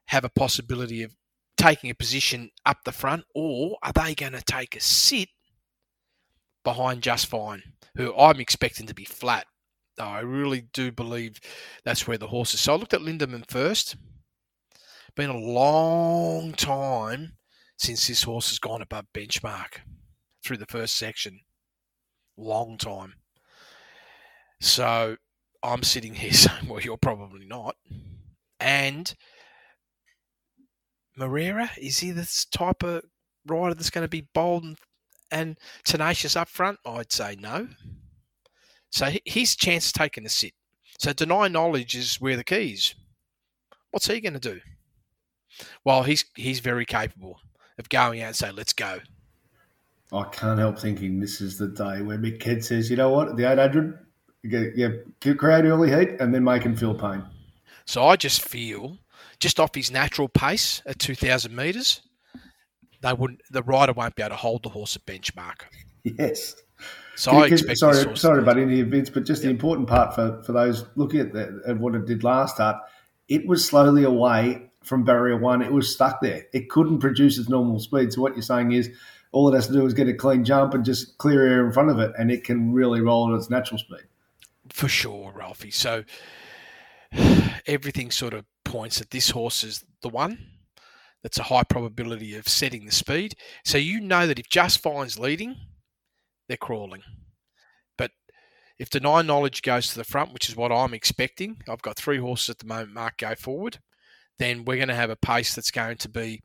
have 0.07 0.25
a 0.25 0.29
possibility 0.29 1.03
of 1.03 1.16
taking 1.57 1.90
a 1.90 1.94
position 1.94 2.51
up 2.64 2.85
the 2.85 2.92
front, 2.92 3.25
or 3.35 3.79
are 3.83 3.92
they 3.92 4.14
going 4.14 4.33
to 4.33 4.42
take 4.42 4.77
a 4.77 4.81
sit 4.81 5.29
behind 6.62 7.03
Just 7.03 7.27
Fine, 7.27 7.62
who 7.96 8.14
I'm 8.16 8.38
expecting 8.38 8.87
to 8.87 8.94
be 8.94 9.05
flat? 9.05 9.46
Though 9.96 10.05
I 10.05 10.20
really 10.20 10.61
do 10.72 10.92
believe 10.92 11.40
that's 11.85 12.07
where 12.07 12.18
the 12.18 12.29
horse 12.29 12.55
is. 12.55 12.61
So 12.61 12.75
I 12.75 12.77
looked 12.77 12.94
at 12.94 13.01
Lindemann 13.01 13.51
first. 13.51 13.96
Been 15.16 15.31
a 15.31 15.38
long 15.38 16.53
time 16.53 17.33
since 17.79 18.07
this 18.07 18.22
horse 18.22 18.51
has 18.51 18.59
gone 18.59 18.83
above 18.83 19.07
benchmark 19.14 19.81
through 20.44 20.59
the 20.59 20.66
first 20.66 20.96
section. 20.96 21.40
Long 22.37 22.77
time. 22.77 23.14
So 24.61 25.16
I'm 25.62 25.83
sitting 25.83 26.14
here 26.14 26.33
saying, 26.33 26.69
well, 26.69 26.81
you're 26.81 26.97
probably 26.97 27.47
not. 27.47 27.77
And 28.59 29.14
Moreira, 31.16 31.71
is 31.79 31.99
he 31.99 32.11
this 32.11 32.45
type 32.45 32.83
of 32.83 33.03
rider 33.47 33.75
that's 33.75 33.90
going 33.90 34.05
to 34.05 34.09
be 34.09 34.29
bold 34.35 34.64
and, 34.64 34.77
and 35.31 35.59
tenacious 35.85 36.37
up 36.37 36.49
front? 36.49 36.79
I'd 36.85 37.12
say 37.12 37.37
no. 37.38 37.69
So 38.90 39.11
his 39.25 39.57
chance 39.57 39.88
of 39.88 39.92
taking 39.95 40.25
a 40.25 40.29
sit. 40.29 40.53
So 40.99 41.12
deny 41.12 41.49
knowledge 41.49 41.95
is 41.95 42.16
where 42.21 42.37
the 42.37 42.45
key 42.45 42.73
is. 42.73 42.95
What's 43.90 44.07
he 44.07 44.21
going 44.21 44.35
to 44.35 44.38
do? 44.38 44.61
Well, 45.85 46.03
he's 46.03 46.25
he's 46.35 46.61
very 46.61 46.85
capable 46.85 47.40
of 47.79 47.88
going 47.88 48.21
out 48.21 48.29
and 48.29 48.37
say, 48.37 48.51
"Let's 48.51 48.73
go." 48.73 49.01
I 50.12 50.25
can't 50.25 50.59
help 50.59 50.79
thinking 50.79 51.19
this 51.19 51.40
is 51.40 51.59
the 51.59 51.69
day 51.69 52.01
where 52.03 52.19
Mick 52.19 52.40
Ked 52.40 52.64
says, 52.64 52.90
you 52.90 52.97
know 52.97 53.11
what, 53.11 53.37
the 53.37 53.51
800, 53.51 53.87
you 53.87 54.06
get, 54.47 54.77
you 54.77 55.35
create 55.35 55.65
early 55.65 55.91
heat 55.91 56.21
and 56.21 56.35
then 56.35 56.45
make 56.45 56.63
him 56.63 56.77
feel 56.77 56.95
pain. 56.95 57.25
So 57.85 58.05
I 58.05 58.17
just 58.17 58.43
feel, 58.43 58.99
just 59.39 59.61
off 59.61 59.75
his 59.75 59.91
natural 59.91 60.29
pace 60.29 60.83
at 60.87 60.99
2,000 60.99 61.55
metres, 61.55 62.03
they 63.03 63.13
wouldn't. 63.13 63.43
The 63.51 63.63
rider 63.63 63.93
won't 63.93 64.17
be 64.17 64.23
able 64.23 64.31
to 64.31 64.37
hold 64.37 64.63
the 64.63 64.71
horse 64.71 64.97
at 64.97 65.07
benchmark. 65.07 65.63
Yes. 66.03 66.57
So 67.15 67.33
I 67.33 67.47
expect 67.47 67.79
sorry, 67.79 68.17
sorry 68.17 68.41
about 68.41 68.59
any 68.59 68.83
Vince, 68.83 69.09
but 69.09 69.25
just 69.25 69.43
the 69.43 69.49
important 69.49 69.89
part 69.89 70.15
for, 70.15 70.43
for 70.43 70.53
those 70.53 70.85
looking 70.97 71.21
at, 71.21 71.33
the, 71.33 71.63
at 71.67 71.79
what 71.79 71.95
it 71.95 72.07
did 72.07 72.23
last 72.23 72.57
start, 72.57 72.77
it 73.29 73.47
was 73.47 73.65
slowly 73.65 74.05
away 74.05 74.71
from 74.83 75.05
barrier 75.05 75.37
one. 75.37 75.63
It 75.63 75.73
was 75.73 75.93
stuck 75.93 76.21
there. 76.21 76.47
It 76.53 76.69
couldn't 76.69 76.99
produce 76.99 77.39
its 77.39 77.49
normal 77.49 77.79
speed. 77.81 78.13
So 78.13 78.21
what 78.21 78.35
you're 78.35 78.43
saying 78.43 78.73
is 78.73 78.91
all 79.33 79.49
it 79.49 79.55
has 79.55 79.67
to 79.67 79.73
do 79.73 79.85
is 79.87 79.95
get 79.95 80.09
a 80.09 80.15
clean 80.15 80.45
jump 80.45 80.75
and 80.75 80.85
just 80.85 81.19
clear 81.19 81.47
air 81.47 81.67
in 81.67 81.73
front 81.73 81.91
of 81.91 81.99
it, 81.99 82.13
and 82.19 82.31
it 82.31 82.45
can 82.45 82.73
really 82.73 83.01
roll 83.01 83.33
at 83.33 83.39
its 83.39 83.51
natural 83.51 83.79
speed. 83.79 84.05
For 84.77 84.89
sure, 84.89 85.33
Ralphie. 85.35 85.71
So 85.71 86.05
everything 87.67 88.11
sort 88.11 88.35
of 88.35 88.45
points 88.62 88.99
that 88.99 89.11
this 89.11 89.31
horse 89.31 89.65
is 89.65 89.83
the 90.03 90.11
one 90.11 90.39
that's 91.23 91.39
a 91.39 91.45
high 91.45 91.62
probability 91.62 92.37
of 92.37 92.47
setting 92.47 92.85
the 92.85 92.93
speed. 92.93 93.37
So 93.65 93.79
you 93.79 94.01
know 94.01 94.27
that 94.27 94.39
if 94.39 94.51
Just 94.51 94.83
Fine's 94.83 95.19
leading, 95.19 95.57
they're 96.47 96.59
crawling. 96.59 97.03
But 97.97 98.11
if 98.79 98.91
Deny 98.91 99.23
Knowledge 99.23 99.62
goes 99.62 99.89
to 99.89 99.97
the 99.97 100.05
front, 100.05 100.35
which 100.35 100.51
is 100.51 100.57
what 100.57 100.71
I'm 100.71 100.93
expecting, 100.93 101.62
I've 101.67 101.81
got 101.81 101.97
three 101.97 102.19
horses 102.19 102.51
at 102.51 102.59
the 102.59 102.67
moment, 102.67 102.93
Mark, 102.93 103.17
go 103.17 103.35
forward, 103.35 103.79
then 104.39 104.67
we're 104.67 104.77
going 104.77 104.89
to 104.89 104.95
have 104.95 105.09
a 105.09 105.17
pace 105.17 105.55
that's 105.55 105.71
going 105.71 105.97
to 105.97 106.09
be 106.11 106.43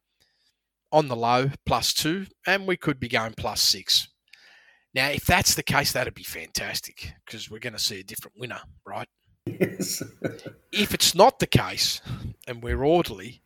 on 0.90 1.10
the 1.10 1.18
low, 1.18 1.50
plus 1.66 1.94
two, 1.94 2.28
and 2.48 2.66
we 2.66 2.78
could 2.78 3.00
be 3.00 3.10
going 3.10 3.34
plus 3.34 3.62
six. 3.62 4.08
Now, 4.94 5.10
if 5.10 5.26
that's 5.26 5.56
the 5.56 5.64
case, 5.64 5.94
that'd 5.94 6.14
be 6.14 6.24
fantastic 6.24 7.14
because 7.26 7.50
we're 7.50 7.60
going 7.60 7.74
to 7.74 7.80
see 7.80 8.00
a 8.00 8.04
different 8.04 8.38
winner, 8.38 8.60
right? 8.86 9.08
Yes. 9.46 10.04
If 10.74 10.94
it's 10.94 11.14
not 11.14 11.40
the 11.40 11.48
case 11.48 12.00
and 12.48 12.64
we're 12.64 12.84
orderly, 12.84 13.42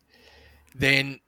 then 0.76 1.20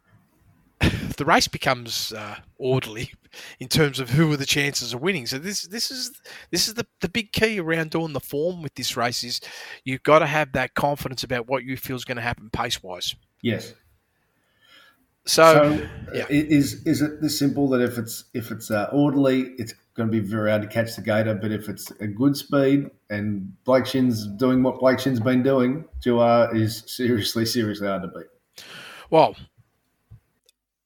the 1.18 1.26
race 1.26 1.48
becomes 1.48 2.14
uh, 2.14 2.36
orderly 2.58 3.12
in 3.60 3.68
terms 3.68 4.00
of 4.00 4.12
who 4.12 4.32
are 4.32 4.38
the 4.38 4.46
chances 4.46 4.94
of 4.94 5.02
winning. 5.02 5.26
So 5.26 5.40
this 5.40 5.64
this 5.64 5.90
is 5.90 6.22
this 6.52 6.68
is 6.68 6.76
the, 6.76 6.86
the 7.02 7.10
big 7.10 7.32
key 7.32 7.60
around 7.60 7.90
doing 7.92 8.14
the 8.14 8.20
form 8.20 8.62
with 8.62 8.76
this 8.76 8.96
race 8.96 9.24
is 9.24 9.42
you've 9.86 10.04
got 10.04 10.20
to 10.20 10.28
have 10.28 10.52
that 10.52 10.76
confidence 10.76 11.24
about 11.24 11.48
what 11.48 11.64
you 11.64 11.78
feel 11.78 11.96
is 11.96 12.06
going 12.06 12.18
to 12.18 12.22
happen 12.22 12.50
pace 12.52 12.84
wise. 12.84 13.16
yes. 13.42 13.74
So, 15.26 15.54
So, 15.78 15.90
yeah. 16.14 16.26
is 16.30 16.86
is 16.86 17.02
it 17.02 17.22
this 17.22 17.38
simple 17.40 17.68
that 17.70 17.82
if 17.82 17.98
it's 17.98 18.26
if 18.34 18.52
it's 18.52 18.70
uh, 18.72 18.88
orderly, 18.94 19.56
it's 19.58 19.74
going 19.98 20.10
to 20.10 20.22
be 20.22 20.26
very 20.26 20.52
hard 20.52 20.62
to 20.62 20.68
catch 20.68 20.96
the 20.96 21.02
gator. 21.02 21.34
But 21.34 21.52
if 21.52 21.68
it's 21.68 21.92
a 22.00 22.08
good 22.08 22.38
speed 22.38 22.90
and 23.10 23.52
Blake 23.66 23.86
Shinn's 23.86 24.28
doing 24.28 24.64
what 24.64 24.80
Blake 24.80 25.00
Shinn's 25.00 25.20
been 25.20 25.44
doing, 25.44 25.86
Duais 26.06 26.56
is 26.56 26.84
seriously 26.88 27.46
seriously 27.46 27.88
hard 27.88 28.04
to 28.04 28.08
beat. 28.08 28.66
Well, 29.10 29.36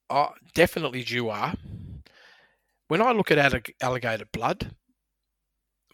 uh, 0.09 0.29
definitely 0.53 1.03
you 1.03 1.29
are. 1.29 1.53
When 2.87 3.01
I 3.01 3.11
look 3.11 3.31
at 3.31 3.71
alligator 3.81 4.25
blood, 4.31 4.75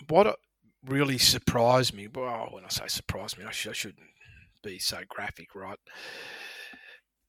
what 0.08 0.40
really 0.86 1.18
surprised 1.18 1.94
me, 1.94 2.08
well, 2.08 2.50
when 2.52 2.64
I 2.64 2.70
say 2.70 2.88
surprised 2.88 3.38
me, 3.38 3.46
I, 3.46 3.52
sh- 3.52 3.68
I 3.68 3.74
shouldn't 3.74 4.08
be 4.64 4.80
so 4.80 5.00
graphic, 5.08 5.54
right? 5.56 5.78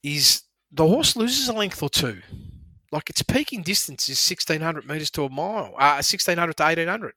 Is 0.02 0.42
the 0.70 0.86
horse 0.86 1.16
loses 1.16 1.48
a 1.48 1.52
length 1.52 1.82
or 1.82 1.90
two. 1.90 2.20
Like 2.90 3.10
its 3.10 3.22
peaking 3.22 3.62
distance 3.62 4.08
is 4.08 4.18
1600 4.30 4.86
metres 4.86 5.10
to 5.12 5.24
a 5.24 5.28
mile, 5.28 5.74
uh, 5.78 6.00
1600 6.00 6.56
to 6.56 6.62
1800. 6.62 7.12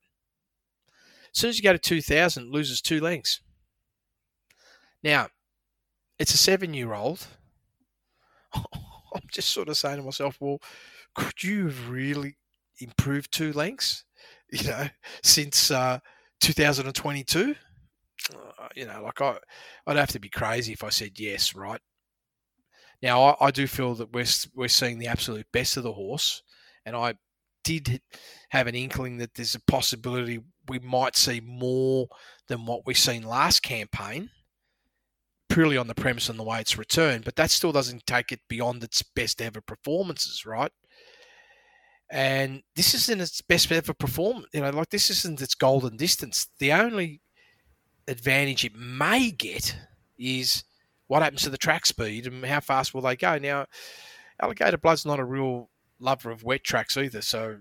As 1.33 1.39
soon 1.39 1.49
as 1.49 1.57
you 1.57 1.63
go 1.63 1.71
to 1.71 1.79
2000, 1.79 2.43
it 2.43 2.49
loses 2.49 2.81
two 2.81 2.99
lengths. 2.99 3.39
Now, 5.01 5.29
it's 6.19 6.33
a 6.33 6.37
seven 6.37 6.73
year 6.73 6.93
old. 6.93 7.25
I'm 8.53 9.21
just 9.31 9.49
sort 9.49 9.69
of 9.69 9.77
saying 9.77 9.97
to 9.97 10.03
myself, 10.03 10.37
well, 10.39 10.59
could 11.15 11.43
you 11.43 11.65
have 11.65 11.89
really 11.89 12.37
improved 12.79 13.31
two 13.31 13.53
lengths, 13.53 14.03
you 14.51 14.67
know, 14.69 14.87
since 15.23 15.71
uh, 15.71 15.99
2022? 16.41 17.55
Uh, 18.33 18.67
you 18.75 18.85
know, 18.85 19.01
like 19.03 19.21
I, 19.21 19.37
I'd 19.87 19.97
have 19.97 20.11
to 20.11 20.19
be 20.19 20.29
crazy 20.29 20.73
if 20.73 20.83
I 20.83 20.89
said 20.89 21.19
yes, 21.19 21.55
right? 21.55 21.81
Now, 23.01 23.23
I, 23.23 23.47
I 23.47 23.51
do 23.51 23.67
feel 23.67 23.95
that 23.95 24.13
we're 24.13 24.25
we're 24.55 24.67
seeing 24.67 24.99
the 24.99 25.07
absolute 25.07 25.47
best 25.51 25.77
of 25.77 25.83
the 25.83 25.93
horse, 25.93 26.43
and 26.85 26.95
I 26.95 27.15
did 27.63 28.01
have 28.49 28.67
an 28.67 28.75
inkling 28.75 29.17
that 29.17 29.35
there's 29.35 29.55
a 29.55 29.61
possibility 29.61 30.39
we 30.67 30.79
might 30.79 31.15
see 31.15 31.41
more 31.41 32.07
than 32.47 32.65
what 32.65 32.85
we've 32.85 32.97
seen 32.97 33.23
last 33.23 33.61
campaign 33.61 34.29
purely 35.51 35.77
on 35.77 35.87
the 35.87 35.95
premise 35.95 36.29
and 36.29 36.39
the 36.39 36.43
way 36.43 36.59
it's 36.59 36.77
returned, 36.77 37.25
but 37.25 37.35
that 37.35 37.51
still 37.51 37.71
doesn't 37.71 38.05
take 38.07 38.31
it 38.31 38.39
beyond 38.47 38.83
its 38.83 39.01
best 39.01 39.41
ever 39.41 39.59
performances, 39.61 40.45
right? 40.45 40.71
And 42.09 42.61
this 42.75 42.93
isn't 42.93 43.21
its 43.21 43.41
best 43.41 43.71
ever 43.71 43.93
performance. 43.93 44.47
You 44.53 44.61
know, 44.61 44.69
like 44.69 44.89
this 44.89 45.09
isn't 45.09 45.41
its 45.41 45.55
golden 45.55 45.97
distance. 45.97 46.47
The 46.59 46.73
only 46.73 47.21
advantage 48.07 48.65
it 48.65 48.75
may 48.75 49.31
get 49.31 49.75
is 50.17 50.63
what 51.11 51.21
happens 51.21 51.41
to 51.41 51.49
the 51.49 51.57
track 51.57 51.85
speed 51.85 52.25
and 52.25 52.45
how 52.45 52.61
fast 52.61 52.93
will 52.93 53.01
they 53.01 53.17
go. 53.17 53.37
Now, 53.37 53.65
Alligator 54.41 54.77
Blood's 54.77 55.05
not 55.05 55.19
a 55.19 55.25
real 55.25 55.69
lover 55.99 56.31
of 56.31 56.45
wet 56.45 56.63
tracks 56.63 56.95
either, 56.95 57.21
so 57.21 57.57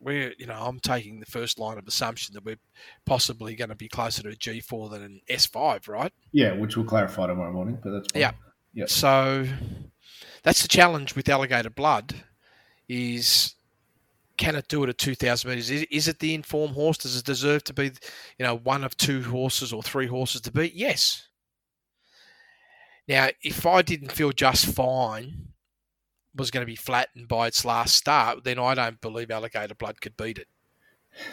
we're 0.00 0.32
you 0.38 0.46
know 0.46 0.54
I'm 0.54 0.80
taking 0.80 1.20
the 1.20 1.26
first 1.26 1.58
line 1.58 1.76
of 1.76 1.86
assumption 1.86 2.32
that 2.32 2.46
we're 2.46 2.60
possibly 3.04 3.54
going 3.56 3.68
to 3.68 3.74
be 3.74 3.88
closer 3.88 4.22
to 4.22 4.30
a 4.30 4.34
G4 4.34 4.90
than 4.90 5.02
an 5.02 5.20
S5, 5.28 5.86
right? 5.86 6.10
Yeah, 6.32 6.54
which 6.54 6.78
we'll 6.78 6.86
clarify 6.86 7.26
tomorrow 7.26 7.52
morning, 7.52 7.76
but 7.82 7.90
that's 7.90 8.10
fine. 8.10 8.22
Yeah. 8.22 8.30
Yeah. 8.72 8.86
So 8.86 9.46
that's 10.42 10.62
the 10.62 10.68
challenge 10.68 11.14
with 11.14 11.28
Alligator 11.28 11.68
Blood 11.68 12.14
is 12.88 13.54
can 14.38 14.56
it 14.56 14.68
do 14.68 14.82
it 14.84 14.88
at 14.88 14.96
2,000 14.96 15.50
metres? 15.50 15.68
Is, 15.68 15.82
is 15.90 16.08
it 16.08 16.20
the 16.20 16.32
informed 16.32 16.72
horse? 16.72 16.96
Does 16.96 17.18
it 17.18 17.24
deserve 17.26 17.64
to 17.64 17.74
be, 17.74 17.86
you 18.38 18.46
know, 18.46 18.56
one 18.56 18.84
of 18.84 18.96
two 18.96 19.20
horses 19.24 19.74
or 19.74 19.82
three 19.82 20.06
horses 20.06 20.40
to 20.42 20.52
beat? 20.52 20.74
Yes. 20.74 21.27
Now, 23.08 23.28
if 23.42 23.64
I 23.66 23.82
didn't 23.82 24.12
feel 24.12 24.32
just 24.32 24.66
fine 24.66 25.48
was 26.36 26.50
going 26.50 26.62
to 26.62 26.70
be 26.70 26.76
flattened 26.76 27.26
by 27.26 27.46
its 27.48 27.64
last 27.64 27.94
start, 27.94 28.44
then 28.44 28.58
I 28.58 28.74
don't 28.74 29.00
believe 29.00 29.30
Alligator 29.30 29.74
Blood 29.74 30.00
could 30.00 30.16
beat 30.16 30.38
it. 30.38 30.46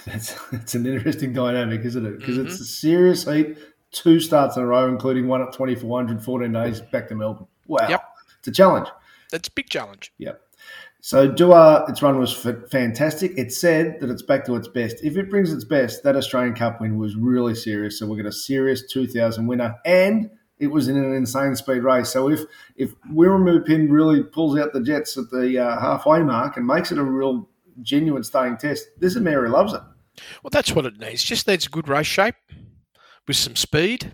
That's 0.05 0.34
that's 0.49 0.73
an 0.73 0.86
interesting 0.86 1.34
dynamic, 1.34 1.82
isn't 1.84 2.05
it? 2.05 2.19
Because 2.19 2.38
Mhm. 2.38 2.45
it's 2.45 2.59
a 2.59 2.65
serious 2.65 3.26
heat, 3.26 3.57
two 3.91 4.19
starts 4.19 4.55
in 4.55 4.63
a 4.63 4.65
row, 4.65 4.88
including 4.88 5.28
one 5.28 5.41
at 5.41 5.51
2400, 5.53 6.23
14 6.23 6.51
days 6.53 6.82
back 6.82 7.09
to 7.09 7.15
Melbourne. 7.15 7.47
Wow. 7.67 7.88
Yep. 7.89 8.03
It's 8.39 8.47
a 8.47 8.51
challenge. 8.51 8.88
That's 9.32 9.47
a 9.47 9.51
big 9.51 9.69
challenge. 9.69 10.13
Yep. 10.17 10.41
So 11.01 11.30
Duais, 11.30 11.88
its 11.88 12.01
run 12.01 12.17
was 12.17 12.34
fantastic. 12.34 13.38
It 13.38 13.53
said 13.53 13.99
that 13.99 14.09
it's 14.09 14.23
back 14.23 14.43
to 14.45 14.55
its 14.55 14.67
best. 14.67 15.03
If 15.03 15.17
it 15.17 15.30
brings 15.30 15.53
its 15.53 15.63
best, 15.65 16.01
that 16.03 16.15
Australian 16.15 16.55
Cup 16.55 16.82
win 16.82 16.97
was 16.97 17.15
really 17.15 17.53
serious. 17.53 17.99
So 17.99 18.07
we're 18.07 18.15
going 18.15 18.26
a 18.26 18.32
serious 18.32 18.88
2000 18.91 19.45
winner, 19.45 19.76
and 19.86 20.32
it 20.58 20.68
was 20.68 20.88
in 20.88 20.95
an 20.97 21.14
insane 21.14 21.56
speed 21.56 21.84
race. 21.84 22.10
So 22.10 22.30
if 22.30 22.41
if 22.76 22.93
Wirramoo 23.12 23.66
Pin 23.66 23.91
really 23.91 24.24
pulls 24.24 24.58
out 24.58 24.74
the 24.74 24.82
jets 24.82 25.18
at 25.18 25.30
the 25.30 25.60
uh, 25.60 25.80
halfway 25.80 26.22
mark 26.22 26.58
and 26.58 26.66
makes 26.66 26.91
it 26.91 26.97
a 26.97 27.03
real 27.03 27.49
genuine 27.82 28.24
starting 28.24 28.58
test, 28.58 28.88
this 28.99 29.16
is 29.16 29.22
Mary 29.22 29.49
loves 29.49 29.74
it. 29.74 29.82
Well, 30.41 30.49
that's 30.51 30.72
what 30.72 30.86
it 30.86 30.97
needs. 30.97 31.24
Just 31.24 31.47
needs 31.47 31.66
a 31.66 31.70
good 31.70 31.89
race 31.89 32.08
shape 32.08 32.36
with 33.28 33.36
some 33.36 33.56
speed, 33.56 34.14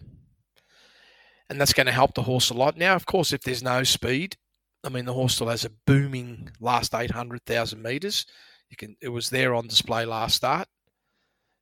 and 1.50 1.62
that's 1.62 1.74
going 1.74 1.86
to 1.86 1.92
help 1.92 2.16
the 2.16 2.24
horse 2.24 2.50
a 2.50 2.56
lot. 2.56 2.76
Now, 2.76 2.96
of 2.96 3.06
course, 3.06 3.34
if 3.34 3.42
there's 3.42 3.62
no 3.62 3.84
speed, 3.84 4.36
I 4.84 4.90
mean, 4.90 5.06
the 5.06 5.14
horse 5.14 5.36
still 5.36 5.50
has 5.50 5.64
a 5.64 5.72
booming 5.86 6.50
last 6.60 6.96
eight 6.96 7.12
hundred 7.12 7.46
thousand 7.46 7.84
meters. 7.84 8.26
You 8.70 8.78
can. 8.78 8.96
It 9.00 9.10
was 9.10 9.30
there 9.30 9.54
on 9.54 9.68
display 9.68 10.06
last 10.06 10.38
start, 10.38 10.68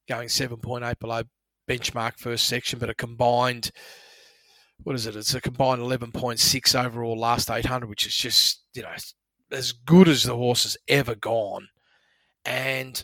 going 0.08 0.30
seven 0.30 0.58
point 0.58 0.86
eight 0.86 1.00
below 1.00 1.24
benchmark 1.70 2.18
first 2.18 2.48
section, 2.48 2.80
but 2.80 2.90
a 2.90 2.96
combined. 2.96 3.72
What 4.84 4.96
is 4.96 5.06
it? 5.06 5.16
It's 5.16 5.34
a 5.34 5.42
combined 5.42 5.82
eleven 5.82 6.12
point 6.12 6.40
six 6.40 6.74
overall 6.74 7.18
last 7.18 7.52
eight 7.52 7.66
hundred, 7.66 7.90
which 7.90 8.06
is 8.06 8.16
just 8.16 8.64
you 8.74 8.82
know 8.82 8.94
as 9.52 9.72
good 9.72 10.08
as 10.08 10.24
the 10.24 10.36
horse 10.36 10.64
has 10.64 10.78
ever 10.88 11.16
gone, 11.16 11.68
and 12.46 13.04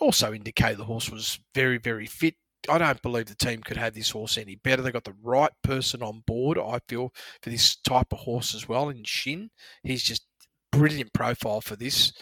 also 0.00 0.32
indicate 0.32 0.76
the 0.78 0.84
horse 0.84 1.10
was 1.10 1.38
very, 1.54 1.78
very 1.78 2.06
fit. 2.06 2.34
I 2.68 2.78
don't 2.78 3.02
believe 3.02 3.26
the 3.26 3.34
team 3.34 3.62
could 3.62 3.76
have 3.76 3.94
this 3.94 4.10
horse 4.10 4.38
any 4.38 4.56
better. 4.56 4.82
They 4.82 4.90
got 4.90 5.04
the 5.04 5.14
right 5.22 5.52
person 5.62 6.02
on 6.02 6.22
board, 6.26 6.58
I 6.58 6.80
feel, 6.88 7.12
for 7.42 7.50
this 7.50 7.76
type 7.76 8.12
of 8.12 8.18
horse 8.20 8.54
as 8.54 8.68
well. 8.68 8.88
In 8.88 9.04
Shinn, 9.04 9.50
he's 9.82 10.02
just 10.02 10.26
brilliant 10.72 11.12
profile 11.12 11.60
for 11.60 11.76
this. 11.76 12.12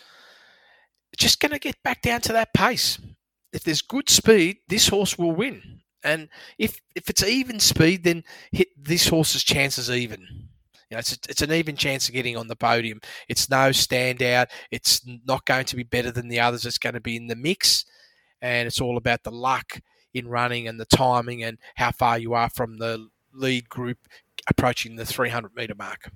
Just 1.16 1.40
going 1.40 1.52
to 1.52 1.58
get 1.58 1.82
back 1.82 2.02
down 2.02 2.20
to 2.22 2.32
that 2.32 2.52
pace. 2.52 2.98
If 3.52 3.62
there's 3.62 3.80
good 3.82 4.10
speed, 4.10 4.58
this 4.68 4.88
horse 4.88 5.16
will 5.16 5.32
win. 5.32 5.80
And 6.04 6.28
if 6.58 6.80
if 6.94 7.08
it's 7.08 7.24
even 7.24 7.58
speed, 7.58 8.04
then 8.04 8.24
hit 8.52 8.68
this 8.76 9.08
horse's 9.08 9.42
chances 9.42 9.90
even. 9.90 10.20
You 10.90 10.96
know, 10.96 10.98
it's 10.98 11.14
a, 11.14 11.16
it's 11.28 11.42
an 11.42 11.52
even 11.52 11.76
chance 11.76 12.08
of 12.08 12.14
getting 12.14 12.36
on 12.36 12.48
the 12.48 12.56
podium. 12.56 13.00
It's 13.28 13.48
no 13.48 13.70
standout. 13.70 14.48
It's 14.70 15.00
not 15.26 15.46
going 15.46 15.64
to 15.64 15.76
be 15.76 15.82
better 15.82 16.10
than 16.10 16.28
the 16.28 16.40
others. 16.40 16.66
It's 16.66 16.78
going 16.78 16.94
to 16.94 17.00
be 17.00 17.16
in 17.16 17.26
the 17.26 17.36
mix, 17.36 17.86
and 18.42 18.66
it's 18.66 18.80
all 18.80 18.98
about 18.98 19.22
the 19.22 19.32
luck 19.32 19.80
in 20.12 20.28
running 20.28 20.68
and 20.68 20.78
the 20.78 20.84
timing 20.84 21.42
and 21.42 21.58
how 21.74 21.90
far 21.90 22.18
you 22.18 22.34
are 22.34 22.48
from 22.50 22.78
the 22.78 23.08
lead 23.32 23.68
group 23.68 23.98
approaching 24.48 24.96
the 24.96 25.04
300 25.04 25.54
meter 25.56 25.74
mark. 25.74 26.10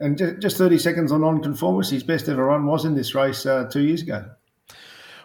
And 0.00 0.18
just 0.40 0.56
30 0.56 0.78
seconds 0.78 1.12
on 1.12 1.20
non-conformist. 1.20 1.90
His 1.90 2.02
best 2.02 2.28
ever 2.28 2.44
run 2.44 2.66
was 2.66 2.84
in 2.84 2.94
this 2.94 3.14
race 3.14 3.46
uh, 3.46 3.64
two 3.64 3.80
years 3.80 4.02
ago. 4.02 4.30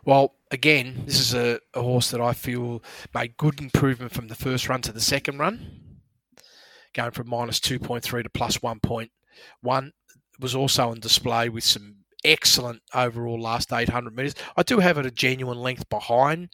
Well, 0.03 0.35
again, 0.55 1.03
this 1.05 1.19
is 1.19 1.33
a, 1.35 1.59
a 1.73 1.81
horse 1.81 2.09
that 2.11 2.21
I 2.21 2.33
feel 2.33 2.81
made 3.13 3.37
good 3.37 3.59
improvement 3.59 4.13
from 4.13 4.29
the 4.29 4.35
first 4.35 4.67
run 4.69 4.81
to 4.83 4.93
the 4.93 5.01
second 5.01 5.37
run, 5.37 5.99
going 6.93 7.11
from 7.11 7.29
minus 7.29 7.59
2.3 7.59 8.23
to 8.23 8.29
plus 8.29 8.57
1.1. 8.59 9.91
Was 10.39 10.55
also 10.55 10.89
on 10.89 10.99
display 10.99 11.49
with 11.49 11.63
some 11.63 11.97
excellent 12.23 12.81
overall 12.93 13.39
last 13.39 13.71
800 13.71 14.15
metres. 14.15 14.35
I 14.57 14.63
do 14.63 14.79
have 14.79 14.97
it 14.97 15.05
a 15.05 15.11
genuine 15.11 15.59
length 15.59 15.87
behind 15.89 16.49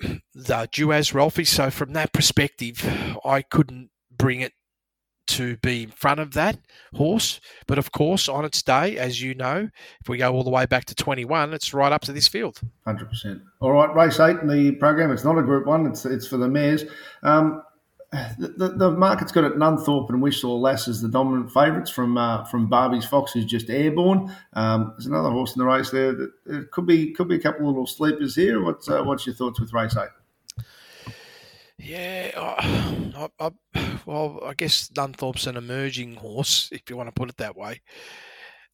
the 0.00 0.68
Duais 0.72 1.12
Ralphie, 1.12 1.44
so 1.44 1.70
from 1.70 1.92
that 1.92 2.12
perspective, 2.12 2.82
I 3.24 3.42
couldn't 3.42 3.90
bring 4.16 4.40
it 4.40 4.52
to 5.30 5.56
be 5.58 5.84
in 5.84 5.90
front 5.90 6.20
of 6.20 6.32
that 6.34 6.58
horse. 6.94 7.40
But 7.66 7.78
of 7.78 7.92
course, 7.92 8.28
on 8.28 8.44
its 8.44 8.62
day, 8.62 8.96
as 8.98 9.20
you 9.20 9.34
know, 9.34 9.68
if 10.00 10.08
we 10.08 10.18
go 10.18 10.32
all 10.32 10.44
the 10.44 10.50
way 10.50 10.66
back 10.66 10.84
to 10.86 10.94
21, 10.94 11.54
it's 11.54 11.72
right 11.72 11.92
up 11.92 12.02
to 12.02 12.12
this 12.12 12.28
field. 12.28 12.60
Hundred 12.84 13.08
percent. 13.08 13.42
All 13.60 13.72
right, 13.72 13.94
race 13.94 14.18
eight 14.20 14.38
in 14.38 14.48
the 14.48 14.72
program. 14.72 15.12
It's 15.12 15.24
not 15.24 15.38
a 15.38 15.42
Group 15.42 15.66
One. 15.66 15.86
It's 15.86 16.04
it's 16.04 16.26
for 16.26 16.36
the 16.36 16.48
mares. 16.48 16.84
Um, 17.22 17.62
the, 18.12 18.48
the, 18.56 18.68
the 18.70 18.90
market's 18.90 19.30
got 19.30 19.44
it. 19.44 19.56
Nunthorpe 19.56 20.10
and 20.10 20.20
Wishsaw 20.20 20.60
Lass 20.60 20.88
as 20.88 21.00
the 21.00 21.08
dominant 21.08 21.52
favourites 21.52 21.90
from 21.90 22.18
uh, 22.18 22.44
from 22.44 22.66
Barbie's 22.66 23.04
Fox, 23.04 23.32
who's 23.32 23.44
just 23.44 23.70
airborne. 23.70 24.34
Um, 24.54 24.94
there's 24.96 25.06
another 25.06 25.30
horse 25.30 25.54
in 25.54 25.60
the 25.60 25.66
race 25.66 25.90
there. 25.90 26.12
That, 26.12 26.32
it 26.46 26.70
could 26.72 26.86
be 26.86 27.12
could 27.12 27.28
be 27.28 27.36
a 27.36 27.40
couple 27.40 27.62
of 27.62 27.66
little 27.68 27.86
sleepers 27.86 28.34
here. 28.34 28.62
What's 28.64 28.88
uh, 28.88 29.04
what's 29.04 29.26
your 29.26 29.36
thoughts 29.36 29.60
with 29.60 29.72
race 29.72 29.96
eight? 29.96 30.08
Yeah, 31.82 32.30
I, 32.36 33.30
I, 33.40 33.50
well, 34.06 34.40
I 34.44 34.54
guess 34.54 34.90
Nunthorpe's 34.90 35.46
an 35.46 35.56
emerging 35.56 36.16
horse, 36.16 36.68
if 36.72 36.82
you 36.88 36.96
want 36.96 37.08
to 37.08 37.12
put 37.12 37.30
it 37.30 37.36
that 37.38 37.56
way. 37.56 37.80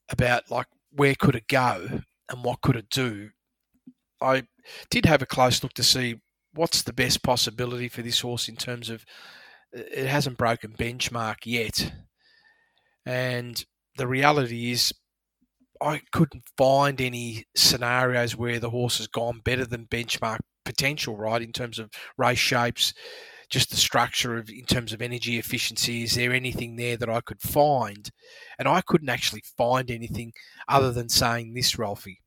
About 0.08 0.50
like 0.50 0.66
where 0.92 1.14
could 1.14 1.34
it 1.34 1.48
go 1.48 2.00
and 2.30 2.44
what 2.44 2.60
could 2.60 2.76
it 2.76 2.90
do. 2.90 3.30
I 4.20 4.44
did 4.90 5.04
have 5.06 5.22
a 5.22 5.26
close 5.26 5.62
look 5.62 5.74
to 5.74 5.82
see 5.82 6.20
what's 6.54 6.82
the 6.82 6.92
best 6.92 7.22
possibility 7.22 7.88
for 7.88 8.02
this 8.02 8.20
horse 8.20 8.48
in 8.48 8.56
terms 8.56 8.88
of 8.88 9.04
it 9.72 10.06
hasn't 10.06 10.38
broken 10.38 10.72
benchmark 10.72 11.38
yet, 11.44 11.92
and 13.04 13.64
the 13.98 14.06
reality 14.06 14.70
is 14.70 14.92
I 15.82 16.02
couldn't 16.12 16.44
find 16.56 17.00
any 17.00 17.44
scenarios 17.54 18.36
where 18.36 18.58
the 18.60 18.70
horse 18.70 18.98
has 18.98 19.08
gone 19.08 19.40
better 19.44 19.66
than 19.66 19.86
benchmark 19.86 20.38
potential, 20.66 21.16
right? 21.16 21.40
In 21.40 21.52
terms 21.52 21.78
of 21.78 21.90
race 22.18 22.38
shapes, 22.38 22.92
just 23.48 23.70
the 23.70 23.76
structure 23.76 24.36
of 24.36 24.50
in 24.50 24.64
terms 24.64 24.92
of 24.92 25.00
energy 25.00 25.38
efficiency. 25.38 26.02
Is 26.02 26.14
there 26.14 26.32
anything 26.32 26.76
there 26.76 26.96
that 26.96 27.08
I 27.08 27.20
could 27.20 27.40
find? 27.40 28.10
And 28.58 28.68
I 28.68 28.80
couldn't 28.80 29.08
actually 29.08 29.44
find 29.56 29.90
anything 29.90 30.32
other 30.68 30.92
than 30.92 31.08
saying 31.08 31.54
this, 31.54 31.78
Ralphie. 31.78 32.20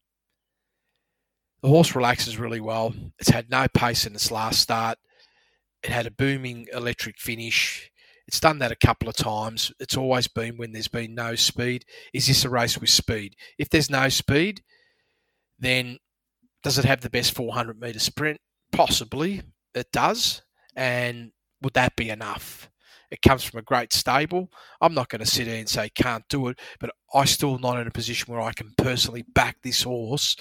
The 1.62 1.68
horse 1.68 1.94
relaxes 1.94 2.38
really 2.38 2.62
well. 2.62 2.94
It's 3.20 3.30
had 3.30 3.50
no 3.50 3.68
pace 3.74 4.06
in 4.06 4.16
its 4.16 4.32
last 4.32 4.62
start. 4.62 4.98
It 5.84 5.92
had 5.92 6.08
a 6.08 6.12
booming 6.12 6.68
electric 6.74 7.18
finish. 7.20 7.92
It's 8.28 8.40
done 8.40 8.60
that 8.60 8.72
a 8.72 8.76
couple 8.76 9.10
of 9.10 9.16
times. 9.16 9.72
It's 9.80 9.98
always 9.98 10.28
been 10.28 10.56
when 10.58 10.72
there's 10.72 10.88
been 10.88 11.16
no 11.16 11.36
speed. 11.36 11.84
Is 12.14 12.28
this 12.28 12.46
a 12.46 12.50
race 12.50 12.78
with 12.78 12.90
speed? 12.90 13.36
If 13.58 13.70
there's 13.70 13.90
no 13.90 14.08
speed, 14.08 14.62
then 15.58 15.98
does 16.64 16.78
it 16.78 16.86
have 16.86 17.02
the 17.02 17.10
best 17.10 17.34
400 17.36 17.80
meter 17.80 18.00
sprint? 18.00 18.40
Possibly, 18.72 19.42
it 19.74 19.92
does. 19.92 20.42
And 20.76 21.32
would 21.62 21.74
that 21.74 21.96
be 21.96 22.10
enough? 22.10 22.70
It 23.12 23.22
comes 23.22 23.44
from 23.44 23.60
a 23.60 23.64
great 23.64 23.92
stable. 23.92 24.52
I'm 24.82 24.94
not 24.94 25.10
going 25.10 25.20
to 25.20 25.26
sit 25.26 25.48
here 25.48 25.58
and 25.58 25.68
say 25.68 25.90
can't 25.90 26.28
do 26.30 26.48
it, 26.48 26.60
but 26.80 26.92
I 27.14 27.26
still 27.26 27.58
not 27.58 27.80
in 27.80 27.88
a 27.88 27.92
position 27.92 28.32
where 28.32 28.42
I 28.42 28.54
can 28.54 28.74
personally 28.78 29.24
back 29.34 29.58
this 29.64 29.84
horse 29.84 30.36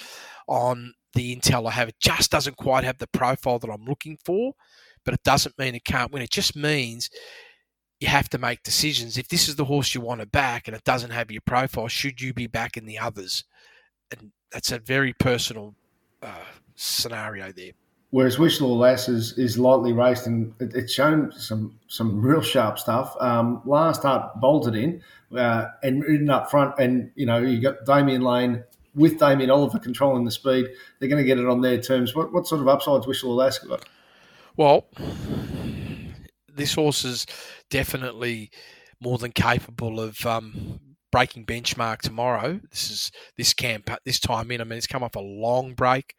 on 0.46 0.92
the 1.14 1.34
intel 1.34 1.66
I 1.66 1.72
have. 1.72 1.88
It 1.88 2.00
just 2.00 2.30
doesn't 2.30 2.56
quite 2.56 2.84
have 2.84 2.98
the 2.98 3.06
profile 3.06 3.58
that 3.58 3.70
I'm 3.70 3.84
looking 3.84 4.18
for, 4.24 4.52
but 5.04 5.14
it 5.14 5.22
doesn't 5.22 5.58
mean 5.58 5.74
it 5.74 5.84
can't 5.84 6.12
win. 6.12 6.22
It 6.22 6.30
just 6.30 6.54
means 6.56 7.08
you 8.00 8.08
have 8.08 8.28
to 8.30 8.38
make 8.38 8.62
decisions. 8.62 9.16
If 9.16 9.28
this 9.28 9.48
is 9.48 9.56
the 9.56 9.64
horse 9.64 9.94
you 9.94 10.02
want 10.02 10.20
to 10.20 10.26
back 10.26 10.68
and 10.68 10.76
it 10.76 10.84
doesn't 10.84 11.10
have 11.10 11.30
your 11.30 11.42
profile, 11.46 11.88
should 11.88 12.20
you 12.20 12.34
be 12.34 12.46
backing 12.46 12.84
the 12.84 12.98
others? 12.98 13.44
And 14.10 14.32
that's 14.52 14.72
a 14.72 14.78
very 14.78 15.14
personal 15.14 15.74
uh, 16.22 16.44
scenario 16.74 17.52
there. 17.52 17.72
Whereas 18.10 18.38
Whistle 18.38 18.78
Lass 18.78 19.08
is, 19.08 19.36
is 19.36 19.58
lightly 19.58 19.92
raced 19.92 20.26
and 20.26 20.54
it, 20.60 20.74
it's 20.74 20.92
shown 20.92 21.30
some 21.32 21.78
some 21.88 22.22
real 22.22 22.40
sharp 22.40 22.78
stuff. 22.78 23.14
Um, 23.20 23.60
last 23.66 24.04
up 24.06 24.40
bolted 24.40 24.74
in 24.74 25.02
uh, 25.36 25.66
and 25.82 26.02
ridden 26.02 26.30
up 26.30 26.50
front, 26.50 26.74
and 26.78 27.10
you 27.16 27.26
know 27.26 27.38
you 27.38 27.60
got 27.60 27.84
Damian 27.84 28.22
Lane 28.22 28.64
with 28.94 29.18
Damien 29.18 29.50
Oliver 29.50 29.78
controlling 29.78 30.24
the 30.24 30.30
speed. 30.30 30.66
They're 30.98 31.08
going 31.08 31.22
to 31.22 31.26
get 31.26 31.38
it 31.38 31.46
on 31.46 31.60
their 31.60 31.78
terms. 31.78 32.14
What 32.14 32.32
what 32.32 32.46
sort 32.46 32.62
of 32.62 32.68
upsides 32.68 33.06
Whistle 33.06 33.34
Lass 33.34 33.58
got? 33.58 33.84
Well, 34.56 34.86
this 36.48 36.74
horse 36.74 37.04
is 37.04 37.26
definitely 37.68 38.50
more 39.00 39.18
than 39.18 39.32
capable 39.32 40.00
of 40.00 40.24
um, 40.24 40.80
breaking 41.10 41.46
benchmark 41.46 41.98
tomorrow. 41.98 42.60
This 42.70 42.90
is 42.90 43.10
this 43.36 43.52
camp 43.52 43.90
this 44.04 44.20
time 44.20 44.50
in. 44.50 44.60
I 44.60 44.64
mean, 44.64 44.78
it's 44.78 44.86
come 44.86 45.02
off 45.02 45.16
a 45.16 45.20
long 45.20 45.74
break 45.74 46.14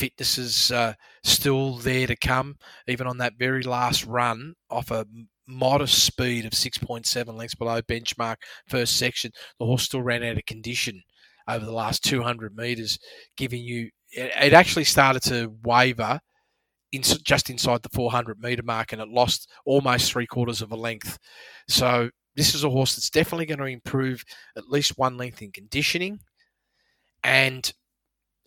fitness 0.00 0.38
is 0.38 0.72
uh, 0.72 0.94
still 1.22 1.76
there 1.76 2.06
to 2.06 2.16
come, 2.16 2.56
even 2.88 3.06
on 3.06 3.18
that 3.18 3.34
very 3.38 3.62
last 3.62 4.06
run 4.06 4.54
off 4.70 4.90
a 4.90 5.06
modest 5.46 6.04
speed 6.04 6.46
of 6.46 6.52
6.7 6.52 7.34
lengths 7.34 7.54
below 7.54 7.82
benchmark 7.82 8.36
first 8.66 8.96
section. 8.96 9.30
The 9.58 9.66
horse 9.66 9.82
still 9.84 10.02
ran 10.02 10.24
out 10.24 10.38
of 10.38 10.46
condition 10.46 11.02
over 11.46 11.64
the 11.64 11.72
last 11.72 12.02
200 12.04 12.56
metres, 12.56 12.98
giving 13.36 13.62
you 13.62 13.90
it 14.12 14.52
actually 14.52 14.84
started 14.84 15.22
to 15.22 15.52
waver 15.62 16.18
in, 16.90 17.02
just 17.02 17.48
inside 17.48 17.82
the 17.82 17.88
400 17.90 18.40
metre 18.40 18.62
mark 18.64 18.92
and 18.92 19.00
it 19.00 19.08
lost 19.08 19.48
almost 19.64 20.10
three 20.10 20.26
quarters 20.26 20.62
of 20.62 20.72
a 20.72 20.76
length. 20.76 21.18
So 21.68 22.10
this 22.36 22.54
is 22.54 22.64
a 22.64 22.70
horse 22.70 22.96
that's 22.96 23.10
definitely 23.10 23.46
going 23.46 23.58
to 23.58 23.64
improve 23.64 24.24
at 24.56 24.68
least 24.68 24.98
one 24.98 25.16
length 25.16 25.42
in 25.42 25.52
conditioning. 25.52 26.20
And 27.22 27.70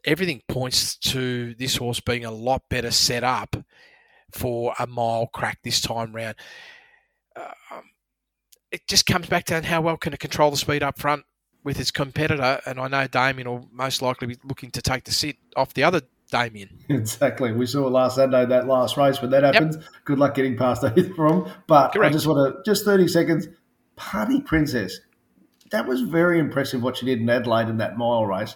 everything 0.05 0.41
points 0.47 0.97
to 0.97 1.53
this 1.55 1.77
horse 1.77 1.99
being 1.99 2.25
a 2.25 2.31
lot 2.31 2.63
better 2.69 2.91
set 2.91 3.23
up 3.23 3.55
for 4.31 4.73
a 4.79 4.88
mile 4.88 5.27
crack 5.27 5.59
this 5.63 5.81
time 5.81 6.13
round. 6.13 6.36
Um, 7.36 7.84
it 8.71 8.88
just 8.88 9.05
comes 9.05 9.27
back 9.27 9.45
down 9.45 9.63
how 9.63 9.81
well 9.81 9.97
can 9.97 10.13
it 10.13 10.19
control 10.19 10.51
the 10.51 10.57
speed 10.57 10.84
up 10.84 10.99
front 10.99 11.23
with 11.63 11.79
its 11.79 11.91
competitor, 11.91 12.59
and 12.65 12.79
I 12.79 12.88
know 12.88 13.07
Damien 13.07 13.47
will 13.47 13.69
most 13.71 14.01
likely 14.01 14.27
be 14.27 14.38
looking 14.43 14.71
to 14.71 14.81
take 14.81 15.05
the 15.05 15.11
sit 15.11 15.38
off 15.55 15.73
the 15.73 15.84
other 15.84 16.01
Damien. 16.34 16.79
Exactly. 16.89 17.51
We 17.51 17.67
saw 17.67 17.88
it 17.88 17.91
last 17.91 18.15
Saturday, 18.15 18.45
that 18.47 18.67
last 18.67 18.97
race. 18.97 19.21
When 19.21 19.29
that 19.31 19.43
happens, 19.43 19.75
yep. 19.75 19.86
good 20.03 20.17
luck 20.17 20.34
getting 20.34 20.57
past 20.57 20.84
either 20.97 21.13
from. 21.13 21.49
But 21.67 21.93
Correct. 21.93 22.09
I 22.09 22.13
just 22.13 22.25
want 22.25 22.57
to, 22.57 22.69
just 22.69 22.86
30 22.86 23.07
seconds. 23.07 23.47
Party 23.95 24.41
Princess. 24.41 24.99
That 25.71 25.87
was 25.87 26.01
very 26.01 26.39
impressive 26.39 26.83
what 26.83 26.97
she 26.97 27.05
did 27.05 27.19
in 27.19 27.29
Adelaide 27.29 27.69
in 27.69 27.77
that 27.77 27.97
mile 27.97 28.25
race 28.25 28.55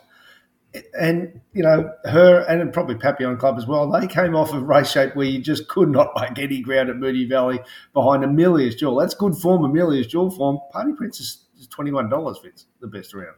and 0.98 1.42
you 1.54 1.64
know 1.64 1.92
her 2.06 2.40
and 2.42 2.72
probably 2.74 2.96
Papillon 2.96 3.38
Club 3.38 3.58
as 3.58 3.66
well. 3.66 3.90
They 3.90 4.08
came 4.08 4.36
off 4.36 4.54
of 4.54 4.64
race 4.64 4.92
shape 4.92 5.16
where 5.16 5.26
you 5.26 5.40
just 5.42 5.68
could 5.68 5.90
not 5.90 6.12
make 6.22 6.38
any 6.40 6.62
ground 6.62 6.90
at 6.90 6.96
Moonee 6.98 7.30
Valley 7.30 7.60
behind 7.94 8.24
Amelia's 8.24 8.76
Jewel. 8.76 8.96
That's 8.98 9.14
good 9.14 9.36
form. 9.36 9.64
Amelia's 9.64 10.08
Jewel 10.08 10.30
form. 10.30 10.60
Party 10.72 10.94
Princess 10.94 11.46
is 11.60 11.68
twenty 11.68 11.92
one 11.92 12.10
dollars. 12.10 12.40
Vince, 12.44 12.66
the 12.80 12.88
best 12.88 13.14
around. 13.14 13.36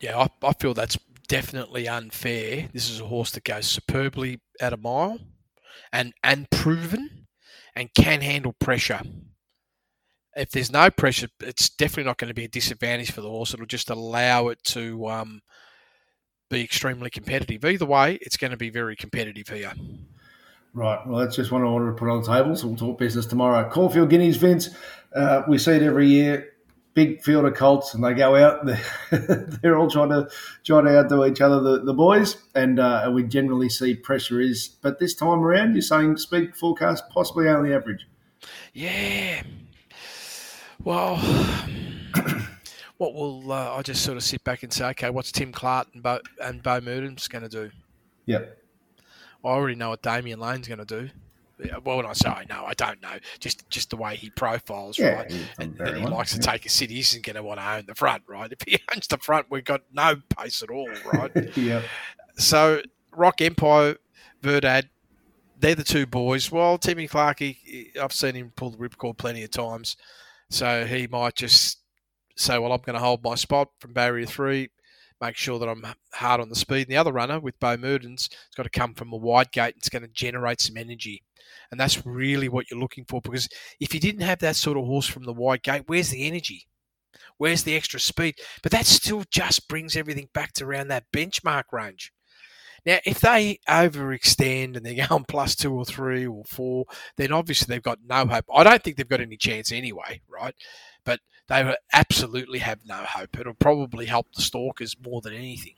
Yeah, 0.00 0.18
I, 0.18 0.28
I 0.46 0.52
feel 0.54 0.74
that's 0.74 0.98
definitely 1.28 1.88
unfair. 1.88 2.68
This 2.72 2.90
is 2.90 3.00
a 3.00 3.06
horse 3.06 3.30
that 3.32 3.44
goes 3.44 3.66
superbly 3.66 4.40
at 4.60 4.72
a 4.72 4.76
mile, 4.76 5.18
and 5.92 6.12
and 6.22 6.50
proven, 6.50 7.26
and 7.74 7.92
can 7.94 8.20
handle 8.20 8.52
pressure. 8.52 9.00
If 10.36 10.50
there's 10.50 10.72
no 10.72 10.90
pressure, 10.90 11.28
it's 11.40 11.68
definitely 11.68 12.04
not 12.04 12.18
going 12.18 12.28
to 12.28 12.34
be 12.34 12.44
a 12.44 12.48
disadvantage 12.48 13.12
for 13.12 13.20
the 13.20 13.28
horse. 13.28 13.54
It'll 13.54 13.66
just 13.66 13.90
allow 13.90 14.48
it 14.48 14.62
to 14.64 15.06
um, 15.06 15.42
be 16.50 16.62
extremely 16.62 17.10
competitive. 17.10 17.64
Either 17.64 17.86
way, 17.86 18.18
it's 18.20 18.36
going 18.36 18.50
to 18.50 18.56
be 18.56 18.70
very 18.70 18.96
competitive 18.96 19.48
here. 19.48 19.72
Right. 20.74 21.06
Well, 21.06 21.20
that's 21.20 21.36
just 21.36 21.52
one 21.52 21.62
I 21.62 21.66
wanted 21.66 21.86
to 21.86 21.92
put 21.92 22.08
on 22.08 22.22
the 22.22 22.26
table. 22.26 22.56
So 22.56 22.66
we'll 22.66 22.76
talk 22.76 22.98
business 22.98 23.26
tomorrow. 23.26 23.68
Caulfield 23.70 24.10
Guineas, 24.10 24.36
Vince. 24.36 24.70
Uh, 25.14 25.42
we 25.46 25.56
see 25.58 25.72
it 25.72 25.82
every 25.82 26.08
year. 26.08 26.50
Big 26.94 27.22
field 27.22 27.44
of 27.44 27.54
colts, 27.54 27.94
and 27.94 28.04
they 28.04 28.14
go 28.14 28.36
out. 28.36 28.66
They're, 28.66 28.80
they're 29.62 29.76
all 29.76 29.90
trying 29.90 30.10
to 30.10 30.28
trying 30.62 30.84
to 30.84 30.96
outdo 30.96 31.24
each 31.24 31.40
other, 31.40 31.60
the, 31.60 31.80
the 31.80 31.92
boys, 31.92 32.36
and 32.54 32.78
uh, 32.78 33.10
we 33.12 33.24
generally 33.24 33.68
see 33.68 33.96
pressure 33.96 34.40
is. 34.40 34.68
But 34.80 35.00
this 35.00 35.12
time 35.12 35.40
around, 35.40 35.74
you're 35.74 35.82
saying 35.82 36.18
speed 36.18 36.54
forecast 36.54 37.08
possibly 37.10 37.48
only 37.48 37.74
average. 37.74 38.06
Yeah. 38.72 39.42
Well, 40.84 41.16
what 42.98 43.14
will 43.14 43.50
uh, 43.50 43.76
I 43.76 43.82
just 43.82 44.02
sort 44.04 44.16
of 44.16 44.22
sit 44.22 44.44
back 44.44 44.62
and 44.62 44.72
say, 44.72 44.86
okay, 44.90 45.10
what's 45.10 45.32
Tim 45.32 45.50
Clark 45.50 45.88
and 45.94 46.02
Bo, 46.02 46.20
and 46.42 46.62
Beau 46.62 46.80
Mertens 46.80 47.26
going 47.26 47.42
to 47.42 47.48
do? 47.48 47.70
Yep. 48.26 48.58
I 49.44 49.48
already 49.48 49.74
know 49.74 49.90
what 49.90 50.02
Damian 50.02 50.40
Lane's 50.40 50.68
going 50.68 50.78
to 50.78 50.84
do. 50.84 51.10
Well, 51.84 51.98
when 51.98 52.06
I 52.06 52.12
say 52.14 52.28
I 52.28 52.44
know, 52.48 52.64
I 52.66 52.74
don't 52.74 53.00
know. 53.00 53.16
Just 53.38 53.68
just 53.70 53.90
the 53.90 53.96
way 53.96 54.16
he 54.16 54.28
profiles, 54.30 54.98
yeah, 54.98 55.14
right? 55.14 55.32
And, 55.58 55.80
and, 55.80 55.96
he 55.96 56.02
well. 56.02 56.14
likes 56.14 56.32
to 56.32 56.40
take 56.40 56.66
a 56.66 56.68
city. 56.68 56.94
He 56.94 57.00
isn't 57.00 57.24
going 57.24 57.36
to 57.36 57.44
want 57.44 57.60
to 57.60 57.70
own 57.70 57.84
the 57.86 57.94
front, 57.94 58.24
right? 58.26 58.50
If 58.50 58.58
he 58.66 58.80
owns 58.94 59.06
the 59.06 59.18
front, 59.18 59.46
we've 59.50 59.64
got 59.64 59.82
no 59.92 60.16
pace 60.36 60.62
at 60.62 60.70
all, 60.70 60.90
right? 61.12 61.30
yeah. 61.56 61.82
So 62.36 62.82
Rock 63.12 63.40
Empire, 63.40 63.96
Verdad, 64.42 64.88
they're 65.60 65.76
the 65.76 65.84
two 65.84 66.06
boys. 66.06 66.50
Well, 66.50 66.76
Timmy 66.76 67.06
Clark, 67.06 67.38
he, 67.38 67.92
I've 68.02 68.12
seen 68.12 68.34
him 68.34 68.52
pull 68.56 68.70
the 68.70 68.78
ripcord 68.78 69.16
plenty 69.16 69.44
of 69.44 69.50
times, 69.50 69.96
so 70.50 70.86
he 70.86 71.06
might 71.06 71.34
just 71.34 71.78
say, 72.36 72.58
well, 72.58 72.72
I'm 72.72 72.80
going 72.80 72.94
to 72.94 73.04
hold 73.04 73.22
my 73.22 73.34
spot 73.34 73.68
from 73.78 73.92
barrier 73.92 74.26
three, 74.26 74.70
make 75.20 75.36
sure 75.36 75.58
that 75.58 75.68
I'm 75.68 75.84
hard 76.12 76.40
on 76.40 76.48
the 76.48 76.56
speed. 76.56 76.82
And 76.82 76.92
the 76.92 76.96
other 76.96 77.12
runner 77.12 77.40
with 77.40 77.58
Beau 77.60 77.76
Mertens, 77.76 78.28
it's 78.30 78.56
got 78.56 78.64
to 78.64 78.70
come 78.70 78.94
from 78.94 79.12
a 79.12 79.16
wide 79.16 79.52
gate. 79.52 79.74
And 79.74 79.76
it's 79.76 79.88
going 79.88 80.02
to 80.02 80.08
generate 80.08 80.60
some 80.60 80.76
energy. 80.76 81.22
And 81.70 81.78
that's 81.80 82.04
really 82.06 82.48
what 82.48 82.70
you're 82.70 82.80
looking 82.80 83.04
for 83.08 83.20
because 83.20 83.48
if 83.80 83.94
you 83.94 84.00
didn't 84.00 84.22
have 84.22 84.38
that 84.40 84.56
sort 84.56 84.76
of 84.76 84.84
horse 84.84 85.06
from 85.06 85.24
the 85.24 85.32
wide 85.32 85.62
gate, 85.62 85.82
where's 85.86 86.10
the 86.10 86.26
energy? 86.26 86.66
Where's 87.38 87.62
the 87.62 87.74
extra 87.74 88.00
speed? 88.00 88.36
But 88.62 88.72
that 88.72 88.86
still 88.86 89.24
just 89.30 89.68
brings 89.68 89.96
everything 89.96 90.28
back 90.34 90.52
to 90.54 90.64
around 90.64 90.88
that 90.88 91.10
benchmark 91.12 91.64
range. 91.72 92.12
Now, 92.86 92.98
if 93.04 93.20
they 93.20 93.60
overextend 93.68 94.76
and 94.76 94.84
they're 94.84 95.06
going 95.08 95.24
plus 95.24 95.54
two 95.54 95.72
or 95.72 95.84
three 95.84 96.26
or 96.26 96.44
four, 96.44 96.86
then 97.16 97.32
obviously 97.32 97.72
they've 97.72 97.82
got 97.82 97.98
no 98.06 98.26
hope. 98.26 98.46
I 98.54 98.64
don't 98.64 98.82
think 98.82 98.96
they've 98.96 99.08
got 99.08 99.20
any 99.20 99.36
chance 99.36 99.72
anyway, 99.72 100.20
right? 100.28 100.54
But 101.04 101.20
they 101.48 101.74
absolutely 101.92 102.60
have 102.60 102.80
no 102.86 102.96
hope. 102.96 103.38
It'll 103.38 103.54
probably 103.54 104.06
help 104.06 104.26
the 104.34 104.42
stalkers 104.42 104.96
more 105.04 105.20
than 105.20 105.34
anything. 105.34 105.74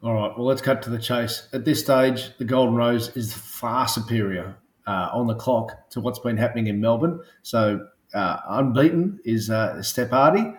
All 0.00 0.14
right, 0.14 0.32
well, 0.36 0.46
let's 0.46 0.62
cut 0.62 0.82
to 0.82 0.90
the 0.90 0.98
chase. 0.98 1.48
At 1.52 1.64
this 1.64 1.80
stage, 1.80 2.36
the 2.38 2.44
Golden 2.44 2.76
Rose 2.76 3.16
is 3.16 3.32
far 3.32 3.88
superior 3.88 4.56
uh, 4.86 5.08
on 5.12 5.26
the 5.26 5.34
clock 5.34 5.90
to 5.90 6.00
what's 6.00 6.20
been 6.20 6.36
happening 6.36 6.68
in 6.68 6.80
Melbourne. 6.80 7.20
So, 7.42 7.88
uh, 8.14 8.36
unbeaten 8.48 9.18
is 9.24 9.50
uh, 9.50 9.82
Step 9.82 10.10
Hardy, 10.10 10.54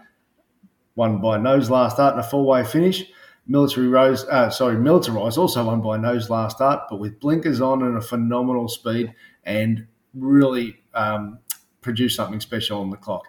won 0.95 1.21
by 1.21 1.37
nose 1.37 1.69
last 1.69 1.95
start 1.95 2.15
and 2.15 2.23
a 2.23 2.27
four 2.27 2.45
way 2.45 2.65
finish. 2.65 3.05
Military 3.49 3.87
Rose, 3.87 4.25
uh, 4.25 4.51
sorry, 4.51 4.75
Militarize 4.75 5.35
also 5.35 5.65
won 5.65 5.81
by 5.81 5.97
nose 5.97 6.29
last 6.29 6.57
start, 6.57 6.83
but 6.87 6.99
with 6.99 7.19
blinkers 7.19 7.59
on 7.59 7.81
and 7.81 7.97
a 7.97 8.01
phenomenal 8.01 8.67
speed 8.67 9.11
and 9.43 9.87
really 10.13 10.77
um, 10.93 11.39
produced 11.81 12.15
something 12.15 12.39
special 12.39 12.79
on 12.79 12.91
the 12.91 12.97
clock. 12.97 13.25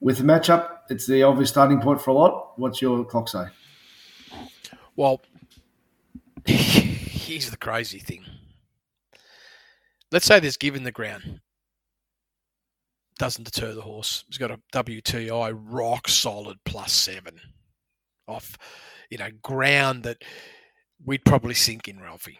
With 0.00 0.16
the 0.16 0.24
matchup, 0.24 0.78
it's 0.88 1.06
the 1.06 1.22
obvious 1.22 1.50
starting 1.50 1.82
point 1.82 2.00
for 2.00 2.10
a 2.10 2.14
lot. 2.14 2.58
What's 2.58 2.80
your 2.80 3.04
clock 3.04 3.28
say? 3.28 3.44
Well, 4.96 5.20
here's 6.46 7.50
the 7.50 7.58
crazy 7.58 7.98
thing. 7.98 8.24
Let's 10.10 10.24
say 10.24 10.40
there's 10.40 10.56
given 10.56 10.84
the 10.84 10.92
ground. 10.92 11.40
Doesn't 13.18 13.44
deter 13.44 13.74
the 13.74 13.82
horse. 13.82 14.24
He's 14.28 14.38
got 14.38 14.50
a 14.50 14.60
WTI 14.72 15.54
rock 15.54 16.08
solid 16.08 16.56
plus 16.64 16.92
seven 16.92 17.38
off, 18.26 18.56
you 19.10 19.18
know, 19.18 19.30
ground 19.42 20.02
that 20.04 20.22
we'd 21.04 21.24
probably 21.24 21.54
sink 21.54 21.88
in, 21.88 22.00
Ralphie. 22.00 22.38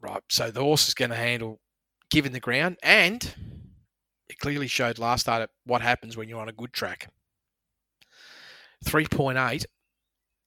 Right. 0.00 0.22
So 0.28 0.50
the 0.50 0.62
horse 0.62 0.88
is 0.88 0.94
going 0.94 1.10
to 1.10 1.16
handle 1.16 1.60
given 2.10 2.32
the 2.32 2.40
ground 2.40 2.78
and 2.82 3.34
it 4.28 4.38
clearly 4.38 4.66
showed 4.66 4.98
last 4.98 5.22
start 5.22 5.50
what 5.64 5.82
happens 5.82 6.16
when 6.16 6.28
you're 6.28 6.40
on 6.40 6.48
a 6.48 6.52
good 6.52 6.72
track. 6.72 7.10
3.8, 8.84 9.64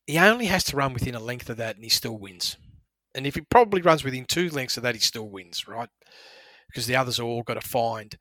he 0.07 0.17
only 0.17 0.45
has 0.45 0.63
to 0.65 0.75
run 0.75 0.93
within 0.93 1.15
a 1.15 1.19
length 1.19 1.49
of 1.49 1.57
that 1.57 1.75
and 1.75 1.83
he 1.83 1.89
still 1.89 2.17
wins. 2.17 2.57
And 3.13 3.27
if 3.27 3.35
he 3.35 3.41
probably 3.41 3.81
runs 3.81 4.03
within 4.03 4.25
two 4.25 4.49
lengths 4.49 4.77
of 4.77 4.83
that, 4.83 4.95
he 4.95 5.01
still 5.01 5.29
wins, 5.29 5.67
right? 5.67 5.89
Because 6.67 6.85
the 6.87 6.95
others 6.95 7.19
are 7.19 7.23
all 7.23 7.43
got 7.43 7.55
to 7.55 7.61
find. 7.61 8.17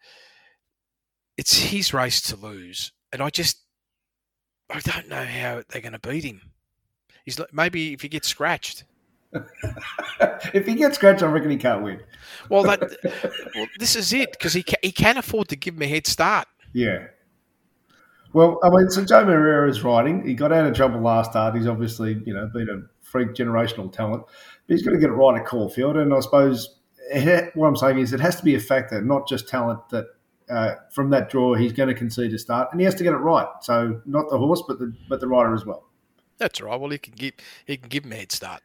It's 1.36 1.54
his 1.54 1.94
race 1.94 2.20
to 2.22 2.36
lose. 2.36 2.92
And 3.12 3.22
I 3.22 3.30
just, 3.30 3.64
I 4.72 4.80
don't 4.80 5.08
know 5.08 5.24
how 5.24 5.62
they're 5.68 5.82
going 5.82 5.92
to 5.92 5.98
beat 5.98 6.24
him. 6.24 6.40
He's 7.24 7.40
maybe 7.52 7.92
if 7.92 8.02
he 8.02 8.08
gets 8.08 8.28
scratched, 8.28 8.84
if 10.54 10.66
he 10.66 10.74
gets 10.74 10.96
scratched, 10.96 11.22
I 11.22 11.26
reckon 11.26 11.50
he 11.50 11.56
can't 11.56 11.82
win. 11.82 12.00
well, 12.48 12.62
that 12.64 12.80
well, 13.54 13.66
this 13.78 13.94
is 13.94 14.12
it 14.12 14.32
because 14.32 14.52
he 14.52 14.64
he 14.82 14.92
can 14.92 15.18
afford 15.18 15.48
to 15.48 15.56
give 15.56 15.74
him 15.74 15.82
a 15.82 15.86
head 15.86 16.06
start. 16.06 16.48
Yeah. 16.72 17.06
Well, 18.32 18.60
I 18.62 18.70
mean, 18.70 18.88
so 18.90 19.04
Joe 19.04 19.24
Moreira 19.24 19.68
is 19.68 19.82
riding. 19.82 20.26
He 20.26 20.34
got 20.34 20.52
out 20.52 20.66
of 20.66 20.74
trouble 20.74 21.00
last 21.00 21.32
start. 21.32 21.56
He's 21.56 21.66
obviously, 21.66 22.22
you 22.24 22.32
know, 22.32 22.48
been 22.52 22.68
a 22.68 22.82
freak 23.02 23.30
generational 23.30 23.92
talent, 23.92 24.22
but 24.24 24.74
he's 24.74 24.84
got 24.84 24.92
to 24.92 24.98
get 24.98 25.10
it 25.10 25.14
right 25.14 25.40
at 25.40 25.46
Caulfield. 25.46 25.96
And 25.96 26.14
I 26.14 26.20
suppose 26.20 26.78
it, 27.10 27.54
what 27.56 27.66
I'm 27.66 27.76
saying 27.76 27.98
is 27.98 28.12
it 28.12 28.20
has 28.20 28.36
to 28.36 28.44
be 28.44 28.54
a 28.54 28.60
factor, 28.60 29.02
not 29.02 29.26
just 29.26 29.48
talent. 29.48 29.80
That 29.88 30.06
uh, 30.50 30.74
from 30.90 31.10
that 31.10 31.30
draw 31.30 31.54
he's 31.54 31.72
going 31.72 31.88
to 31.88 31.94
concede 31.94 32.32
a 32.34 32.38
start, 32.38 32.68
and 32.72 32.80
he 32.80 32.84
has 32.84 32.94
to 32.96 33.04
get 33.04 33.12
it 33.12 33.18
right. 33.18 33.46
So 33.62 34.00
not 34.04 34.28
the 34.30 34.38
horse, 34.38 34.62
but 34.66 34.78
the 34.78 34.94
but 35.08 35.20
the 35.20 35.28
rider 35.28 35.54
as 35.54 35.64
well. 35.64 35.86
That's 36.38 36.60
right. 36.60 36.80
Well, 36.80 36.90
he 36.90 36.98
can 36.98 37.14
give 37.14 37.34
he 37.66 37.76
can 37.76 37.88
give 37.88 38.04
him 38.04 38.12
a 38.12 38.16
head 38.16 38.32
start. 38.32 38.62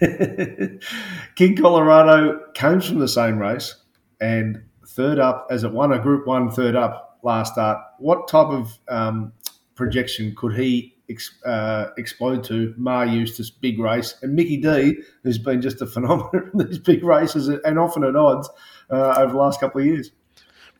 King 1.36 1.56
Colorado 1.56 2.40
comes 2.54 2.88
from 2.88 2.98
the 3.00 3.08
same 3.08 3.38
race 3.38 3.76
and 4.20 4.62
third 4.88 5.18
up 5.18 5.46
as 5.50 5.62
it 5.62 5.72
won 5.72 5.92
a 5.92 5.98
Group 5.98 6.26
One 6.26 6.50
third 6.50 6.74
up 6.74 7.18
last 7.22 7.52
start. 7.52 7.78
What 7.98 8.28
type 8.28 8.48
of 8.48 8.78
um, 8.88 9.32
projection 9.74 10.34
could 10.36 10.56
he 10.56 10.96
ex, 11.10 11.30
uh, 11.44 11.88
explode 11.98 12.44
to? 12.44 12.74
Maher 12.78 13.06
Eustace 13.06 13.50
big 13.50 13.78
race 13.78 14.16
and 14.22 14.34
Mickey 14.34 14.56
D, 14.56 14.98
who's 15.22 15.38
been 15.38 15.60
just 15.60 15.82
a 15.82 15.86
phenomenon 15.86 16.50
in 16.54 16.66
these 16.66 16.78
big 16.78 17.04
races 17.04 17.48
and 17.48 17.78
often 17.78 18.04
at 18.04 18.16
odds 18.16 18.48
uh, 18.90 19.16
over 19.18 19.32
the 19.32 19.38
last 19.38 19.60
couple 19.60 19.82
of 19.82 19.86
years. 19.86 20.12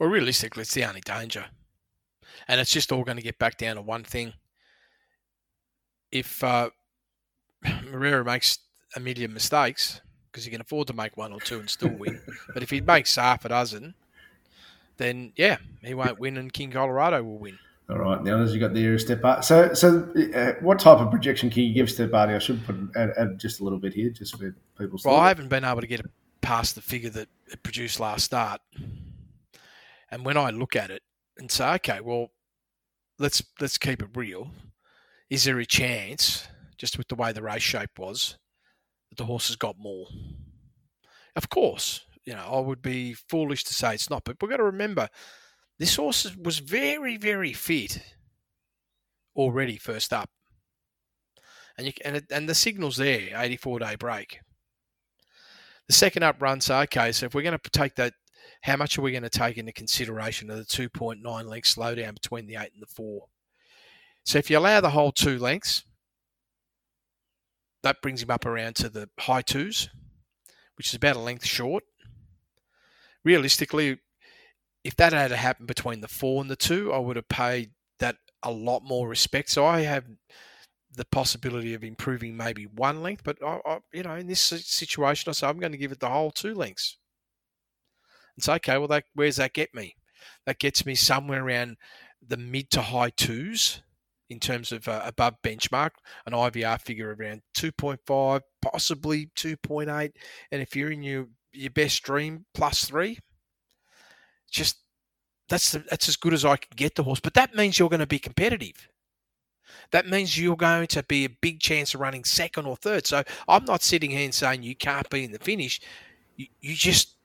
Well, 0.02 0.10
realistically, 0.10 0.62
it's 0.62 0.74
the 0.74 0.84
only 0.84 1.00
danger, 1.00 1.44
and 2.48 2.60
it's 2.60 2.72
just 2.72 2.90
all 2.90 3.04
going 3.04 3.18
to 3.18 3.22
get 3.22 3.38
back 3.38 3.56
down 3.56 3.76
to 3.76 3.82
one 3.82 4.02
thing. 4.02 4.32
If 6.10 6.42
uh, 6.42 6.70
Moreira 7.88 8.24
makes 8.24 8.58
a 8.96 9.00
million 9.00 9.32
mistakes, 9.32 10.00
because 10.26 10.44
he 10.44 10.50
can 10.50 10.60
afford 10.60 10.88
to 10.88 10.92
make 10.92 11.16
one 11.16 11.32
or 11.32 11.38
two 11.38 11.60
and 11.60 11.70
still 11.70 11.90
win, 11.90 12.20
but 12.52 12.64
if 12.64 12.70
he 12.70 12.80
makes 12.80 13.14
half 13.14 13.44
a 13.44 13.50
dozen, 13.50 13.94
then 14.96 15.34
yeah, 15.36 15.58
he 15.82 15.94
won't 15.94 16.18
win, 16.18 16.36
and 16.36 16.52
King 16.52 16.72
Colorado 16.72 17.22
will 17.22 17.38
win. 17.38 17.56
All 17.88 17.98
right, 17.98 18.24
the 18.24 18.32
as 18.32 18.52
you 18.52 18.58
got 18.58 18.74
the 18.74 18.84
area 18.84 18.98
step 18.98 19.24
up. 19.24 19.44
So, 19.44 19.72
so 19.72 20.12
uh, 20.34 20.54
what 20.62 20.80
type 20.80 20.98
of 20.98 21.12
projection 21.12 21.48
can 21.48 21.62
you 21.62 21.72
give 21.72 21.88
Step 21.88 22.12
I 22.12 22.36
should 22.40 22.66
put 22.66 22.74
add, 22.96 23.12
add, 23.16 23.38
just 23.38 23.60
a 23.60 23.62
little 23.62 23.78
bit 23.78 23.94
here, 23.94 24.10
just 24.10 24.36
for 24.36 24.52
people's. 24.76 25.04
Well, 25.04 25.14
I 25.14 25.28
haven't 25.28 25.46
been 25.46 25.64
able 25.64 25.80
to 25.80 25.86
get 25.86 26.04
past 26.40 26.74
the 26.74 26.82
figure 26.82 27.10
that 27.10 27.28
it 27.46 27.62
produced 27.62 28.00
last 28.00 28.24
start, 28.24 28.60
and 30.12 30.26
when 30.26 30.36
I 30.36 30.50
look 30.50 30.76
at 30.76 30.90
it 30.90 31.02
and 31.38 31.50
say, 31.50 31.72
okay, 31.74 32.00
well, 32.00 32.28
let's 33.18 33.42
let's 33.60 33.78
keep 33.78 34.02
it 34.02 34.10
real. 34.14 34.50
Is 35.30 35.44
there 35.44 35.58
a 35.58 35.66
chance, 35.66 36.46
just 36.76 36.98
with 36.98 37.08
the 37.08 37.14
way 37.14 37.32
the 37.32 37.42
race 37.42 37.62
shape 37.62 37.98
was, 37.98 38.36
that 39.08 39.16
the 39.16 39.24
horse 39.24 39.48
has 39.48 39.56
got 39.56 39.78
more? 39.78 40.06
Of 41.34 41.48
course, 41.48 42.02
you 42.24 42.34
know, 42.34 42.46
I 42.46 42.60
would 42.60 42.82
be 42.82 43.14
foolish 43.14 43.64
to 43.64 43.74
say 43.74 43.94
it's 43.94 44.10
not, 44.10 44.24
but 44.24 44.36
we've 44.40 44.50
got 44.50 44.58
to 44.58 44.64
remember 44.64 45.08
this 45.78 45.96
horse 45.96 46.30
was 46.36 46.58
very, 46.58 47.16
very 47.16 47.54
fit 47.54 47.98
already 49.34 49.78
first 49.78 50.12
up. 50.12 50.28
And 51.78 51.86
you 51.86 51.92
and, 52.04 52.16
it, 52.16 52.24
and 52.30 52.46
the 52.46 52.54
signal's 52.54 52.98
there, 52.98 53.30
84 53.34 53.78
day 53.78 53.94
break. 53.96 54.40
The 55.88 55.94
second 55.94 56.22
up 56.22 56.40
run, 56.42 56.60
so 56.60 56.80
okay, 56.80 57.12
so 57.12 57.26
if 57.26 57.34
we're 57.34 57.42
going 57.42 57.58
to 57.58 57.70
take 57.70 57.94
that, 57.94 58.12
how 58.62 58.76
much 58.76 58.98
are 58.98 59.02
we 59.02 59.12
going 59.12 59.22
to 59.22 59.30
take 59.30 59.58
into 59.58 59.72
consideration 59.72 60.50
of 60.50 60.56
the 60.56 60.64
2.9 60.64 61.22
length 61.44 61.66
slowdown 61.66 62.14
between 62.14 62.46
the 62.46 62.56
8 62.56 62.72
and 62.72 62.82
the 62.82 62.86
4? 62.86 63.26
So 64.24 64.38
if 64.38 64.50
you 64.50 64.58
allow 64.58 64.80
the 64.80 64.90
whole 64.90 65.12
two 65.12 65.38
lengths, 65.38 65.84
that 67.82 68.00
brings 68.00 68.22
him 68.22 68.30
up 68.30 68.46
around 68.46 68.76
to 68.76 68.88
the 68.88 69.08
high 69.18 69.42
twos, 69.42 69.88
which 70.76 70.88
is 70.88 70.94
about 70.94 71.16
a 71.16 71.20
length 71.20 71.44
short 71.44 71.82
realistically, 73.24 73.98
if 74.84 74.96
that 74.96 75.12
had 75.12 75.30
happened 75.30 75.68
between 75.68 76.00
the 76.00 76.08
four 76.08 76.40
and 76.40 76.50
the 76.50 76.56
two, 76.56 76.92
I 76.92 76.98
would 76.98 77.16
have 77.16 77.28
paid 77.28 77.70
that 77.98 78.16
a 78.42 78.50
lot 78.50 78.82
more 78.82 79.08
respect. 79.08 79.50
So 79.50 79.64
I 79.64 79.80
have 79.80 80.04
the 80.94 81.04
possibility 81.04 81.74
of 81.74 81.84
improving 81.84 82.36
maybe 82.36 82.64
one 82.64 83.02
length, 83.02 83.22
but 83.24 83.38
I, 83.42 83.60
I, 83.64 83.78
you 83.92 84.02
know, 84.02 84.14
in 84.14 84.26
this 84.26 84.40
situation, 84.40 85.30
I 85.30 85.32
say 85.32 85.46
I'm 85.46 85.58
going 85.58 85.72
to 85.72 85.78
give 85.78 85.92
it 85.92 86.00
the 86.00 86.08
whole 86.08 86.30
two 86.30 86.54
lengths. 86.54 86.98
It's 88.36 88.48
okay. 88.48 88.78
Well, 88.78 88.88
that 88.88 89.04
where's 89.14 89.36
that 89.36 89.52
get 89.52 89.74
me? 89.74 89.94
That 90.46 90.58
gets 90.58 90.86
me 90.86 90.94
somewhere 90.94 91.44
around 91.44 91.76
the 92.26 92.36
mid 92.36 92.70
to 92.70 92.82
high 92.82 93.10
twos 93.10 93.82
in 94.30 94.38
terms 94.38 94.72
of 94.72 94.88
uh, 94.88 95.02
above 95.04 95.34
benchmark, 95.44 95.90
an 96.26 96.32
IVR 96.32 96.80
figure 96.80 97.14
around 97.18 97.42
2.5, 97.56 98.40
possibly 98.62 99.30
2.8. 99.36 100.12
And 100.50 100.62
if 100.62 100.74
you're 100.74 100.90
in 100.90 101.02
your 101.02 101.26
your 101.52 101.70
best 101.70 102.02
dream 102.02 102.44
plus 102.54 102.84
three. 102.84 103.18
Just 104.50 104.78
that's 105.48 105.72
that's 105.72 106.08
as 106.08 106.16
good 106.16 106.34
as 106.34 106.44
I 106.44 106.56
can 106.56 106.70
get 106.76 106.94
the 106.94 107.02
horse. 107.02 107.20
But 107.20 107.34
that 107.34 107.54
means 107.54 107.78
you're 107.78 107.88
going 107.88 108.00
to 108.00 108.06
be 108.06 108.18
competitive. 108.18 108.88
That 109.90 110.06
means 110.06 110.38
you're 110.38 110.56
going 110.56 110.86
to 110.88 111.02
be 111.02 111.24
a 111.24 111.30
big 111.40 111.60
chance 111.60 111.94
of 111.94 112.00
running 112.00 112.24
second 112.24 112.66
or 112.66 112.76
third. 112.76 113.06
So 113.06 113.22
I'm 113.48 113.64
not 113.64 113.82
sitting 113.82 114.10
here 114.10 114.24
and 114.24 114.34
saying 114.34 114.62
you 114.62 114.76
can't 114.76 115.08
be 115.08 115.24
in 115.24 115.32
the 115.32 115.38
finish. 115.38 115.80
You, 116.36 116.46
you 116.60 116.74
just 116.74 117.16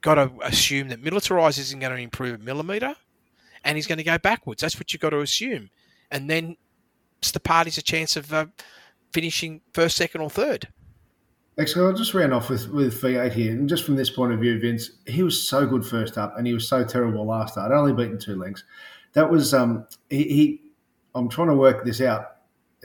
got 0.00 0.14
to 0.14 0.30
assume 0.42 0.88
that 0.88 1.02
Militarize 1.02 1.58
isn't 1.58 1.80
going 1.80 1.94
to 1.94 2.02
improve 2.02 2.40
a 2.40 2.44
millimeter 2.44 2.94
and 3.64 3.76
he's 3.76 3.86
going 3.86 3.98
to 3.98 4.04
go 4.04 4.18
backwards. 4.18 4.62
That's 4.62 4.78
what 4.78 4.92
you've 4.92 5.00
got 5.00 5.10
to 5.10 5.20
assume. 5.20 5.70
And 6.10 6.30
then 6.30 6.56
the 7.32 7.40
party's 7.40 7.78
a 7.78 7.82
chance 7.82 8.16
of 8.16 8.32
uh, 8.32 8.46
finishing 9.12 9.60
first, 9.74 9.96
second, 9.96 10.20
or 10.20 10.30
third. 10.30 10.68
Actually, 11.58 11.86
I'll 11.86 11.96
just 11.96 12.14
ran 12.14 12.32
off 12.32 12.50
with, 12.50 12.68
with 12.68 13.00
V8 13.00 13.32
here. 13.32 13.52
And 13.52 13.68
just 13.68 13.84
from 13.84 13.96
this 13.96 14.10
point 14.10 14.32
of 14.32 14.38
view, 14.38 14.60
Vince, 14.60 14.90
he 15.06 15.24
was 15.24 15.48
so 15.48 15.66
good 15.66 15.84
first 15.84 16.16
up 16.16 16.38
and 16.38 16.46
he 16.46 16.54
was 16.54 16.68
so 16.68 16.84
terrible 16.84 17.26
last 17.26 17.54
start, 17.54 17.72
only 17.72 17.92
beaten 17.92 18.18
two 18.18 18.36
lengths. 18.36 18.62
That 19.14 19.28
was, 19.28 19.52
um, 19.52 19.86
he, 20.08 20.22
he 20.24 20.62
I'm 21.14 21.28
trying 21.28 21.48
to 21.48 21.54
work 21.54 21.84
this 21.84 22.00
out. 22.00 22.36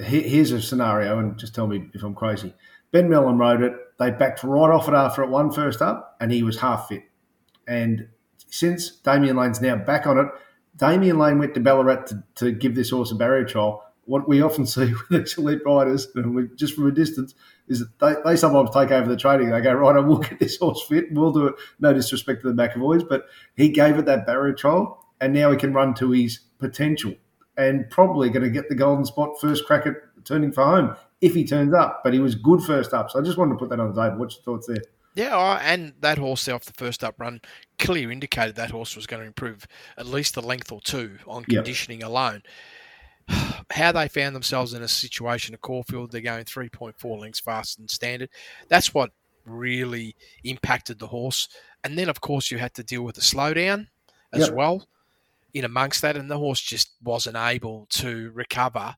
He, 0.04 0.22
here's 0.22 0.52
a 0.52 0.62
scenario, 0.62 1.20
and 1.20 1.38
just 1.38 1.54
tell 1.54 1.68
me 1.68 1.90
if 1.94 2.02
I'm 2.02 2.16
crazy. 2.16 2.54
Ben 2.92 3.08
Melham 3.10 3.38
rode 3.38 3.62
it. 3.62 3.74
They 4.04 4.12
backed 4.12 4.44
right 4.44 4.70
off 4.70 4.88
it 4.88 4.94
after 4.94 5.24
it 5.24 5.30
won 5.30 5.52
first 5.52 5.82
up, 5.82 6.18
and 6.20 6.32
he 6.32 6.44
was 6.44 6.60
half 6.60 6.90
fit. 6.90 7.04
And 7.68 8.10
since 8.50 8.90
Damian 8.90 9.38
Lane's 9.38 9.62
now 9.62 9.78
back 9.78 10.06
on 10.06 10.18
it, 10.18 10.28
Damian 10.76 11.18
Lane 11.18 11.40
went 11.40 11.54
to 11.54 11.60
Ballarat 11.60 12.08
to, 12.08 12.24
to 12.36 12.52
give 12.52 12.76
this 12.76 12.90
horse 12.90 13.12
a 13.12 13.16
barrier 13.16 13.46
trial 13.46 13.84
what 14.06 14.28
we 14.28 14.42
often 14.42 14.66
see 14.68 14.94
with 15.10 15.38
elite 15.38 15.62
riders, 15.66 16.08
just 16.56 16.76
from 16.76 16.88
a 16.88 16.92
distance, 16.92 17.34
is 17.68 17.80
that 17.80 18.00
they, 18.00 18.32
they 18.32 18.36
sometimes 18.36 18.70
take 18.72 18.92
over 18.92 19.10
the 19.10 19.16
trading. 19.16 19.50
They 19.50 19.62
go, 19.62 19.74
right, 19.74 20.06
we'll 20.06 20.18
get 20.18 20.40
this 20.40 20.58
horse 20.58 20.84
fit, 20.84 21.06
we'll 21.12 21.32
do 21.32 21.48
it. 21.48 21.56
No 21.80 21.94
disrespect 21.94 22.42
to 22.42 22.52
the 22.52 22.54
McAvoys, 22.54 23.08
but 23.08 23.28
he 23.56 23.70
gave 23.70 23.98
it 23.98 24.06
that 24.06 24.26
barrier 24.26 24.54
trial, 24.54 25.06
and 25.22 25.34
now 25.34 25.52
he 25.52 25.58
can 25.58 25.74
run 25.74 25.94
to 25.96 26.12
his 26.12 26.40
potential 26.60 27.14
and 27.56 27.90
probably 27.90 28.30
going 28.30 28.44
to 28.44 28.50
get 28.50 28.68
the 28.68 28.76
golden 28.76 29.06
spot 29.06 29.40
first 29.40 29.66
crack 29.66 29.86
at 29.86 29.96
turning 30.26 30.52
for 30.52 30.66
home 30.66 30.96
if 31.24 31.34
he 31.34 31.46
turns 31.46 31.74
up. 31.74 32.02
But 32.04 32.14
he 32.14 32.20
was 32.20 32.36
good 32.36 32.62
first 32.62 32.94
up, 32.94 33.10
so 33.10 33.20
I 33.20 33.24
just 33.24 33.38
wanted 33.38 33.54
to 33.54 33.58
put 33.58 33.70
that 33.70 33.80
on 33.80 33.94
the 33.94 34.02
table. 34.02 34.20
What's 34.20 34.36
your 34.36 34.44
thoughts 34.44 34.68
there? 34.68 34.84
Yeah, 35.16 35.60
and 35.62 35.94
that 36.00 36.18
horse 36.18 36.48
off 36.48 36.66
the 36.66 36.74
first 36.74 37.04
up 37.04 37.16
run 37.20 37.42
clearly 37.78 38.12
indicated 38.12 38.56
that 38.56 38.72
horse 38.72 38.96
was 38.96 39.06
going 39.06 39.22
to 39.22 39.28
improve 39.28 39.68
at 39.98 40.08
least 40.08 40.38
a 40.38 40.42
length 40.42 40.72
or 40.72 40.82
two 40.82 41.20
on 41.28 41.46
conditioning 41.46 42.00
yep. 42.00 42.10
alone 42.10 42.42
how 43.72 43.92
they 43.92 44.08
found 44.08 44.36
themselves 44.36 44.74
in 44.74 44.82
a 44.82 44.88
situation 44.88 45.54
at 45.54 45.62
Caulfield, 45.62 46.12
they're 46.12 46.22
going 46.22 46.46
3.4 46.46 47.20
lengths 47.20 47.40
faster 47.40 47.80
than 47.80 47.88
standard. 47.88 48.30
That's 48.68 48.94
what 48.94 49.12
really 49.46 50.16
impacted 50.44 51.00
the 51.00 51.08
horse. 51.08 51.48
And 51.84 51.98
then, 51.98 52.10
of 52.10 52.22
course, 52.22 52.52
you 52.52 52.58
had 52.58 52.74
to 52.76 52.84
deal 52.84 53.04
with 53.04 53.16
the 53.16 53.22
slowdown 53.22 53.88
as 54.32 54.48
yep. 54.48 54.56
well 54.56 54.88
in 55.54 55.66
amongst 55.66 56.02
that. 56.02 56.16
And 56.16 56.30
the 56.30 56.38
horse 56.38 56.62
just 56.62 56.94
wasn't 57.04 57.38
able 57.38 57.88
to 57.92 58.32
recover 58.34 58.96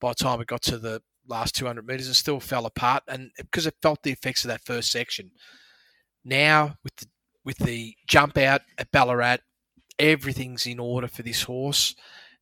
by 0.00 0.10
the 0.10 0.14
time 0.14 0.40
it 0.40 0.46
got 0.46 0.62
to 0.62 0.78
the 0.78 1.02
last 1.28 1.54
200 1.56 1.86
metres 1.86 2.06
and 2.06 2.16
still 2.16 2.40
fell 2.40 2.66
apart. 2.66 3.02
And 3.08 3.30
because 3.36 3.66
it 3.66 3.76
felt 3.82 4.02
the 4.02 4.12
effects 4.12 4.44
of 4.44 4.48
that 4.48 4.64
first 4.64 4.90
section. 4.90 5.30
Now, 6.24 6.76
with 6.82 6.96
the, 6.96 7.06
with 7.44 7.58
the 7.58 7.94
jump 8.06 8.36
out 8.36 8.62
at 8.76 8.90
Ballarat, 8.90 9.38
everything's 9.98 10.66
in 10.66 10.78
order 10.78 11.08
for 11.08 11.22
this 11.22 11.42
horse 11.42 11.94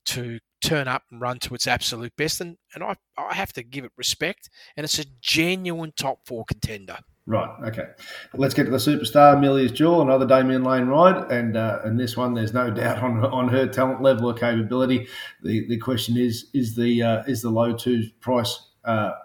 to 0.06 0.38
turn 0.60 0.88
up 0.88 1.02
and 1.10 1.20
run 1.20 1.38
to 1.40 1.54
its 1.54 1.66
absolute 1.66 2.16
best. 2.16 2.40
And, 2.40 2.56
and 2.74 2.82
I, 2.82 2.96
I 3.18 3.34
have 3.34 3.52
to 3.54 3.62
give 3.62 3.84
it 3.84 3.92
respect. 3.96 4.50
And 4.76 4.84
it's 4.84 4.98
a 4.98 5.04
genuine 5.20 5.92
top 5.96 6.20
four 6.26 6.44
contender. 6.44 6.98
Right. 7.28 7.50
Okay. 7.68 7.86
Let's 8.34 8.54
get 8.54 8.64
to 8.64 8.70
the 8.70 8.76
superstar, 8.76 9.38
Millie's 9.40 9.72
Jewel, 9.72 10.00
another 10.00 10.26
Damian 10.26 10.62
Lane 10.62 10.86
ride, 10.86 11.28
and 11.32 11.56
uh, 11.56 11.80
and 11.82 11.98
this 11.98 12.16
one, 12.16 12.34
there's 12.34 12.54
no 12.54 12.70
doubt 12.70 13.02
on 13.02 13.24
on 13.24 13.48
her 13.48 13.66
talent 13.66 14.00
level 14.00 14.30
or 14.30 14.34
capability. 14.34 15.08
The 15.42 15.66
the 15.66 15.78
question 15.78 16.16
is 16.16 16.46
is 16.54 16.76
the 16.76 17.02
uh, 17.02 17.22
is 17.26 17.42
the 17.42 17.50
low 17.50 17.76
two 17.76 18.04
price 18.20 18.65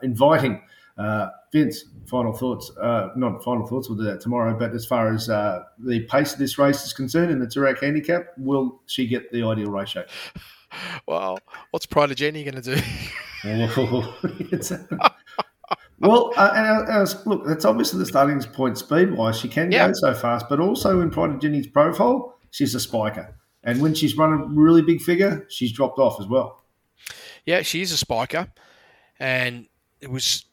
inviting? 0.01 0.61
Uh, 0.97 1.29
Vince, 1.51 1.85
final 2.05 2.33
thoughts. 2.33 2.71
Uh, 2.77 3.09
not 3.15 3.43
final 3.43 3.65
thoughts. 3.65 3.89
We'll 3.89 3.97
do 3.97 4.05
that 4.05 4.21
tomorrow. 4.21 4.57
But 4.57 4.73
as 4.73 4.85
far 4.85 5.13
as 5.13 5.29
uh, 5.29 5.63
the 5.79 6.01
pace 6.01 6.33
of 6.33 6.39
this 6.39 6.57
race 6.57 6.85
is 6.85 6.93
concerned, 6.93 7.31
and 7.31 7.41
the 7.41 7.47
Toorak 7.47 7.81
handicap, 7.81 8.27
will 8.37 8.81
she 8.85 9.07
get 9.07 9.31
the 9.31 9.43
ideal 9.43 9.71
ratio? 9.71 10.05
well, 11.07 11.39
what's 11.71 11.85
Pride 11.85 12.11
of 12.11 12.17
Jenni 12.17 12.43
going 12.43 12.61
to 12.61 12.75
do? 12.75 12.81
well, 15.99 16.31
uh, 16.37 16.51
and, 16.55 16.89
uh, 16.89 17.05
look, 17.25 17.45
that's 17.45 17.65
obviously 17.65 17.99
the 17.99 18.05
starting 18.05 18.39
point 18.53 18.77
speed 18.77 19.11
wise. 19.11 19.39
She 19.39 19.47
can 19.47 19.69
go 19.69 19.91
so 19.93 20.13
fast, 20.13 20.45
but 20.47 20.59
also 20.59 21.01
in 21.01 21.09
Pride 21.09 21.31
of 21.31 21.39
Jenni's 21.39 21.67
profile, 21.67 22.37
she's 22.51 22.75
a 22.75 22.79
spiker. 22.79 23.35
And 23.63 23.81
when 23.81 23.93
she's 23.93 24.17
run 24.17 24.33
a 24.33 24.45
really 24.45 24.81
big 24.81 25.01
figure, 25.01 25.45
she's 25.49 25.71
dropped 25.71 25.99
off 25.99 26.19
as 26.19 26.27
well. 26.27 26.63
Yeah, 27.45 27.63
she 27.63 27.81
is 27.81 27.91
a 27.91 27.97
spiker. 27.97 28.47
And 29.21 29.67
it 30.01 30.09
was 30.09 30.45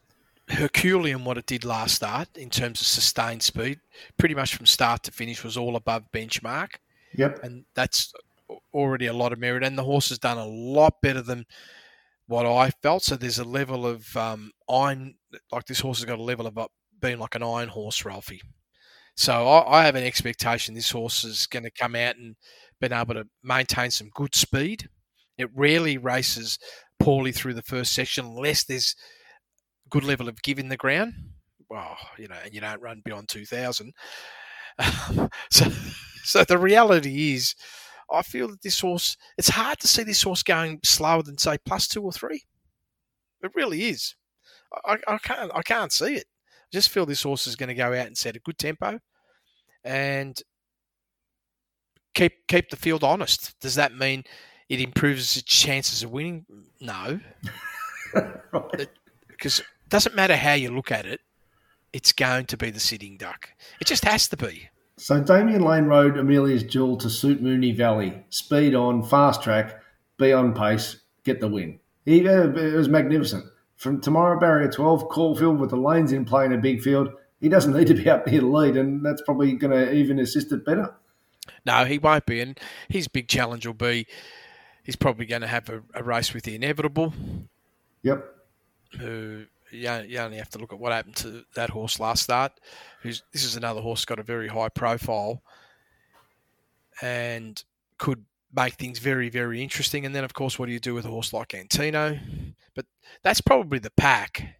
Herculean 0.47 1.25
what 1.25 1.39
it 1.39 1.47
did 1.47 1.65
last 1.65 1.95
start 1.95 2.29
in 2.37 2.51
terms 2.51 2.81
of 2.81 2.87
sustained 2.87 3.41
speed, 3.41 3.79
pretty 4.17 4.35
much 4.35 4.55
from 4.55 4.67
start 4.67 5.01
to 5.03 5.11
finish 5.11 5.43
was 5.43 5.57
all 5.57 5.75
above 5.75 6.03
benchmark, 6.13 6.75
Yep. 7.15 7.43
and 7.43 7.65
that's 7.73 8.13
already 8.71 9.07
a 9.07 9.13
lot 9.13 9.33
of 9.33 9.39
merit. 9.39 9.63
And 9.63 9.75
the 9.75 9.83
horse 9.83 10.09
has 10.09 10.19
done 10.19 10.37
a 10.37 10.45
lot 10.45 11.01
better 11.01 11.23
than 11.23 11.45
what 12.27 12.45
I 12.45 12.69
felt. 12.83 13.01
So 13.01 13.15
there's 13.15 13.39
a 13.39 13.43
level 13.43 13.87
of 13.87 14.15
um, 14.15 14.51
iron, 14.69 15.15
like 15.51 15.65
this 15.65 15.79
horse 15.79 15.97
has 15.97 16.05
got 16.05 16.19
a 16.19 16.23
level 16.23 16.45
of 16.45 16.55
being 17.01 17.17
like 17.17 17.33
an 17.33 17.43
iron 17.43 17.69
horse, 17.69 18.05
Ralphie. 18.05 18.41
So 19.15 19.47
I, 19.47 19.79
I 19.79 19.85
have 19.85 19.95
an 19.95 20.03
expectation 20.03 20.75
this 20.75 20.91
horse 20.91 21.23
is 21.23 21.47
going 21.47 21.63
to 21.63 21.71
come 21.71 21.95
out 21.95 22.17
and 22.17 22.35
been 22.79 22.93
able 22.93 23.15
to 23.15 23.27
maintain 23.43 23.89
some 23.89 24.09
good 24.13 24.35
speed. 24.35 24.87
It 25.39 25.49
rarely 25.55 25.97
races 25.97 26.59
poorly 26.99 27.31
through 27.31 27.53
the 27.53 27.61
first 27.61 27.93
section 27.93 28.25
unless 28.25 28.63
there's 28.63 28.95
good 29.89 30.03
level 30.03 30.27
of 30.27 30.41
give 30.41 30.59
in 30.59 30.69
the 30.69 30.77
ground. 30.77 31.13
Well, 31.69 31.97
you 32.17 32.27
know, 32.27 32.35
and 32.43 32.53
you 32.53 32.61
don't 32.61 32.81
run 32.81 33.01
beyond 33.03 33.29
two 33.29 33.45
thousand. 33.45 33.93
so, 35.51 35.65
so 36.23 36.43
the 36.43 36.57
reality 36.57 37.33
is, 37.33 37.55
I 38.11 38.21
feel 38.23 38.47
that 38.49 38.61
this 38.61 38.79
horse. 38.79 39.17
It's 39.37 39.49
hard 39.49 39.79
to 39.79 39.87
see 39.87 40.03
this 40.03 40.21
horse 40.23 40.43
going 40.43 40.79
slower 40.83 41.21
than 41.23 41.37
say 41.37 41.57
plus 41.65 41.87
two 41.87 42.03
or 42.03 42.11
three. 42.11 42.43
It 43.43 43.51
really 43.55 43.89
is. 43.89 44.15
I, 44.85 44.97
I 45.07 45.17
can't. 45.19 45.51
I 45.53 45.61
can't 45.61 45.91
see 45.91 46.15
it. 46.15 46.25
I 46.25 46.69
just 46.71 46.89
feel 46.89 47.05
this 47.05 47.23
horse 47.23 47.47
is 47.47 47.55
going 47.55 47.69
to 47.69 47.75
go 47.75 47.87
out 47.87 48.07
and 48.07 48.17
set 48.17 48.35
a 48.35 48.39
good 48.39 48.57
tempo, 48.57 48.99
and 49.83 50.41
keep 52.13 52.33
keep 52.47 52.69
the 52.69 52.75
field 52.75 53.03
honest. 53.03 53.59
Does 53.59 53.75
that 53.75 53.95
mean 53.95 54.23
it 54.69 54.81
improves 54.81 55.37
its 55.37 55.43
chances 55.43 56.03
of 56.03 56.11
winning? 56.11 56.45
No, 56.81 57.19
right. 58.13 58.87
because 59.27 59.59
it 59.59 59.65
doesn't 59.89 60.15
matter 60.15 60.35
how 60.35 60.53
you 60.53 60.71
look 60.71 60.91
at 60.91 61.05
it. 61.05 61.21
It's 61.91 62.13
going 62.13 62.45
to 62.45 62.57
be 62.57 62.69
the 62.69 62.79
sitting 62.79 63.17
duck. 63.17 63.49
It 63.81 63.87
just 63.87 64.05
has 64.05 64.27
to 64.29 64.37
be. 64.37 64.69
So 64.97 65.21
Damian 65.21 65.63
Lane 65.63 65.85
rode 65.85 66.17
Amelia's 66.17 66.63
Jewel 66.63 66.97
to 66.97 67.09
suit 67.09 67.41
Moonee 67.41 67.75
Valley. 67.75 68.23
Speed 68.29 68.75
on, 68.75 69.01
fast 69.01 69.41
track, 69.41 69.81
be 70.17 70.33
on 70.33 70.53
pace, 70.53 70.97
get 71.23 71.39
the 71.39 71.47
win. 71.47 71.79
He, 72.05 72.27
uh, 72.27 72.49
it 72.49 72.75
was 72.75 72.89
magnificent. 72.89 73.45
From 73.77 74.01
tomorrow, 74.01 74.37
barrier 74.39 74.69
12, 74.69 75.07
Caulfield 75.07 75.59
with 75.59 75.69
the 75.69 75.77
lanes 75.77 76.11
in 76.11 76.25
play 76.25 76.45
in 76.45 76.51
a 76.51 76.57
big 76.57 76.81
field. 76.81 77.09
He 77.39 77.47
doesn't 77.47 77.73
need 77.77 77.87
to 77.87 77.93
be 77.93 78.09
up 78.09 78.27
near 78.27 78.41
the 78.41 78.47
lead, 78.47 78.75
and 78.75 79.05
that's 79.05 79.21
probably 79.21 79.53
going 79.53 79.71
to 79.71 79.93
even 79.93 80.19
assist 80.19 80.51
it 80.51 80.65
better. 80.65 80.93
No, 81.65 81.85
he 81.85 81.97
won't 81.97 82.25
be. 82.25 82.41
And 82.41 82.59
his 82.89 83.07
big 83.07 83.27
challenge 83.27 83.65
will 83.65 83.73
be 83.73 84.05
he's 84.89 84.95
probably 84.95 85.27
going 85.27 85.43
to 85.43 85.47
have 85.47 85.69
a, 85.69 85.83
a 85.93 86.01
race 86.01 86.33
with 86.33 86.43
the 86.45 86.55
inevitable. 86.55 87.13
Yep. 88.01 88.25
Who 88.99 89.45
you 89.71 89.87
only, 89.87 90.09
you 90.09 90.17
only 90.17 90.37
have 90.37 90.49
to 90.49 90.57
look 90.57 90.73
at 90.73 90.79
what 90.79 90.91
happened 90.91 91.15
to 91.17 91.45
that 91.53 91.69
horse 91.69 91.99
last 91.99 92.23
start. 92.23 92.53
Who's 93.03 93.21
this 93.31 93.43
is 93.43 93.55
another 93.55 93.81
horse 93.81 94.03
got 94.03 94.17
a 94.17 94.23
very 94.23 94.47
high 94.47 94.69
profile 94.69 95.43
and 97.03 97.63
could 97.99 98.25
make 98.51 98.73
things 98.73 98.97
very 98.97 99.29
very 99.29 99.61
interesting. 99.61 100.07
And 100.07 100.15
then 100.15 100.23
of 100.23 100.33
course, 100.33 100.57
what 100.57 100.65
do 100.65 100.71
you 100.71 100.79
do 100.79 100.95
with 100.95 101.05
a 101.05 101.09
horse 101.09 101.33
like 101.33 101.53
Antino? 101.53 102.17
But 102.73 102.87
that's 103.21 103.41
probably 103.41 103.77
the 103.77 103.91
pack 103.91 104.55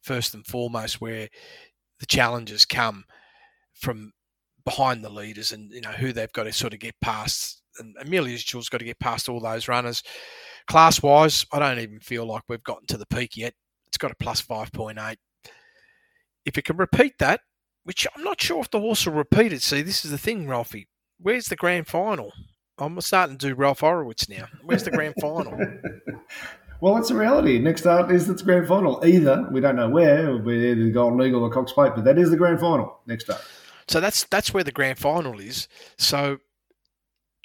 first 0.00 0.32
and 0.32 0.46
foremost 0.46 0.98
where 0.98 1.28
the 2.00 2.06
challenges 2.06 2.64
come 2.64 3.04
from 3.74 4.14
behind 4.64 5.04
the 5.04 5.10
leaders 5.10 5.52
and 5.52 5.70
you 5.72 5.82
know 5.82 5.92
who 5.92 6.10
they've 6.10 6.32
got 6.32 6.44
to 6.44 6.54
sort 6.54 6.72
of 6.72 6.80
get 6.80 6.98
past. 7.02 7.60
And 7.78 7.96
Amelia's 8.00 8.44
Jewel's 8.44 8.68
got 8.68 8.78
to 8.78 8.84
get 8.84 8.98
past 8.98 9.28
all 9.28 9.40
those 9.40 9.68
runners. 9.68 10.02
Class 10.66 11.02
wise, 11.02 11.44
I 11.52 11.58
don't 11.58 11.78
even 11.78 12.00
feel 12.00 12.26
like 12.26 12.42
we've 12.48 12.62
gotten 12.62 12.86
to 12.88 12.96
the 12.96 13.06
peak 13.06 13.36
yet. 13.36 13.54
It's 13.86 13.98
got 13.98 14.10
a 14.10 14.16
plus 14.16 14.40
five 14.40 14.72
point 14.72 14.98
eight. 14.98 15.18
If 16.44 16.58
it 16.58 16.64
can 16.64 16.76
repeat 16.76 17.14
that, 17.18 17.40
which 17.84 18.06
I'm 18.16 18.24
not 18.24 18.40
sure 18.40 18.60
if 18.60 18.70
the 18.70 18.80
horse 18.80 19.06
will 19.06 19.14
repeat 19.14 19.52
it. 19.52 19.62
See, 19.62 19.82
this 19.82 20.04
is 20.04 20.10
the 20.10 20.18
thing, 20.18 20.48
Ralphie. 20.48 20.88
Where's 21.18 21.46
the 21.46 21.56
grand 21.56 21.86
final? 21.86 22.32
I'm 22.78 23.00
starting 23.00 23.38
to 23.38 23.48
do 23.48 23.54
Ralph 23.54 23.80
Horowitz 23.80 24.28
now. 24.28 24.46
Where's 24.62 24.82
the 24.82 24.90
grand 24.90 25.14
final? 25.20 25.56
Well, 26.84 26.98
it's 26.98 27.08
a 27.08 27.14
reality. 27.14 27.58
Next 27.58 27.86
up 27.86 28.10
is 28.10 28.26
the 28.26 28.34
grand 28.34 28.68
final. 28.68 29.02
Either 29.06 29.48
we 29.50 29.62
don't 29.62 29.76
know 29.76 29.88
where, 29.88 30.24
it'll 30.24 30.38
be 30.40 30.52
either 30.52 30.84
the 30.84 30.90
Golden 30.90 31.22
Eagle 31.22 31.42
or 31.42 31.48
Cox 31.48 31.72
Plate, 31.72 31.92
but 31.94 32.04
that 32.04 32.18
is 32.18 32.28
the 32.28 32.36
grand 32.36 32.60
final. 32.60 33.00
Next 33.06 33.30
up. 33.30 33.40
So 33.88 34.00
that's 34.00 34.24
that's 34.24 34.52
where 34.52 34.64
the 34.64 34.70
grand 34.70 34.98
final 34.98 35.40
is. 35.40 35.66
So 35.96 36.40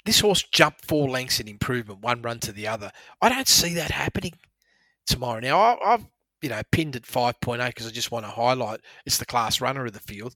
this 0.04 0.20
horse 0.20 0.42
jumped 0.42 0.84
four 0.86 1.08
lengths 1.08 1.40
in 1.40 1.48
improvement, 1.48 2.02
one 2.02 2.22
run 2.22 2.38
to 2.40 2.52
the 2.52 2.66
other. 2.66 2.90
I 3.20 3.28
don't 3.28 3.48
see 3.48 3.74
that 3.74 3.90
happening 3.90 4.34
tomorrow. 5.06 5.40
Now 5.40 5.60
I, 5.60 5.94
I've 5.94 6.06
you 6.42 6.48
know 6.48 6.62
pinned 6.72 6.96
at 6.96 7.06
five 7.06 7.40
point 7.40 7.60
eight 7.60 7.74
because 7.74 7.86
I 7.86 7.90
just 7.90 8.10
want 8.10 8.24
to 8.24 8.30
highlight 8.30 8.80
it's 9.04 9.18
the 9.18 9.26
class 9.26 9.60
runner 9.60 9.86
of 9.86 9.92
the 9.92 10.00
field. 10.00 10.34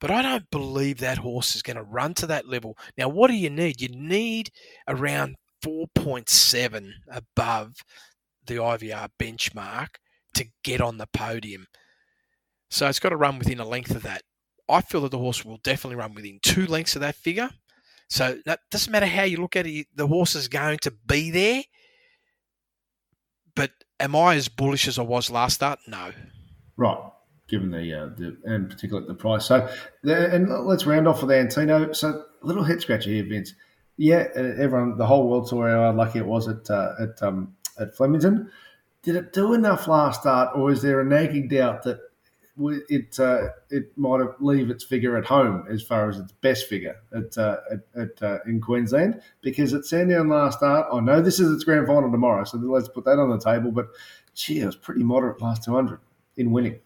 But 0.00 0.10
I 0.10 0.20
don't 0.20 0.50
believe 0.50 0.98
that 0.98 1.18
horse 1.18 1.54
is 1.54 1.62
going 1.62 1.76
to 1.76 1.82
run 1.84 2.14
to 2.14 2.26
that 2.26 2.48
level. 2.48 2.76
Now, 2.98 3.08
what 3.08 3.28
do 3.28 3.36
you 3.36 3.48
need? 3.48 3.80
You 3.80 3.88
need 3.88 4.50
around 4.88 5.36
4.7 5.64 6.90
above 7.08 7.74
the 8.44 8.54
IVR 8.56 9.10
benchmark 9.16 9.88
to 10.34 10.46
get 10.64 10.80
on 10.80 10.98
the 10.98 11.06
podium. 11.06 11.66
So 12.68 12.88
it's 12.88 12.98
got 12.98 13.10
to 13.10 13.16
run 13.16 13.38
within 13.38 13.60
a 13.60 13.64
length 13.64 13.94
of 13.94 14.02
that. 14.02 14.22
I 14.68 14.80
feel 14.80 15.02
that 15.02 15.10
the 15.10 15.18
horse 15.18 15.44
will 15.44 15.58
definitely 15.58 15.96
run 15.96 16.14
within 16.14 16.40
two 16.42 16.66
lengths 16.66 16.96
of 16.96 17.00
that 17.02 17.14
figure. 17.14 17.50
So 18.12 18.36
that 18.44 18.60
doesn't 18.70 18.92
matter 18.92 19.06
how 19.06 19.22
you 19.22 19.38
look 19.38 19.56
at 19.56 19.66
it, 19.66 19.86
the 19.94 20.06
horse 20.06 20.34
is 20.34 20.46
going 20.46 20.76
to 20.82 20.90
be 20.90 21.30
there. 21.30 21.62
But 23.56 23.70
am 23.98 24.14
I 24.14 24.34
as 24.34 24.50
bullish 24.50 24.86
as 24.86 24.98
I 24.98 25.02
was 25.02 25.30
last 25.30 25.54
start? 25.54 25.78
No. 25.88 26.12
Right. 26.76 26.98
Given 27.48 27.70
the, 27.70 27.78
uh, 27.78 28.06
the 28.14 28.36
and 28.44 28.68
particularly 28.68 29.08
the 29.08 29.14
price. 29.14 29.46
So, 29.46 29.66
the, 30.02 30.30
and 30.30 30.50
let's 30.66 30.84
round 30.84 31.08
off 31.08 31.22
with 31.22 31.30
Antino. 31.30 31.94
So, 31.94 32.24
a 32.42 32.46
little 32.46 32.64
head 32.64 32.82
scratcher 32.82 33.08
here, 33.08 33.24
Vince. 33.24 33.54
Yeah, 33.96 34.28
everyone, 34.36 34.98
the 34.98 35.06
whole 35.06 35.30
world 35.30 35.48
saw 35.48 35.66
how 35.66 35.92
lucky 35.92 36.18
it 36.18 36.26
was 36.26 36.48
at 36.48 36.68
uh, 36.68 36.92
at 37.00 37.22
um, 37.22 37.56
at 37.80 37.96
Flemington. 37.96 38.50
Did 39.02 39.16
it 39.16 39.32
do 39.32 39.54
enough 39.54 39.88
last 39.88 40.20
start, 40.20 40.54
or 40.54 40.70
is 40.70 40.82
there 40.82 41.00
a 41.00 41.04
nagging 41.04 41.48
doubt 41.48 41.82
that 41.84 41.98
it 42.58 43.18
uh, 43.18 43.48
it 43.70 43.96
might 43.96 44.20
have 44.20 44.34
leave 44.40 44.70
its 44.70 44.84
figure 44.84 45.16
at 45.16 45.24
home 45.24 45.64
as 45.70 45.82
far 45.82 46.08
as 46.08 46.18
its 46.18 46.32
best 46.32 46.68
figure 46.68 46.96
at, 47.14 47.36
uh, 47.38 47.56
at, 47.70 48.00
at 48.00 48.22
uh, 48.22 48.38
in 48.46 48.60
Queensland 48.60 49.22
because 49.40 49.72
at 49.72 49.84
Sandown 49.84 50.28
last 50.28 50.58
start. 50.58 50.86
I 50.92 51.00
know 51.00 51.22
this 51.22 51.40
is 51.40 51.50
its 51.50 51.64
grand 51.64 51.86
final 51.86 52.10
tomorrow, 52.10 52.44
so 52.44 52.58
let's 52.58 52.88
put 52.88 53.04
that 53.04 53.18
on 53.18 53.30
the 53.30 53.38
table. 53.38 53.72
But 53.72 53.88
gee, 54.34 54.60
it 54.60 54.66
was 54.66 54.76
pretty 54.76 55.02
moderate 55.02 55.40
last 55.40 55.64
two 55.64 55.74
hundred 55.74 56.00
in 56.36 56.52
winning. 56.52 56.78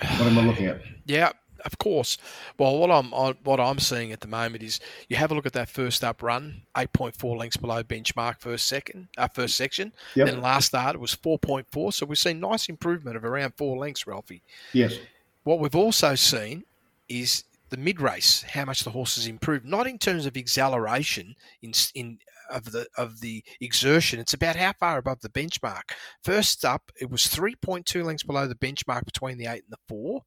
What 0.00 0.22
am 0.22 0.38
I 0.38 0.42
looking 0.42 0.66
at? 0.66 0.80
Yeah, 1.06 1.32
of 1.64 1.78
course. 1.78 2.18
Well, 2.58 2.78
what 2.78 2.90
I'm 2.90 3.10
what 3.44 3.60
I'm 3.60 3.78
seeing 3.78 4.12
at 4.12 4.20
the 4.20 4.28
moment 4.28 4.62
is 4.62 4.80
you 5.08 5.16
have 5.16 5.30
a 5.30 5.34
look 5.34 5.46
at 5.46 5.52
that 5.54 5.68
first 5.68 6.04
up 6.04 6.22
run, 6.22 6.62
eight 6.76 6.92
point 6.92 7.16
four 7.16 7.36
lengths 7.36 7.56
below 7.56 7.82
benchmark 7.82 8.40
first 8.40 8.66
second, 8.66 9.08
uh, 9.18 9.28
first 9.28 9.56
section. 9.56 9.92
Yep. 10.14 10.26
Then 10.26 10.40
last 10.40 10.66
start 10.68 10.94
it 10.94 11.00
was 11.00 11.14
four 11.14 11.38
point 11.38 11.66
four, 11.70 11.92
so 11.92 12.06
we've 12.06 12.18
seen 12.18 12.40
nice 12.40 12.68
improvement 12.68 13.16
of 13.16 13.24
around 13.24 13.54
four 13.56 13.78
lengths, 13.78 14.06
Ralphie. 14.06 14.42
Yes. 14.72 14.98
What 15.44 15.60
we've 15.60 15.76
also 15.76 16.14
seen 16.14 16.64
is 17.08 17.44
the 17.70 17.76
mid 17.76 18.00
race, 18.00 18.42
how 18.42 18.64
much 18.64 18.82
the 18.84 18.90
horse 18.90 19.14
has 19.14 19.26
improved, 19.26 19.64
not 19.64 19.86
in 19.86 19.98
terms 19.98 20.26
of 20.26 20.36
acceleration 20.36 21.34
in 21.62 21.72
in 21.94 22.18
of 22.50 22.72
the 22.72 22.86
of 22.96 23.20
the 23.20 23.44
exertion. 23.60 24.18
It's 24.18 24.34
about 24.34 24.56
how 24.56 24.72
far 24.72 24.98
above 24.98 25.20
the 25.20 25.28
benchmark. 25.28 25.92
First 26.24 26.64
up, 26.64 26.90
it 27.00 27.08
was 27.08 27.26
three 27.26 27.54
point 27.54 27.86
two 27.86 28.02
lengths 28.02 28.24
below 28.24 28.48
the 28.48 28.56
benchmark 28.56 29.04
between 29.04 29.38
the 29.38 29.46
eight 29.46 29.62
and 29.62 29.70
the 29.70 29.78
four. 29.88 30.24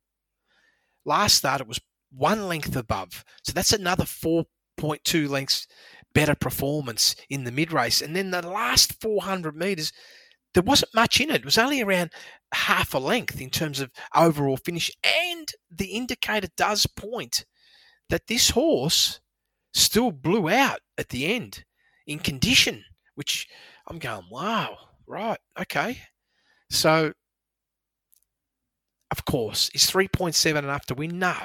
Last 1.06 1.36
start, 1.36 1.62
it 1.62 1.68
was 1.68 1.80
one 2.12 2.48
length 2.48 2.76
above. 2.76 3.24
So 3.44 3.52
that's 3.54 3.74
another 3.74 4.06
4.2 4.06 5.30
lengths 5.30 5.68
better 6.14 6.36
performance 6.36 7.16
in 7.30 7.44
the 7.44 7.52
mid 7.52 7.72
race. 7.72 8.02
And 8.02 8.16
then 8.16 8.32
the 8.32 8.48
last 8.48 9.02
400 9.02 9.56
metres, 9.56 9.92
there 10.54 10.64
wasn't 10.64 10.94
much 10.94 11.20
in 11.20 11.30
it. 11.30 11.38
It 11.38 11.46
was 11.46 11.58
only 11.58 11.82
around 11.82 12.12
half 12.54 12.94
a 12.94 13.00
length 13.00 13.42
in 13.42 13.50
terms 13.50 13.80
of 13.80 13.92
overall 14.16 14.58
finish. 14.58 14.92
And 15.04 15.48
the 15.72 15.88
indicator 15.88 16.48
does 16.56 16.86
point 16.86 17.46
that 18.10 18.28
this 18.28 18.52
horse 18.52 19.20
still 19.74 20.12
blew 20.12 20.50
out 20.50 20.80
at 20.98 21.10
the 21.10 21.26
end 21.34 21.64
in 22.06 22.20
condition, 22.20 22.84
which 23.16 23.48
I'm 23.88 23.98
going, 23.98 24.26
wow, 24.30 24.78
right, 25.08 25.40
okay. 25.60 25.98
So 26.70 27.14
of 29.14 29.26
course. 29.26 29.70
Is 29.76 29.86
3.7 29.86 30.58
enough 30.58 30.88
to 30.88 30.96
win? 30.96 31.20
No. 31.20 31.36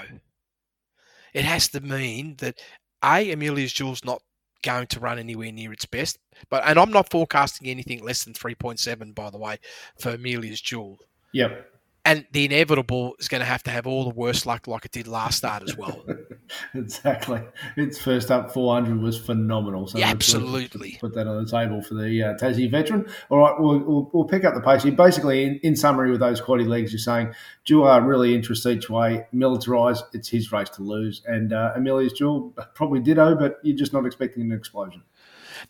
It 1.34 1.44
has 1.44 1.68
to 1.68 1.80
mean 1.82 2.36
that 2.38 2.58
A, 3.04 3.30
Amelia's 3.30 3.74
Jewel's 3.74 4.06
not 4.06 4.22
going 4.62 4.86
to 4.86 5.00
run 5.00 5.18
anywhere 5.18 5.52
near 5.52 5.70
its 5.70 5.84
best. 5.84 6.18
But 6.48 6.62
and 6.64 6.78
I'm 6.78 6.90
not 6.90 7.10
forecasting 7.10 7.68
anything 7.68 8.02
less 8.02 8.24
than 8.24 8.32
3.7, 8.32 9.14
by 9.14 9.28
the 9.28 9.36
way, 9.36 9.58
for 10.00 10.12
Amelia's 10.12 10.62
Jewel. 10.62 10.98
Yep. 11.34 11.70
And 12.06 12.26
the 12.32 12.46
inevitable 12.46 13.14
is 13.18 13.28
going 13.28 13.42
to 13.42 13.44
have 13.44 13.62
to 13.64 13.70
have 13.70 13.86
all 13.86 14.04
the 14.04 14.14
worst 14.14 14.46
luck 14.46 14.66
like 14.66 14.86
it 14.86 14.92
did 14.92 15.06
last 15.06 15.36
start 15.36 15.62
as 15.62 15.76
well. 15.76 16.06
exactly. 16.74 17.42
Its 17.76 17.98
first 17.98 18.30
up 18.30 18.52
400 18.52 19.00
was 19.00 19.18
phenomenal. 19.18 19.86
So 19.86 19.98
yeah, 19.98 20.08
absolutely. 20.08 20.98
Put 21.00 21.14
that 21.14 21.26
on 21.26 21.44
the 21.44 21.50
table 21.50 21.82
for 21.82 21.94
the 21.94 22.22
uh, 22.22 22.34
Tassie 22.34 22.70
veteran. 22.70 23.06
All 23.30 23.38
right, 23.38 23.54
we'll, 23.58 23.78
we'll, 23.78 24.10
we'll 24.12 24.24
pick 24.24 24.44
up 24.44 24.54
the 24.54 24.60
pace 24.60 24.82
here. 24.82 24.92
Basically, 24.92 25.44
in, 25.44 25.60
in 25.62 25.76
summary, 25.76 26.10
with 26.10 26.20
those 26.20 26.40
quaddy 26.40 26.66
legs, 26.66 26.92
you're 26.92 26.98
saying 26.98 27.34
Duais 27.66 28.06
really 28.06 28.34
interests 28.34 28.66
each 28.66 28.88
way, 28.90 29.26
militarise, 29.34 30.02
It's 30.12 30.28
his 30.28 30.52
race 30.52 30.70
to 30.70 30.82
lose. 30.82 31.22
And 31.26 31.52
uh, 31.52 31.72
Amelia's 31.76 32.12
Jewel 32.12 32.54
probably 32.74 33.00
ditto, 33.00 33.34
but 33.34 33.58
you're 33.62 33.76
just 33.76 33.92
not 33.92 34.06
expecting 34.06 34.42
an 34.44 34.52
explosion. 34.52 35.02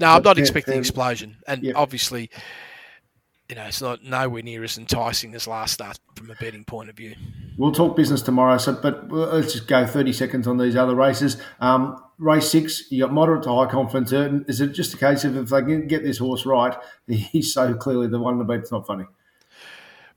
No, 0.00 0.08
I'm 0.08 0.22
not 0.22 0.38
expecting 0.38 0.74
an 0.74 0.80
explosion. 0.80 1.36
And 1.46 1.72
obviously, 1.74 2.30
you 3.48 3.56
know, 3.56 3.64
it's 3.64 3.80
not 3.80 4.04
nowhere 4.04 4.42
near 4.42 4.62
as 4.62 4.76
enticing 4.76 5.34
as 5.34 5.46
last 5.46 5.74
start 5.74 5.98
from 6.14 6.30
a 6.30 6.34
betting 6.34 6.64
point 6.64 6.90
of 6.90 6.96
view. 6.96 7.14
We'll 7.56 7.72
talk 7.72 7.96
business 7.96 8.20
tomorrow, 8.20 8.58
so 8.58 8.74
but 8.74 9.10
let's 9.10 9.54
just 9.54 9.66
go 9.66 9.86
30 9.86 10.12
seconds 10.12 10.46
on 10.46 10.58
these 10.58 10.76
other 10.76 10.94
races. 10.94 11.38
Um, 11.60 12.02
race 12.18 12.50
six, 12.50 12.92
you 12.92 13.02
got 13.02 13.12
moderate 13.12 13.44
to 13.44 13.54
high 13.54 13.70
confidence. 13.70 14.12
Is 14.48 14.60
it 14.60 14.68
just 14.68 14.92
a 14.94 14.98
case 14.98 15.24
of 15.24 15.36
if 15.36 15.48
they 15.48 15.62
can 15.62 15.88
get 15.88 16.02
this 16.02 16.18
horse 16.18 16.44
right, 16.44 16.76
he's 17.06 17.52
so 17.52 17.74
clearly 17.74 18.06
the 18.06 18.18
one 18.18 18.38
to 18.38 18.44
beat? 18.44 18.60
It's 18.60 18.72
not 18.72 18.86
funny. 18.86 19.06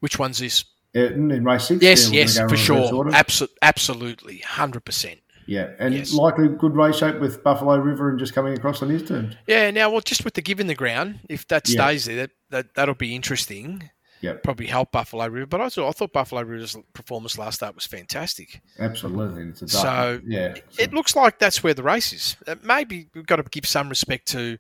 Which 0.02 0.20
one's 0.20 0.40
this? 0.40 0.66
In, 0.94 1.32
in 1.32 1.46
race 1.46 1.68
six? 1.68 1.82
Yes, 1.82 2.12
yes, 2.12 2.38
for 2.38 2.58
sure. 2.58 3.06
Absol- 3.06 3.48
absolutely, 3.62 4.40
100%. 4.40 5.20
Yeah, 5.46 5.72
and 5.80 5.94
yes. 5.94 6.14
likely 6.14 6.48
good 6.48 6.76
race 6.76 6.98
shape 6.98 7.20
with 7.20 7.44
Buffalo 7.44 7.78
River 7.78 8.10
and 8.10 8.20
just 8.20 8.34
coming 8.34 8.54
across 8.54 8.82
on 8.82 8.90
his 8.90 9.04
terms. 9.04 9.36
Yeah, 9.48 9.72
now 9.72 9.90
well, 9.90 10.02
just 10.02 10.24
with 10.24 10.34
the 10.36 10.42
give 10.42 10.60
in 10.60 10.68
the 10.68 10.76
ground, 10.76 11.20
if 11.30 11.48
that 11.48 11.68
stays 11.68 12.08
yeah. 12.08 12.16
there, 12.16 12.28
that, 12.28 12.32
that 12.50 12.74
that'll 12.76 12.96
be 12.96 13.16
interesting. 13.16 13.90
Yeah, 14.22 14.34
probably 14.44 14.68
help 14.68 14.92
Buffalo 14.92 15.28
River. 15.28 15.48
But 15.48 15.62
I 15.62 15.70
thought 15.70 15.90
I 15.90 15.92
thought 15.92 16.14
Buffalo 16.14 16.44
River's 16.44 16.78
performance 16.94 17.38
last 17.38 17.56
start 17.56 17.74
was 17.74 17.86
fantastic. 17.86 18.62
Absolutely, 18.78 19.68
so 19.68 20.22
yeah, 20.26 20.54
it, 20.54 20.66
it, 20.78 20.94
looks 20.94 21.16
like 21.16 21.40
that's 21.40 21.64
where 21.64 21.74
the 21.74 21.84
race 21.84 22.14
is. 22.14 22.38
Uh, 22.46 22.56
maybe 22.62 23.08
we've 23.16 23.26
got 23.26 23.38
to 23.38 23.44
give 23.44 23.66
some 23.66 23.90
respect 23.90 24.28
to 24.30 24.60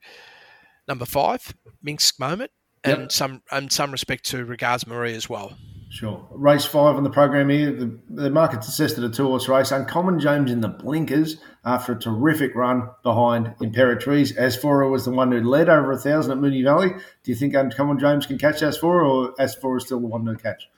number 0.87 1.05
five, 1.05 1.53
Minsk 1.83 2.19
Moment, 2.19 2.51
and 2.83 3.01
yep. 3.01 3.11
some 3.11 3.43
and 3.51 3.71
some 3.71 3.91
respect 3.91 4.25
to 4.31 4.43
Regards 4.45 4.87
Marie 4.87 5.13
as 5.13 5.29
well. 5.29 5.55
Sure. 5.91 6.25
Race 6.31 6.63
five 6.63 6.95
on 6.95 7.03
the 7.03 7.09
program 7.09 7.49
here. 7.49 7.69
The, 7.69 7.99
the 8.09 8.29
market's 8.29 8.69
assessed 8.69 8.97
at 8.97 9.03
a 9.03 9.09
two 9.09 9.27
horse 9.27 9.49
race. 9.49 9.71
Uncommon 9.71 10.21
James 10.21 10.49
in 10.49 10.61
the 10.61 10.69
blinkers 10.69 11.35
after 11.65 11.91
a 11.91 11.99
terrific 11.99 12.55
run 12.55 12.89
behind 13.03 13.53
Imperatriz. 13.61 14.33
Asfoora 14.37 14.89
was 14.89 15.03
the 15.03 15.11
one 15.11 15.33
who 15.33 15.41
led 15.41 15.67
over 15.67 15.91
a 15.91 15.97
thousand 15.97 16.31
at 16.31 16.37
Moonee 16.37 16.63
Valley. 16.63 16.91
Do 16.91 17.31
you 17.31 17.35
think 17.35 17.55
Uncommon 17.55 17.99
James 17.99 18.25
can 18.25 18.37
catch 18.37 18.61
Asfoora 18.61 19.05
or 19.05 19.33
Asfoora 19.35 19.79
is 19.79 19.83
still 19.83 19.99
the 19.99 20.07
one 20.07 20.23
to 20.23 20.35
catch? 20.37 20.69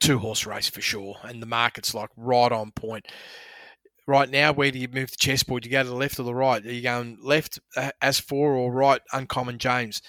Two 0.00 0.18
horse 0.18 0.46
race 0.46 0.70
for 0.70 0.80
sure. 0.80 1.16
And 1.22 1.42
the 1.42 1.46
market's 1.46 1.92
like 1.92 2.10
right 2.16 2.50
on 2.50 2.70
point. 2.70 3.06
Right 4.06 4.30
now, 4.30 4.54
where 4.54 4.70
do 4.70 4.78
you 4.78 4.88
move 4.88 5.10
the 5.10 5.18
chessboard? 5.18 5.64
Do 5.64 5.68
you 5.68 5.72
go 5.72 5.82
to 5.82 5.88
the 5.90 5.94
left 5.94 6.18
or 6.18 6.22
the 6.22 6.34
right? 6.34 6.64
Are 6.64 6.72
you 6.72 6.82
going 6.82 7.18
left 7.20 7.58
uh, 7.76 7.90
Asfoora 8.02 8.56
or 8.56 8.72
right 8.72 9.02
Uncommon 9.12 9.58
James? 9.58 10.00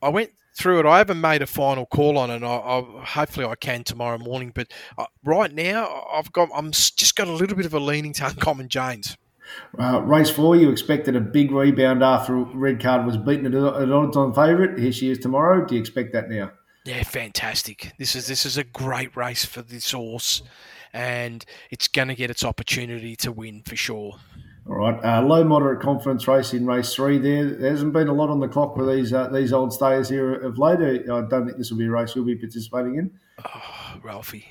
I 0.00 0.08
went 0.08 0.30
through 0.54 0.80
it. 0.80 0.86
I 0.86 0.98
haven't 0.98 1.20
made 1.20 1.42
a 1.42 1.46
final 1.46 1.86
call 1.86 2.18
on 2.18 2.30
it. 2.30 2.42
I, 2.42 2.46
I 2.46 3.04
hopefully 3.04 3.46
I 3.46 3.54
can 3.54 3.84
tomorrow 3.84 4.18
morning. 4.18 4.52
But 4.54 4.72
uh, 4.98 5.06
right 5.24 5.52
now, 5.52 6.06
I've 6.12 6.32
got 6.32 6.48
I'm 6.54 6.72
just 6.72 7.16
got 7.16 7.28
a 7.28 7.32
little 7.32 7.56
bit 7.56 7.66
of 7.66 7.74
a 7.74 7.80
leaning 7.80 8.12
to 8.14 8.26
Uncommon 8.28 8.68
James. 8.68 9.16
Uh, 9.78 10.00
race 10.02 10.30
four, 10.30 10.56
you 10.56 10.70
expected 10.70 11.16
a 11.16 11.20
big 11.20 11.50
rebound 11.50 12.02
after 12.02 12.36
red 12.36 12.80
card 12.80 13.04
was 13.04 13.16
beaten 13.16 13.46
at, 13.46 13.54
at 13.54 13.90
odds 13.90 14.16
on 14.16 14.32
favourite. 14.32 14.78
Here 14.78 14.92
she 14.92 15.10
is 15.10 15.18
tomorrow. 15.18 15.64
Do 15.64 15.74
you 15.74 15.80
expect 15.80 16.12
that 16.14 16.30
now? 16.30 16.52
Yeah, 16.84 17.02
fantastic. 17.04 17.92
This 17.98 18.16
is 18.16 18.26
this 18.26 18.44
is 18.44 18.56
a 18.56 18.64
great 18.64 19.14
race 19.16 19.44
for 19.44 19.62
this 19.62 19.92
horse, 19.92 20.42
and 20.92 21.44
it's 21.70 21.86
going 21.86 22.08
to 22.08 22.14
get 22.14 22.30
its 22.30 22.44
opportunity 22.44 23.14
to 23.16 23.30
win 23.30 23.62
for 23.64 23.76
sure. 23.76 24.18
All 24.68 24.76
right, 24.76 25.04
uh, 25.04 25.22
low 25.22 25.42
moderate 25.42 25.80
confidence 25.80 26.28
race 26.28 26.54
in 26.54 26.66
race 26.66 26.94
three. 26.94 27.18
There, 27.18 27.50
there 27.50 27.70
hasn't 27.70 27.92
been 27.92 28.06
a 28.06 28.12
lot 28.12 28.30
on 28.30 28.38
the 28.38 28.46
clock 28.46 28.76
with 28.76 28.88
these 28.88 29.12
uh, 29.12 29.28
these 29.28 29.52
old 29.52 29.72
stayers 29.72 30.08
here 30.08 30.34
of 30.34 30.56
late. 30.56 30.78
I 30.80 31.22
don't 31.22 31.46
think 31.46 31.58
this 31.58 31.70
will 31.70 31.78
be 31.78 31.86
a 31.86 31.90
race 31.90 32.14
you'll 32.14 32.24
be 32.24 32.36
participating 32.36 32.96
in. 32.96 33.10
Oh, 33.44 33.98
Ralphie, 34.04 34.46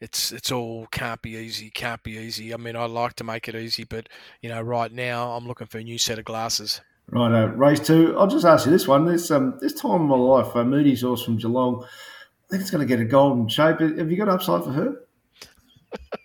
it's 0.00 0.32
it's 0.32 0.50
all 0.50 0.88
can't 0.90 1.22
be 1.22 1.36
easy, 1.36 1.70
can't 1.70 2.02
be 2.02 2.18
easy. 2.18 2.52
I 2.52 2.56
mean, 2.56 2.74
I 2.74 2.86
like 2.86 3.14
to 3.16 3.24
make 3.24 3.48
it 3.48 3.54
easy, 3.54 3.84
but 3.84 4.08
you 4.40 4.48
know, 4.48 4.60
right 4.60 4.90
now 4.90 5.30
I'm 5.30 5.46
looking 5.46 5.68
for 5.68 5.78
a 5.78 5.84
new 5.84 5.98
set 5.98 6.18
of 6.18 6.24
glasses. 6.24 6.80
Right, 7.06 7.32
uh, 7.32 7.46
race 7.48 7.80
two. 7.80 8.18
I'll 8.18 8.26
just 8.26 8.44
ask 8.44 8.66
you 8.66 8.72
this 8.72 8.88
one. 8.88 9.04
This 9.04 9.30
um 9.30 9.58
this 9.60 9.74
time 9.74 10.02
of 10.02 10.08
my 10.08 10.16
life, 10.16 10.56
uh, 10.56 10.64
Moody's 10.64 11.02
horse 11.02 11.22
from 11.22 11.36
Geelong. 11.36 11.84
I 11.84 12.46
think 12.50 12.62
it's 12.62 12.70
going 12.72 12.86
to 12.86 12.96
get 12.96 13.00
a 13.00 13.04
golden 13.04 13.46
shape. 13.46 13.78
Have 13.78 14.10
you 14.10 14.16
got 14.16 14.28
upside 14.28 14.64
for 14.64 14.72
her? 14.72 14.94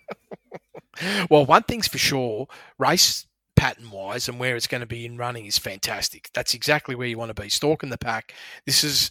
well, 1.30 1.46
one 1.46 1.62
thing's 1.62 1.88
for 1.88 1.98
sure, 1.98 2.46
race 2.78 3.26
pattern 3.56 3.90
wise 3.90 4.28
and 4.28 4.38
where 4.38 4.54
it's 4.54 4.66
going 4.66 4.82
to 4.82 4.86
be 4.86 5.06
in 5.06 5.16
running 5.16 5.46
is 5.46 5.58
fantastic. 5.58 6.28
That's 6.34 6.54
exactly 6.54 6.94
where 6.94 7.08
you 7.08 7.18
want 7.18 7.34
to 7.34 7.42
be. 7.42 7.48
Stalking 7.48 7.90
the 7.90 7.98
pack. 7.98 8.34
This 8.66 8.84
is 8.84 9.10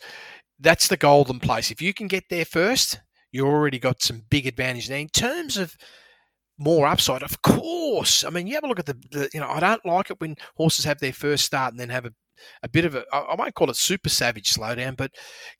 that's 0.60 0.88
the 0.88 0.98
golden 0.98 1.40
place. 1.40 1.72
If 1.72 1.82
you 1.82 1.94
can 1.94 2.08
get 2.08 2.26
there 2.30 2.46
first, 2.46 3.02
you 3.32 3.46
already 3.46 3.80
got 3.80 4.02
some 4.02 4.24
big 4.30 4.48
advantage. 4.48 4.90
Now, 4.90 4.96
in 4.96 5.10
terms 5.10 5.58
of 5.58 5.76
more 6.58 6.88
upside, 6.88 7.24
of 7.24 7.42
course. 7.42 8.24
I 8.24 8.30
mean, 8.30 8.48
you 8.48 8.54
have 8.56 8.64
a 8.64 8.68
look 8.68 8.80
at 8.80 8.86
the, 8.86 8.98
the 9.12 9.30
you 9.34 9.40
know, 9.40 9.50
I 9.50 9.60
don't 9.60 9.86
like 9.86 10.10
it 10.10 10.20
when 10.22 10.38
horses 10.56 10.86
have 10.86 11.00
their 11.00 11.14
first 11.14 11.46
start 11.46 11.74
and 11.74 11.80
then 11.80 11.90
have 11.90 12.06
a 12.06 12.14
a 12.64 12.70
bit 12.70 12.86
of 12.86 12.96
a 12.96 13.06
I 13.12 13.36
won't 13.36 13.56
call 13.56 13.70
it 13.70 13.76
super 13.76 14.10
savage 14.10 14.54
slowdown, 14.54 14.98
but 14.98 15.12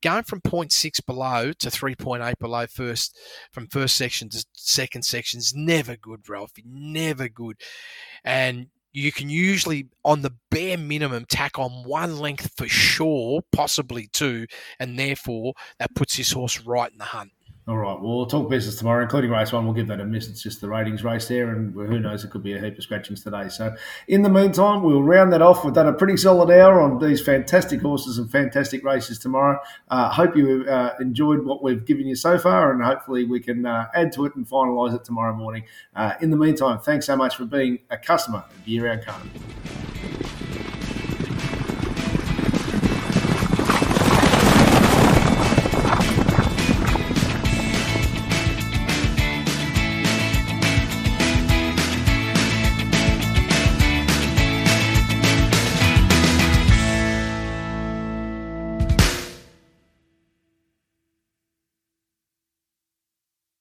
going 0.02 0.24
from 0.24 0.40
0.6 0.40 1.06
below 1.06 1.52
to 1.52 1.68
3.8 1.68 2.38
below 2.38 2.66
first 2.66 3.16
from 3.52 3.66
first 3.68 3.96
section 3.96 4.28
to 4.30 4.44
second 4.52 5.04
section 5.04 5.38
is 5.38 5.54
never 5.54 5.96
good, 5.96 6.28
Ralphie. 6.28 6.64
Never 6.66 7.28
good. 7.28 7.56
And 8.24 8.68
you 8.96 9.12
can 9.12 9.28
usually, 9.28 9.88
on 10.06 10.22
the 10.22 10.34
bare 10.50 10.78
minimum, 10.78 11.26
tack 11.28 11.58
on 11.58 11.70
one 11.84 12.18
length 12.18 12.52
for 12.56 12.66
sure, 12.66 13.42
possibly 13.52 14.08
two, 14.10 14.46
and 14.80 14.98
therefore 14.98 15.52
that 15.78 15.94
puts 15.94 16.16
this 16.16 16.32
horse 16.32 16.60
right 16.60 16.90
in 16.90 16.96
the 16.96 17.04
hunt. 17.04 17.32
All 17.68 17.76
right. 17.76 18.00
Well, 18.00 18.18
we'll 18.18 18.26
talk 18.26 18.48
business 18.48 18.76
tomorrow, 18.76 19.02
including 19.02 19.32
race 19.32 19.52
one. 19.52 19.64
We'll 19.64 19.74
give 19.74 19.88
that 19.88 19.98
a 19.98 20.04
miss. 20.04 20.28
It's 20.28 20.40
just 20.40 20.60
the 20.60 20.68
ratings 20.68 21.02
race 21.02 21.26
there, 21.26 21.50
and 21.50 21.74
who 21.74 21.98
knows, 21.98 22.22
it 22.22 22.30
could 22.30 22.44
be 22.44 22.52
a 22.52 22.60
heap 22.60 22.78
of 22.78 22.84
scratchings 22.84 23.24
today. 23.24 23.48
So, 23.48 23.74
in 24.06 24.22
the 24.22 24.28
meantime, 24.28 24.84
we'll 24.84 25.02
round 25.02 25.32
that 25.32 25.42
off. 25.42 25.64
We've 25.64 25.74
done 25.74 25.88
a 25.88 25.92
pretty 25.92 26.16
solid 26.16 26.48
hour 26.52 26.80
on 26.80 27.00
these 27.00 27.20
fantastic 27.20 27.80
horses 27.80 28.18
and 28.18 28.30
fantastic 28.30 28.84
races 28.84 29.18
tomorrow. 29.18 29.58
Uh, 29.88 30.08
hope 30.10 30.36
you 30.36 30.64
uh, 30.68 30.94
enjoyed 31.00 31.44
what 31.44 31.60
we've 31.60 31.84
given 31.84 32.06
you 32.06 32.14
so 32.14 32.38
far, 32.38 32.70
and 32.70 32.84
hopefully 32.84 33.24
we 33.24 33.40
can 33.40 33.66
uh, 33.66 33.88
add 33.96 34.12
to 34.12 34.26
it 34.26 34.36
and 34.36 34.48
finalise 34.48 34.94
it 34.94 35.02
tomorrow 35.02 35.34
morning. 35.34 35.64
Uh, 35.96 36.12
in 36.20 36.30
the 36.30 36.36
meantime, 36.36 36.78
thanks 36.78 37.06
so 37.06 37.16
much 37.16 37.34
for 37.34 37.46
being 37.46 37.80
a 37.90 37.98
customer 37.98 38.44
of 38.48 38.68
Year 38.68 38.86
Round 38.86 39.04
Carnival. 39.04 39.40